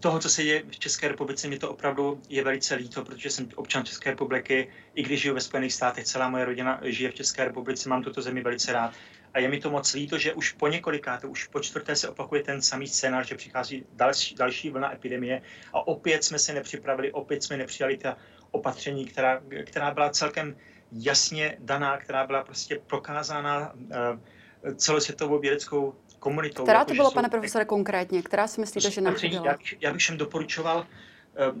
toho, 0.00 0.18
co 0.18 0.28
se 0.28 0.42
děje 0.42 0.62
v 0.70 0.78
České 0.78 1.08
republice, 1.08 1.48
mě 1.48 1.58
to 1.58 1.70
opravdu 1.70 2.20
je 2.28 2.44
velice 2.44 2.74
líto, 2.74 3.04
protože 3.04 3.30
jsem 3.30 3.48
občan 3.54 3.84
České 3.84 4.10
republiky, 4.10 4.68
i 4.94 5.02
když 5.02 5.20
žiju 5.20 5.34
ve 5.34 5.40
Spojených 5.40 5.72
státech, 5.72 6.04
celá 6.04 6.28
moje 6.28 6.44
rodina 6.44 6.80
žije 6.82 7.10
v 7.10 7.14
České 7.14 7.44
republice, 7.44 7.88
mám 7.88 8.02
tuto 8.02 8.22
zemi 8.22 8.42
velice 8.42 8.72
rád. 8.72 8.92
A 9.36 9.38
je 9.38 9.48
mi 9.48 9.60
to 9.60 9.70
moc 9.70 9.94
líto, 9.94 10.18
že 10.18 10.32
už 10.32 10.52
po 10.52 10.68
několikáté, 10.68 11.26
už 11.26 11.46
po 11.46 11.60
čtvrté 11.60 11.96
se 11.96 12.08
opakuje 12.08 12.42
ten 12.42 12.62
samý 12.62 12.88
scénář, 12.88 13.28
že 13.28 13.34
přichází 13.34 13.84
další, 13.92 14.34
další 14.34 14.70
vlna 14.70 14.94
epidemie 14.94 15.42
a 15.72 15.86
opět 15.86 16.24
jsme 16.24 16.38
se 16.38 16.52
nepřipravili, 16.52 17.12
opět 17.12 17.42
jsme 17.42 17.56
nepřijali 17.56 17.96
ta 17.96 18.16
opatření, 18.50 19.04
která, 19.04 19.42
která 19.64 19.90
byla 19.90 20.10
celkem 20.10 20.56
jasně 20.92 21.56
daná, 21.58 21.98
která 21.98 22.26
byla 22.26 22.44
prostě 22.44 22.80
prokázána 22.86 23.72
uh, 23.74 24.74
celosvětovou 24.76 25.38
vědeckou 25.38 25.94
komunitou. 26.18 26.62
Která 26.62 26.84
to 26.84 26.94
bylo, 26.94 27.10
pane 27.10 27.28
profesore, 27.28 27.64
konkrétně? 27.64 28.22
Která 28.22 28.46
si 28.46 28.60
myslíte, 28.60 28.90
že 28.90 29.00
nám 29.00 29.16
já, 29.22 29.56
já 29.80 29.92
bych 29.92 30.00
všem 30.00 30.16
doporučoval, 30.16 30.86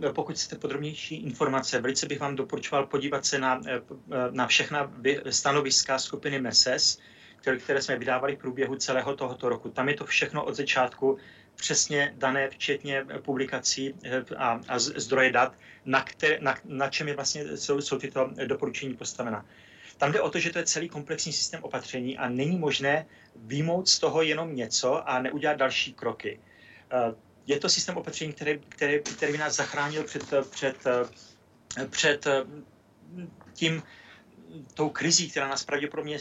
eh, 0.06 0.12
pokud 0.12 0.36
chcete 0.36 0.56
podrobnější 0.56 1.16
informace, 1.16 1.80
velice 1.80 2.06
bych 2.06 2.20
vám 2.20 2.36
doporučoval 2.36 2.86
podívat 2.86 3.24
se 3.26 3.38
na, 3.38 3.60
eh, 3.66 3.80
na 4.30 4.46
všechna 4.46 4.92
stanoviska 5.30 5.98
skupiny 5.98 6.40
MESES, 6.40 6.98
které, 7.36 7.56
které 7.56 7.82
jsme 7.82 7.98
vydávali 7.98 8.36
v 8.36 8.38
průběhu 8.38 8.76
celého 8.76 9.16
tohoto 9.16 9.48
roku. 9.48 9.68
Tam 9.68 9.88
je 9.88 9.94
to 9.94 10.04
všechno 10.04 10.44
od 10.44 10.54
začátku 10.54 11.18
přesně 11.56 12.14
dané, 12.16 12.50
včetně 12.50 13.06
publikací 13.22 13.94
eh, 14.04 14.24
a, 14.36 14.60
a 14.68 14.78
zdroje 14.78 15.32
dat, 15.32 15.54
na, 15.84 16.02
které, 16.02 16.38
na, 16.40 16.54
na 16.64 16.88
čem 16.90 17.08
je 17.08 17.14
vlastně, 17.14 17.56
jsou, 17.56 17.80
jsou 17.80 17.98
tyto 17.98 18.30
doporučení 18.46 18.94
postavena. 18.94 19.46
Tam 19.98 20.12
jde 20.12 20.20
o 20.20 20.30
to, 20.30 20.38
že 20.38 20.50
to 20.50 20.58
je 20.58 20.64
celý 20.64 20.88
komplexní 20.88 21.32
systém 21.32 21.64
opatření 21.64 22.18
a 22.18 22.28
není 22.28 22.58
možné 22.58 23.06
výmout 23.36 23.88
z 23.88 23.98
toho 23.98 24.22
jenom 24.22 24.56
něco 24.56 25.08
a 25.08 25.22
neudělat 25.22 25.56
další 25.56 25.92
kroky. 25.94 26.40
Eh, 26.90 27.14
je 27.46 27.58
to 27.58 27.68
systém 27.68 27.96
opatření, 27.96 28.32
který, 28.32 28.60
který, 28.68 29.00
který 29.00 29.32
by 29.32 29.38
nás 29.38 29.56
zachránil 29.56 30.04
před, 30.04 30.34
před, 30.50 30.76
před 31.90 32.26
tím, 33.52 33.82
tou 34.74 34.88
krizí, 34.88 35.30
která 35.30 35.48
nás 35.48 35.64
pravděpodobně 35.64 36.18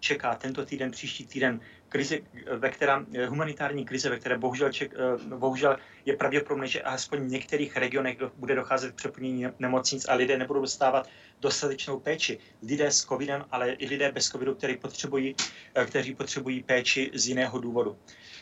čeká 0.00 0.34
tento 0.34 0.66
týden, 0.66 0.90
příští 0.90 1.26
týden, 1.26 1.60
krize, 1.88 2.18
ve 2.56 2.70
která, 2.70 3.06
humanitární 3.28 3.84
krize, 3.84 4.10
ve 4.10 4.18
které 4.18 4.38
bohužel, 4.38 4.72
ček, 4.72 4.94
eh, 4.94 5.36
bohužel 5.36 5.76
je 6.06 6.16
pravděpodobné, 6.16 6.66
že 6.66 6.82
aspoň 6.82 7.18
v 7.20 7.30
některých 7.30 7.76
regionech 7.76 8.16
bude 8.36 8.54
docházet 8.54 8.92
k 8.92 8.94
přeplnění 8.94 9.46
nemocnic 9.58 10.08
a 10.08 10.14
lidé 10.14 10.38
nebudou 10.38 10.60
dostávat 10.60 11.08
dostatečnou 11.40 12.00
péči. 12.00 12.38
Lidé 12.62 12.90
s 12.90 13.04
covidem, 13.04 13.44
ale 13.50 13.72
i 13.72 13.86
lidé 13.86 14.12
bez 14.12 14.28
covidu, 14.28 14.54
kteří 14.54 14.76
potřebují, 14.76 15.36
eh, 15.74 15.86
kteří 15.86 16.14
potřebují 16.14 16.62
péči 16.62 17.10
z 17.14 17.28
jiného 17.28 17.58
důvodu. 17.58 17.98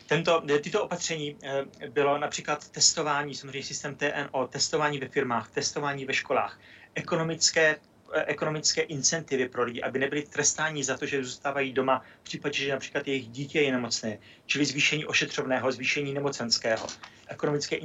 Tento, 0.07 0.41
tyto 0.62 0.85
opatření 0.85 1.37
eh, 1.43 1.64
bylo 1.89 2.18
například 2.18 2.68
testování, 2.68 3.35
samozřejmě 3.35 3.62
systém 3.62 3.95
TNO, 3.95 4.47
testování 4.47 4.99
ve 4.99 5.09
firmách, 5.09 5.51
testování 5.51 6.05
ve 6.05 6.14
školách, 6.14 6.61
ekonomické 6.95 7.76
ekonomické 8.12 8.82
incentivy 8.82 9.48
pro 9.48 9.62
lidi, 9.62 9.82
aby 9.82 9.98
nebyli 9.98 10.22
trestáni 10.22 10.84
za 10.84 10.96
to, 10.96 11.06
že 11.06 11.24
zůstávají 11.24 11.72
doma 11.72 12.04
v 12.20 12.24
případě, 12.24 12.58
že 12.58 12.72
například 12.72 13.08
jejich 13.08 13.28
dítě 13.28 13.60
je 13.60 13.72
nemocné, 13.72 14.18
čili 14.46 14.64
zvýšení 14.64 15.06
ošetřovného, 15.06 15.72
zvýšení 15.72 16.14
nemocenského, 16.14 16.86
ekonomické 17.28 17.76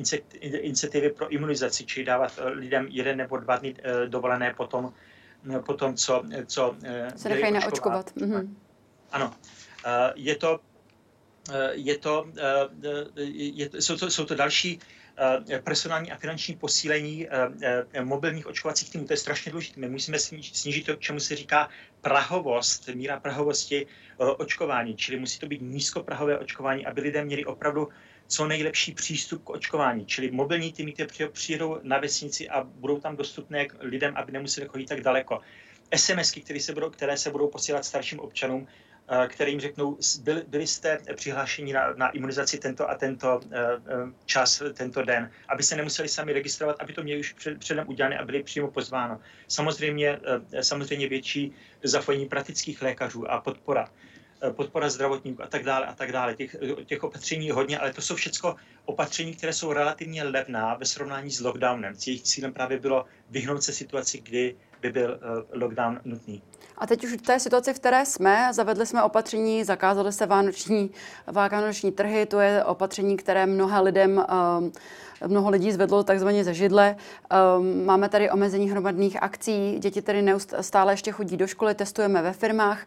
incentivy 0.41 1.09
pro 1.09 1.29
imunizaci, 1.29 1.85
čili 1.85 2.05
dávat 2.05 2.39
eh, 2.39 2.49
lidem 2.49 2.87
jeden 2.89 3.17
nebo 3.17 3.37
dva 3.37 3.57
dny 3.57 3.75
eh, 3.77 4.07
dovolené 4.07 4.53
potom, 4.53 4.93
potom 5.65 5.95
co, 5.95 6.23
co 6.45 6.75
se 7.15 7.29
nechají 7.29 7.53
naočkovat. 7.53 8.15
Mhm. 8.15 8.57
Ano, 9.11 9.33
je 10.15 10.35
to, 10.35 10.59
je 11.71 11.97
to, 11.97 12.27
je, 13.15 13.69
jsou, 13.79 13.97
to, 13.97 14.09
jsou 14.11 14.25
to 14.25 14.35
další 14.35 14.79
personální 15.63 16.11
a 16.11 16.17
finanční 16.17 16.55
posílení 16.55 17.27
eh, 17.27 17.85
eh, 17.93 18.05
mobilních 18.05 18.47
očkovacích 18.47 18.89
týmů. 18.89 19.05
To 19.05 19.13
je 19.13 19.17
strašně 19.17 19.51
důležité. 19.51 19.79
My 19.79 19.89
musíme 19.89 20.19
snížit 20.19 20.85
to, 20.85 20.95
čemu 20.95 21.19
se 21.19 21.35
říká 21.35 21.69
prahovost, 22.01 22.87
míra 22.87 23.19
prahovosti 23.19 23.87
očkování. 24.17 24.95
Čili 24.95 25.19
musí 25.19 25.39
to 25.39 25.47
být 25.47 25.61
nízkoprahové 25.61 26.39
očkování, 26.39 26.85
aby 26.85 27.01
lidé 27.01 27.25
měli 27.25 27.45
opravdu 27.45 27.89
co 28.27 28.47
nejlepší 28.47 28.91
přístup 28.91 29.43
k 29.43 29.49
očkování. 29.49 30.05
Čili 30.05 30.31
mobilní 30.31 30.73
týmy, 30.73 30.93
které 30.93 31.29
přijedou 31.31 31.79
na 31.83 31.97
vesnici 31.97 32.49
a 32.49 32.63
budou 32.63 32.99
tam 32.99 33.15
dostupné 33.15 33.65
k 33.65 33.75
lidem, 33.79 34.13
aby 34.15 34.31
nemuseli 34.31 34.67
chodit 34.67 34.85
tak 34.85 35.01
daleko. 35.01 35.41
SMSky, 35.95 36.41
které 36.41 36.59
se 36.59 36.73
budou, 36.73 36.89
které 36.89 37.17
se 37.17 37.29
budou 37.29 37.47
posílat 37.47 37.85
starším 37.85 38.19
občanům, 38.19 38.67
Eh, 39.09 39.27
které 39.27 39.51
jim 39.51 39.59
řeknou, 39.59 39.97
byli, 40.21 40.43
byli 40.47 40.67
jste 40.67 40.99
přihlášeni 41.15 41.73
na, 41.73 41.93
na 41.93 42.09
imunizaci 42.09 42.57
tento 42.57 42.89
a 42.89 42.95
tento 42.95 43.39
uh, 43.45 43.51
čas, 44.25 44.63
tento 44.73 45.03
den, 45.03 45.31
aby 45.47 45.63
se 45.63 45.75
nemuseli 45.75 46.09
sami 46.09 46.33
registrovat, 46.33 46.75
aby 46.79 46.93
to 46.93 47.03
měli 47.03 47.19
už 47.19 47.33
před, 47.33 47.59
předem 47.59 47.89
udělané 47.89 48.17
a 48.17 48.25
byli 48.25 48.43
přímo 48.43 48.71
pozváno. 48.71 49.19
Samozřejmě, 49.47 50.19
samozřejmě 50.61 51.07
větší 51.09 51.53
zapojení 51.83 52.25
praktických 52.25 52.81
lékařů 52.81 53.31
a 53.31 53.41
podpora 53.41 53.89
podpora 54.51 54.89
zdravotníků 54.89 55.43
a 55.43 55.47
tak 55.47 55.63
dále 55.63 55.85
a 55.85 55.93
tak 55.93 56.11
dále. 56.11 56.35
Těch, 56.35 56.55
těch 56.85 57.03
opatření 57.03 57.47
je 57.47 57.53
hodně, 57.53 57.79
ale 57.79 57.93
to 57.93 58.01
jsou 58.01 58.15
všechno 58.15 58.55
opatření, 58.85 59.35
které 59.35 59.53
jsou 59.53 59.73
relativně 59.73 60.23
levná 60.23 60.75
ve 60.75 60.85
srovnání 60.85 61.31
s 61.31 61.39
lockdownem. 61.39 61.93
Jejich 62.07 62.21
cílem 62.21 62.53
právě 62.53 62.79
bylo 62.79 63.05
vyhnout 63.29 63.63
se 63.63 63.73
situaci, 63.73 64.19
kdy 64.19 64.55
by 64.81 64.91
byl 64.91 65.19
lockdown 65.53 65.99
nutný. 66.03 66.41
A 66.77 66.87
teď 66.87 67.03
už 67.03 67.13
v 67.13 67.21
té 67.21 67.39
situaci, 67.39 67.73
v 67.73 67.79
které 67.79 68.05
jsme, 68.05 68.49
zavedli 68.51 68.85
jsme 68.85 69.03
opatření, 69.03 69.63
zakázali 69.63 70.11
se 70.11 70.25
vánoční, 70.25 70.91
vánoční 71.27 71.91
trhy, 71.91 72.25
to 72.25 72.39
je 72.39 72.63
opatření, 72.63 73.17
které 73.17 73.45
mnoha 73.45 73.81
lidem 73.81 74.25
um, 74.59 74.71
mnoho 75.27 75.49
lidí 75.49 75.71
zvedlo 75.71 76.03
takzvaně 76.03 76.43
ze 76.43 76.53
židle. 76.53 76.95
Um, 77.57 77.85
máme 77.85 78.09
tady 78.09 78.31
omezení 78.31 78.69
hromadných 78.69 79.23
akcí, 79.23 79.79
děti 79.79 80.01
tedy 80.01 80.21
neustále 80.21 80.93
ještě 80.93 81.11
chodí 81.11 81.37
do 81.37 81.47
školy, 81.47 81.75
testujeme 81.75 82.21
ve 82.21 82.33
firmách. 82.33 82.85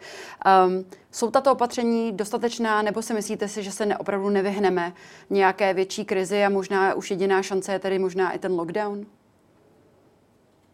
Um, 0.66 0.84
jsou 1.12 1.30
tato 1.30 1.52
opatření 1.52 2.12
dostatečná, 2.12 2.82
nebo 2.82 3.02
si 3.02 3.14
myslíte 3.14 3.48
si, 3.48 3.62
že 3.62 3.72
se 3.72 3.86
ne, 3.86 3.98
opravdu 3.98 4.28
nevyhneme 4.28 4.92
nějaké 5.30 5.74
větší 5.74 6.04
krizi 6.04 6.44
a 6.44 6.48
možná 6.48 6.94
už 6.94 7.10
jediná 7.10 7.42
šance 7.42 7.72
je 7.72 7.78
tedy 7.78 7.98
možná 7.98 8.32
i 8.32 8.38
ten 8.38 8.52
lockdown? 8.52 9.06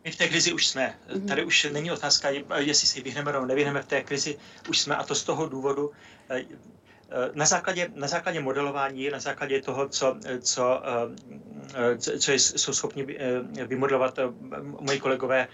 My 0.06 0.12
v 0.12 0.16
té 0.16 0.28
krizi 0.28 0.52
už 0.52 0.66
jsme. 0.66 0.94
Mm-hmm. 1.08 1.28
Tady 1.28 1.44
už 1.44 1.66
není 1.72 1.90
otázka, 1.90 2.28
jestli 2.58 2.86
si 2.88 3.02
vyhneme 3.02 3.32
nebo 3.32 3.46
nevyhneme 3.46 3.82
v 3.82 3.86
té 3.86 4.02
krizi, 4.02 4.38
už 4.68 4.78
jsme 4.78 4.96
a 4.96 5.02
to 5.04 5.14
z 5.14 5.24
toho 5.24 5.48
důvodu, 5.48 5.90
eh, 6.30 6.38
eh, 6.40 6.44
na 7.34 7.46
základě, 7.46 7.90
na 7.94 8.08
základě 8.08 8.40
modelování, 8.40 9.10
na 9.10 9.18
základě 9.20 9.62
toho, 9.62 9.88
co, 9.88 10.16
co, 10.40 10.82
eh, 11.74 12.18
co 12.18 12.32
jsou 12.32 12.72
schopni 12.72 13.06
vymodelovat 13.66 14.18
moji 14.80 15.00
kolegové, 15.00 15.48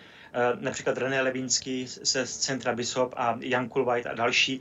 například 0.60 0.98
René 0.98 1.22
Levínský 1.22 1.86
ze 1.86 2.26
Centra 2.26 2.74
Bishop 2.74 3.14
a 3.16 3.36
Jan 3.40 3.68
Kulvajt 3.68 4.06
a 4.06 4.14
další, 4.14 4.60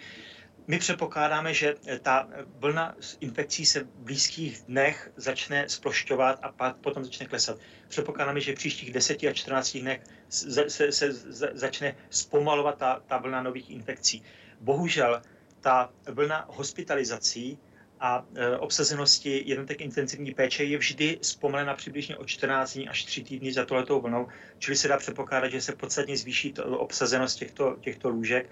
my 0.67 0.79
předpokládáme, 0.79 1.53
že 1.53 1.75
ta 2.01 2.27
vlna 2.59 2.95
infekcí 3.19 3.65
se 3.65 3.83
v 3.83 3.87
blízkých 3.87 4.61
dnech 4.67 5.11
začne 5.15 5.69
splošťovat 5.69 6.39
a 6.41 6.51
pak 6.51 6.75
potom 6.75 7.03
začne 7.03 7.25
klesat. 7.25 7.57
Předpokládáme, 7.87 8.41
že 8.41 8.51
v 8.51 8.55
příštích 8.55 8.93
10 8.93 9.23
a 9.23 9.33
14 9.33 9.77
dnech 9.77 10.01
se, 10.29 10.69
se, 10.69 10.91
se 10.91 11.11
začne 11.53 11.95
zpomalovat 12.09 12.77
ta, 12.77 13.01
ta 13.07 13.17
vlna 13.17 13.43
nových 13.43 13.69
infekcí. 13.69 14.23
Bohužel 14.61 15.21
ta 15.61 15.89
vlna 16.05 16.45
hospitalizací 16.49 17.59
a 17.99 18.25
e, 18.35 18.57
obsazenosti 18.57 19.43
jednotek 19.45 19.81
intenzivní 19.81 20.33
péče 20.33 20.63
je 20.63 20.77
vždy 20.77 21.19
zpomalena 21.21 21.73
přibližně 21.73 22.17
o 22.17 22.25
14 22.25 22.73
dní 22.73 22.89
až 22.89 23.03
3 23.05 23.23
týdny 23.23 23.53
za 23.53 23.65
tohletou 23.65 24.01
vlnou, 24.01 24.27
čili 24.57 24.77
se 24.77 24.87
dá 24.87 24.97
předpokládat, 24.97 25.51
že 25.51 25.61
se 25.61 25.75
podstatně 25.75 26.17
zvýší 26.17 26.53
obsazenost 26.53 27.39
těchto, 27.39 27.77
těchto 27.81 28.09
lůžek 28.09 28.49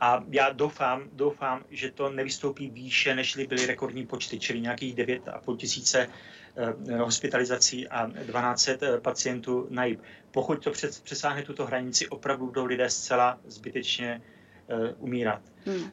A 0.00 0.24
já 0.30 0.50
doufám, 0.50 1.02
doufám, 1.12 1.64
že 1.70 1.90
to 1.90 2.10
nevystoupí 2.10 2.70
výše, 2.70 3.14
než 3.14 3.36
byly 3.36 3.66
rekordní 3.66 4.06
počty, 4.06 4.38
čili 4.38 4.60
nějakých 4.60 4.94
9,5 4.94 5.56
tisíce 5.56 6.08
eh, 6.88 6.96
hospitalizací 6.96 7.88
a 7.88 8.06
12 8.06 8.68
eh, 8.68 9.00
pacientů 9.00 9.66
na 9.70 9.84
JIP. 9.84 10.02
Pokud 10.30 10.64
to 10.64 10.70
přesáhne 11.02 11.42
tuto 11.42 11.66
hranici, 11.66 12.08
opravdu 12.08 12.46
budou 12.46 12.64
lidé 12.64 12.90
zcela 12.90 13.38
zbytečně 13.46 14.22
umírat. 14.98 15.42
Hmm. 15.64 15.90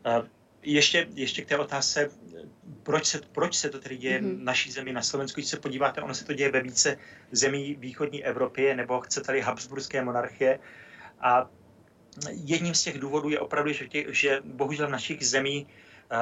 Ještě, 0.66 1.08
ještě 1.14 1.42
k 1.42 1.48
té 1.48 1.58
otázce, 1.58 2.10
proč 2.84 3.06
se, 3.06 3.22
proč 3.32 3.56
se 3.56 3.70
to 3.70 3.80
tedy 3.80 3.98
děje 3.98 4.22
mm-hmm. 4.22 4.38
v 4.38 4.44
naší 4.44 4.72
zemi 4.72 4.94
na 4.94 5.02
Slovensku. 5.02 5.42
Když 5.42 5.50
se 5.50 5.60
podíváte, 5.60 6.02
ono 6.02 6.14
se 6.14 6.26
to 6.26 6.34
děje 6.34 6.52
ve 6.52 6.62
více 6.62 6.98
zemí 7.32 7.76
východní 7.76 8.26
Evropy, 8.26 8.76
nebo 8.76 9.02
chce 9.02 9.22
tady 9.22 9.42
Habsburské 9.42 10.04
monarchie. 10.04 10.60
A 11.20 11.50
jedním 12.30 12.76
z 12.76 12.84
těch 12.84 13.00
důvodů 13.00 13.30
je 13.30 13.40
opravdu, 13.40 13.74
že, 13.74 13.88
tě, 13.88 14.06
že 14.10 14.42
bohužel 14.44 14.88
v 14.88 14.92
našich 14.92 15.28
zemí 15.28 15.68
eh, 16.12 16.18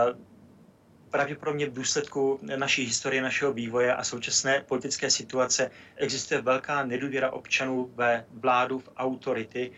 pravděpodobně 1.09 1.65
v 1.65 1.73
důsledku 1.73 2.39
naší 2.55 2.85
historie, 2.85 3.21
našeho 3.21 3.53
vývoje 3.53 3.95
a 3.95 4.03
současné 4.03 4.61
politické 4.61 5.11
situace 5.11 5.71
existuje 5.95 6.41
velká 6.41 6.85
nedůvěra 6.85 7.31
občanů 7.31 7.91
ve 7.95 8.25
vládu, 8.31 8.79
v 8.79 8.89
autority, 8.97 9.71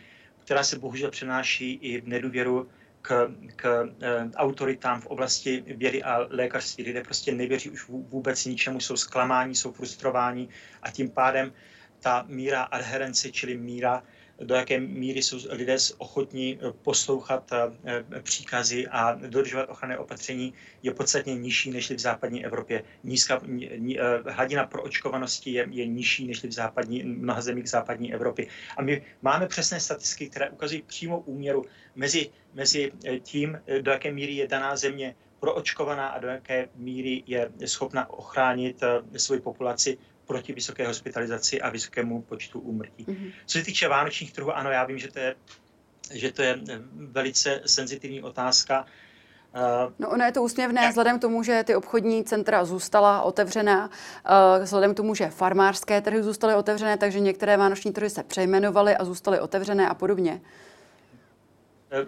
která 0.43 0.63
se 0.63 0.79
bohužel 0.79 1.11
přenáší 1.11 1.73
i 1.73 2.01
v 2.01 2.07
nedůvěru 2.07 2.69
k, 3.01 3.31
k 3.55 3.89
eh, 4.01 4.31
autoritám 4.35 5.01
v 5.01 5.05
oblasti 5.05 5.63
vědy 5.67 6.03
a 6.03 6.27
lékařství. 6.29 6.83
Lidé 6.83 7.03
prostě 7.03 7.31
nevěří 7.31 7.69
už 7.69 7.87
vůbec 7.87 8.45
ničemu, 8.45 8.79
jsou 8.79 8.97
zklamáni, 8.97 9.55
jsou 9.55 9.71
frustrováni 9.71 10.49
a 10.81 10.91
tím 10.91 11.09
pádem 11.09 11.53
ta 11.99 12.25
míra 12.27 12.63
adherence, 12.63 13.31
čili 13.31 13.57
míra 13.57 14.03
do 14.39 14.55
jaké 14.55 14.79
míry 14.79 15.23
jsou 15.23 15.37
lidé 15.49 15.77
ochotní 15.97 16.59
eh, 16.61 16.71
poslouchat 16.81 17.51
eh, 17.51 18.21
příkazy 18.21 18.87
a 18.87 19.13
dodržovat 19.13 19.69
ochranné 19.69 19.97
opatření, 19.97 20.53
je 20.83 20.93
podstatně 20.93 21.35
nižší 21.35 21.71
než 21.71 21.91
v 21.91 21.99
západní 21.99 22.45
Evropě. 22.45 22.83
Nízka, 23.03 23.41
ní, 23.77 23.99
eh, 23.99 24.03
hladina 24.31 24.65
proočkovanosti 24.65 25.51
je, 25.51 25.67
je 25.69 25.87
nižší 25.87 26.27
než 26.27 26.43
v 26.43 26.51
západní, 26.51 27.03
mnoha 27.03 27.41
zemích 27.41 27.69
západní 27.69 28.13
Evropy. 28.13 28.47
A 28.77 28.81
my 28.81 29.01
máme 29.21 29.47
přesné 29.47 29.79
statistiky, 29.79 30.29
které 30.29 30.49
ukazují 30.49 30.81
přímo 30.81 31.19
úměru 31.19 31.65
mezi, 31.95 32.29
mezi 32.53 32.91
tím, 33.23 33.61
do 33.81 33.91
jaké 33.91 34.11
míry 34.11 34.33
je 34.33 34.47
daná 34.47 34.75
země 34.75 35.15
proočkovaná 35.39 36.07
a 36.07 36.19
do 36.19 36.27
jaké 36.27 36.69
míry 36.75 37.23
je 37.27 37.51
schopna 37.65 38.09
ochránit 38.09 38.83
svoji 39.17 39.41
populaci 39.41 39.97
proti 40.25 40.53
vysoké 40.53 40.87
hospitalizaci 40.87 41.61
a 41.61 41.69
vysokému 41.69 42.21
počtu 42.21 42.59
úmrtí. 42.59 43.05
Mm-hmm. 43.05 43.31
Co 43.45 43.57
se 43.57 43.65
týče 43.65 43.87
vánočních 43.87 44.33
trhů, 44.33 44.51
ano, 44.51 44.71
já 44.71 44.83
vím, 44.85 44.97
že 44.97 45.11
to 45.11 45.19
je, 45.19 45.35
že 46.13 46.31
to 46.31 46.41
je 46.41 46.59
velice 46.93 47.61
senzitivní 47.65 48.23
otázka. 48.23 48.85
Eh, 49.55 49.93
no 49.99 50.09
ono 50.09 50.25
je 50.25 50.31
to 50.31 50.43
úsměvné 50.43 50.89
vzhledem 50.89 51.19
k 51.19 51.21
tomu, 51.21 51.43
že 51.43 51.63
ty 51.63 51.75
obchodní 51.75 52.23
centra 52.23 52.65
zůstala 52.65 53.21
otevřená, 53.21 53.89
eh, 54.25 54.63
vzhledem 54.63 54.93
k 54.93 54.97
tomu, 54.97 55.15
že 55.15 55.29
farmářské 55.29 56.01
trhy 56.01 56.23
zůstaly 56.23 56.55
otevřené, 56.55 56.97
takže 56.97 57.19
některé 57.19 57.57
vánoční 57.57 57.93
trhy 57.93 58.09
se 58.09 58.23
přejmenovaly 58.23 58.97
a 58.97 59.05
zůstaly 59.05 59.39
otevřené 59.39 59.89
a 59.89 59.93
podobně. 59.93 60.41
Eh, 61.91 62.05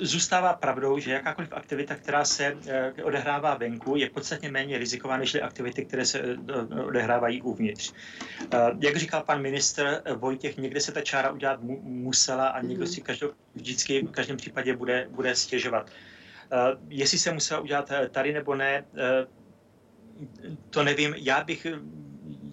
zůstává 0.00 0.52
pravdou, 0.52 0.98
že 0.98 1.12
jakákoliv 1.12 1.52
aktivita, 1.52 1.94
která 1.94 2.24
se 2.24 2.56
eh, 2.66 2.92
odehrává 3.02 3.54
venku, 3.54 3.96
je 3.96 4.10
podstatně 4.10 4.50
méně 4.50 4.78
riziková 4.78 5.16
než 5.16 5.34
aktivity, 5.34 5.84
které 5.84 6.06
se 6.06 6.18
eh, 6.18 6.82
odehrávají 6.82 7.42
uvnitř. 7.42 7.92
Jak 8.80 8.96
říkal 8.96 9.22
pan 9.22 9.42
ministr 9.42 10.02
Vojtěch, 10.16 10.56
někde 10.56 10.80
se 10.80 10.92
ta 10.92 11.00
čára 11.00 11.30
udělat 11.30 11.60
musela 11.82 12.48
a 12.48 12.62
někdo 12.62 12.84
mhm. 12.84 12.92
si 12.92 13.00
každou, 13.00 13.30
vždycky 13.54 14.02
v 14.02 14.10
každém 14.10 14.36
případě 14.36 14.76
bude, 14.76 15.06
bude 15.10 15.34
stěžovat. 15.34 15.90
Jestli 16.88 17.18
se 17.18 17.32
musela 17.32 17.60
udělat 17.60 17.92
tady 18.10 18.32
nebo 18.32 18.54
ne, 18.54 18.84
to 20.70 20.84
nevím. 20.84 21.14
Já 21.16 21.44
bych, 21.44 21.66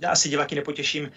já 0.02 0.10
asi 0.10 0.30
diváky 0.30 0.56
nepotěším, 0.56 1.12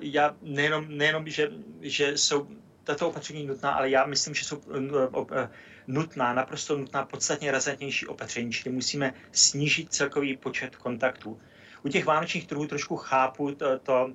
já 0.00 0.36
nejenom, 0.42 0.84
nejenom 0.88 1.28
že, 1.28 1.50
že 1.80 2.18
jsou 2.18 2.48
tato 2.84 3.08
opatření 3.08 3.46
nutná, 3.46 3.70
ale 3.70 3.90
já 3.90 4.06
myslím, 4.06 4.34
že 4.34 4.44
jsou 4.44 4.60
eh, 4.74 5.42
eh, 5.42 5.48
nutná, 5.86 6.34
naprosto 6.34 6.76
nutná, 6.76 7.04
podstatně 7.04 7.50
razantnější 7.50 8.06
opatření, 8.06 8.52
čili 8.52 8.74
musíme 8.74 9.14
snížit 9.32 9.92
celkový 9.92 10.36
počet 10.36 10.76
kontaktů. 10.76 11.40
U 11.84 11.88
těch 11.88 12.04
vánočních 12.04 12.46
trhů 12.46 12.66
trošku 12.66 12.96
chápu 12.96 13.54
to, 13.54 13.78
to, 13.78 14.12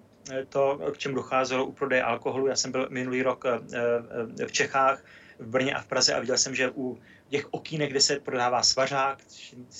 to 0.50 0.80
k 0.94 0.98
čemu 0.98 1.16
docházelo 1.16 1.66
u 1.66 1.72
prodeje 1.72 2.04
alkoholu. 2.04 2.48
Já 2.48 2.56
jsem 2.56 2.72
byl 2.72 2.88
minulý 2.90 3.24
rok 3.24 3.46
eh, 3.46 4.46
v 4.46 4.52
Čechách, 4.52 5.04
v 5.40 5.48
Brně 5.48 5.74
a 5.74 5.82
v 5.82 5.88
Praze 5.88 6.14
a 6.14 6.20
viděl 6.20 6.38
jsem, 6.38 6.56
že 6.56 6.72
u 6.76 7.00
těch 7.30 7.54
okýnek, 7.54 7.90
kde 7.90 8.02
se 8.02 8.20
prodává 8.20 8.64
svařák, 8.64 9.20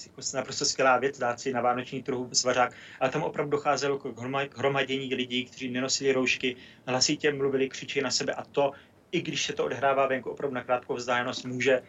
jako 0.06 0.22
naprosto 0.34 0.66
skvělá 0.66 0.98
věc, 0.98 1.18
dát 1.18 1.40
si 1.40 1.54
na 1.54 1.62
vánoční 1.62 2.04
trhu 2.04 2.30
svařák, 2.34 2.74
ale 3.00 3.10
tam 3.10 3.24
opravdu 3.24 3.52
docházelo 3.52 3.98
k 3.98 4.58
hromadění 4.58 5.16
lidí, 5.16 5.46
kteří 5.46 5.70
nenosili 5.70 6.12
roušky, 6.12 6.56
hlasitě 6.88 7.34
mluvili, 7.34 7.70
křičí 7.70 8.02
na 8.02 8.12
sebe 8.12 8.34
a 8.34 8.44
to, 8.44 8.72
i 9.12 9.22
když 9.22 9.46
se 9.46 9.54
to 9.54 9.66
odehrává 9.66 10.08
venku 10.08 10.30
opravdu 10.30 10.56
na 10.56 10.64
krátkou 10.64 10.96
vzdálenost, 10.96 11.46
může 11.46 11.82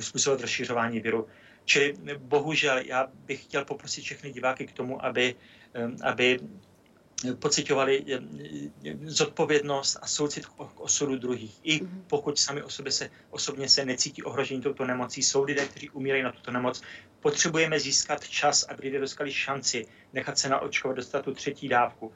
způsobovat 0.00 0.40
rozšiřování 0.40 1.00
viru. 1.00 1.26
Čili 1.64 1.94
bohužel 2.18 2.78
já 2.78 3.06
bych 3.12 3.42
chtěl 3.42 3.64
poprosit 3.64 4.04
všechny 4.04 4.32
diváky 4.32 4.66
k 4.66 4.72
tomu, 4.72 5.04
aby, 5.04 5.34
aby 6.02 6.38
pocitovali 7.38 8.04
zodpovědnost 9.04 9.98
a 10.02 10.06
soucit 10.06 10.46
k 10.46 10.80
osudu 10.80 11.16
druhých. 11.16 11.60
I 11.62 11.82
mhm. 11.82 12.04
pokud 12.06 12.38
sami 12.38 12.62
o 12.62 12.70
sobě 12.70 12.92
se, 12.92 13.10
osobně 13.30 13.68
se 13.68 13.84
necítí 13.84 14.22
ohrožení 14.22 14.62
touto 14.62 14.84
nemocí, 14.84 15.22
jsou 15.22 15.44
lidé, 15.44 15.66
kteří 15.66 15.90
umírají 15.90 16.22
na 16.22 16.32
tuto 16.32 16.50
nemoc. 16.50 16.82
Potřebujeme 17.20 17.80
získat 17.80 18.28
čas, 18.28 18.62
aby 18.62 18.82
lidé 18.82 18.98
dostali 19.00 19.32
šanci 19.32 19.86
nechat 20.12 20.38
se 20.38 20.48
naočkovat, 20.48 20.96
dostat 20.96 21.24
tu 21.24 21.34
třetí 21.34 21.68
dávku. 21.68 22.12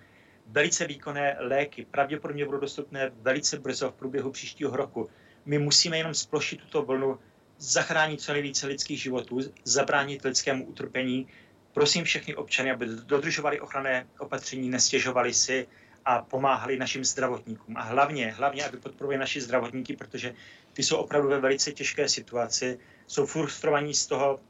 Velice 0.47 0.87
výkonné 0.87 1.37
léky 1.39 1.87
pravděpodobně 1.91 2.45
budou 2.45 2.59
dostupné 2.59 3.11
velice 3.15 3.59
brzo 3.59 3.91
v 3.91 3.95
průběhu 3.95 4.31
příštího 4.31 4.77
roku. 4.77 5.09
My 5.45 5.59
musíme 5.59 5.99
jenom 5.99 6.15
splošit 6.15 6.61
tuto 6.61 6.83
vlnu, 6.83 7.19
zachránit 7.59 8.21
co 8.21 8.33
nejvíce 8.33 8.67
lidských 8.67 9.03
životů, 9.03 9.41
zabránit 9.65 10.25
lidskému 10.25 10.67
utrpení, 10.67 11.29
prosím 11.73 12.05
všechny 12.05 12.35
občany, 12.35 12.71
aby 12.71 12.87
dodržovali 12.87 13.61
ochranné 13.61 14.07
opatření, 14.19 14.71
nestěžovali 14.71 15.35
si 15.35 15.67
a 16.05 16.23
pomáhali 16.23 16.79
našim 16.79 17.05
zdravotníkům. 17.05 17.77
A 17.77 17.83
hlavně, 17.83 18.33
hlavně, 18.33 18.65
aby 18.65 18.77
podporovali 18.77 19.19
naši 19.19 19.41
zdravotníky, 19.41 19.97
protože 19.97 20.35
ty 20.73 20.83
jsou 20.83 20.97
opravdu 20.97 21.29
ve 21.29 21.41
velice 21.41 21.73
těžké 21.73 22.09
situaci, 22.09 22.79
jsou 23.07 23.27
frustrovaní 23.27 23.95
z 23.95 24.07
toho, 24.07 24.41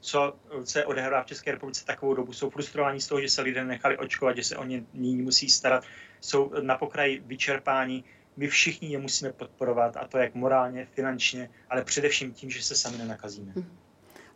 co 0.00 0.36
se 0.64 0.84
odehrává 0.84 1.22
v 1.22 1.26
České 1.26 1.52
republice 1.52 1.84
takovou 1.84 2.14
dobu, 2.14 2.32
jsou 2.32 2.50
frustrovaní 2.50 3.00
z 3.00 3.06
toho, 3.06 3.20
že 3.20 3.28
se 3.28 3.42
lidé 3.42 3.64
nechali 3.64 3.98
očkovat, 3.98 4.36
že 4.36 4.44
se 4.44 4.56
o 4.56 4.64
ně 4.64 4.84
nyní 4.94 5.22
musí 5.22 5.50
starat, 5.50 5.84
jsou 6.20 6.52
na 6.60 6.78
pokraji 6.78 7.22
vyčerpání. 7.26 8.04
My 8.36 8.48
všichni 8.48 8.92
je 8.92 8.98
musíme 8.98 9.32
podporovat, 9.32 9.96
a 9.96 10.06
to 10.06 10.18
jak 10.18 10.34
morálně, 10.34 10.86
finančně, 10.86 11.50
ale 11.70 11.84
především 11.84 12.32
tím, 12.32 12.50
že 12.50 12.62
se 12.62 12.76
sami 12.76 12.98
nenakazíme. 12.98 13.52
Mm. 13.54 13.78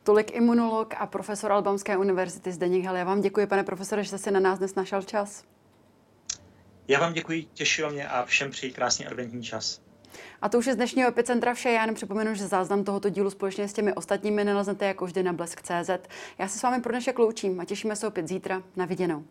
Tolik 0.05 0.35
imunolog 0.35 0.95
a 0.99 1.07
profesor 1.07 1.53
Albamské 1.53 1.97
univerzity 1.97 2.53
Zdeněk 2.53 2.85
Hel. 2.85 2.97
Já 2.97 3.05
vám 3.05 3.21
děkuji, 3.21 3.47
pane 3.47 3.65
profesore, 3.65 4.03
že 4.03 4.09
jste 4.09 4.19
si 4.19 4.31
na 4.31 4.41
nás 4.41 4.59
dnes 4.59 4.75
našel 4.75 5.03
čas. 5.03 5.45
Já 6.89 7.01
vám 7.01 7.13
děkuji, 7.13 7.43
těšilo 7.55 7.91
mě 7.91 8.09
a 8.09 8.25
všem 8.25 8.51
přeji 8.51 8.73
krásný 8.73 9.07
adventní 9.07 9.43
čas. 9.43 9.81
A 10.43 10.49
to 10.49 10.59
už 10.59 10.67
je 10.67 10.73
z 10.73 10.77
dnešního 10.77 11.09
Epicentra 11.09 11.55
vše. 11.55 11.71
Já 11.71 11.81
jenom 11.81 11.95
připomenu, 11.95 12.35
že 12.35 12.47
záznam 12.47 12.85
tohoto 12.85 13.09
dílu 13.09 13.31
společně 13.31 13.69
s 13.69 13.73
těmi 13.73 13.95
ostatními 13.95 14.45
naleznete 14.45 14.87
jako 14.87 15.07
vždy 15.07 15.23
na 15.23 15.33
blesk.cz. 15.33 15.91
Já 16.39 16.49
se 16.49 16.59
s 16.59 16.63
vámi 16.63 16.83
pro 16.83 16.93
dnešek 16.93 17.19
loučím 17.19 17.61
a 17.61 17.65
těšíme 17.65 17.97
se 17.97 18.07
opět 18.07 18.29
zítra. 18.29 18.63
Na 18.77 18.85
viděnou. 18.85 19.25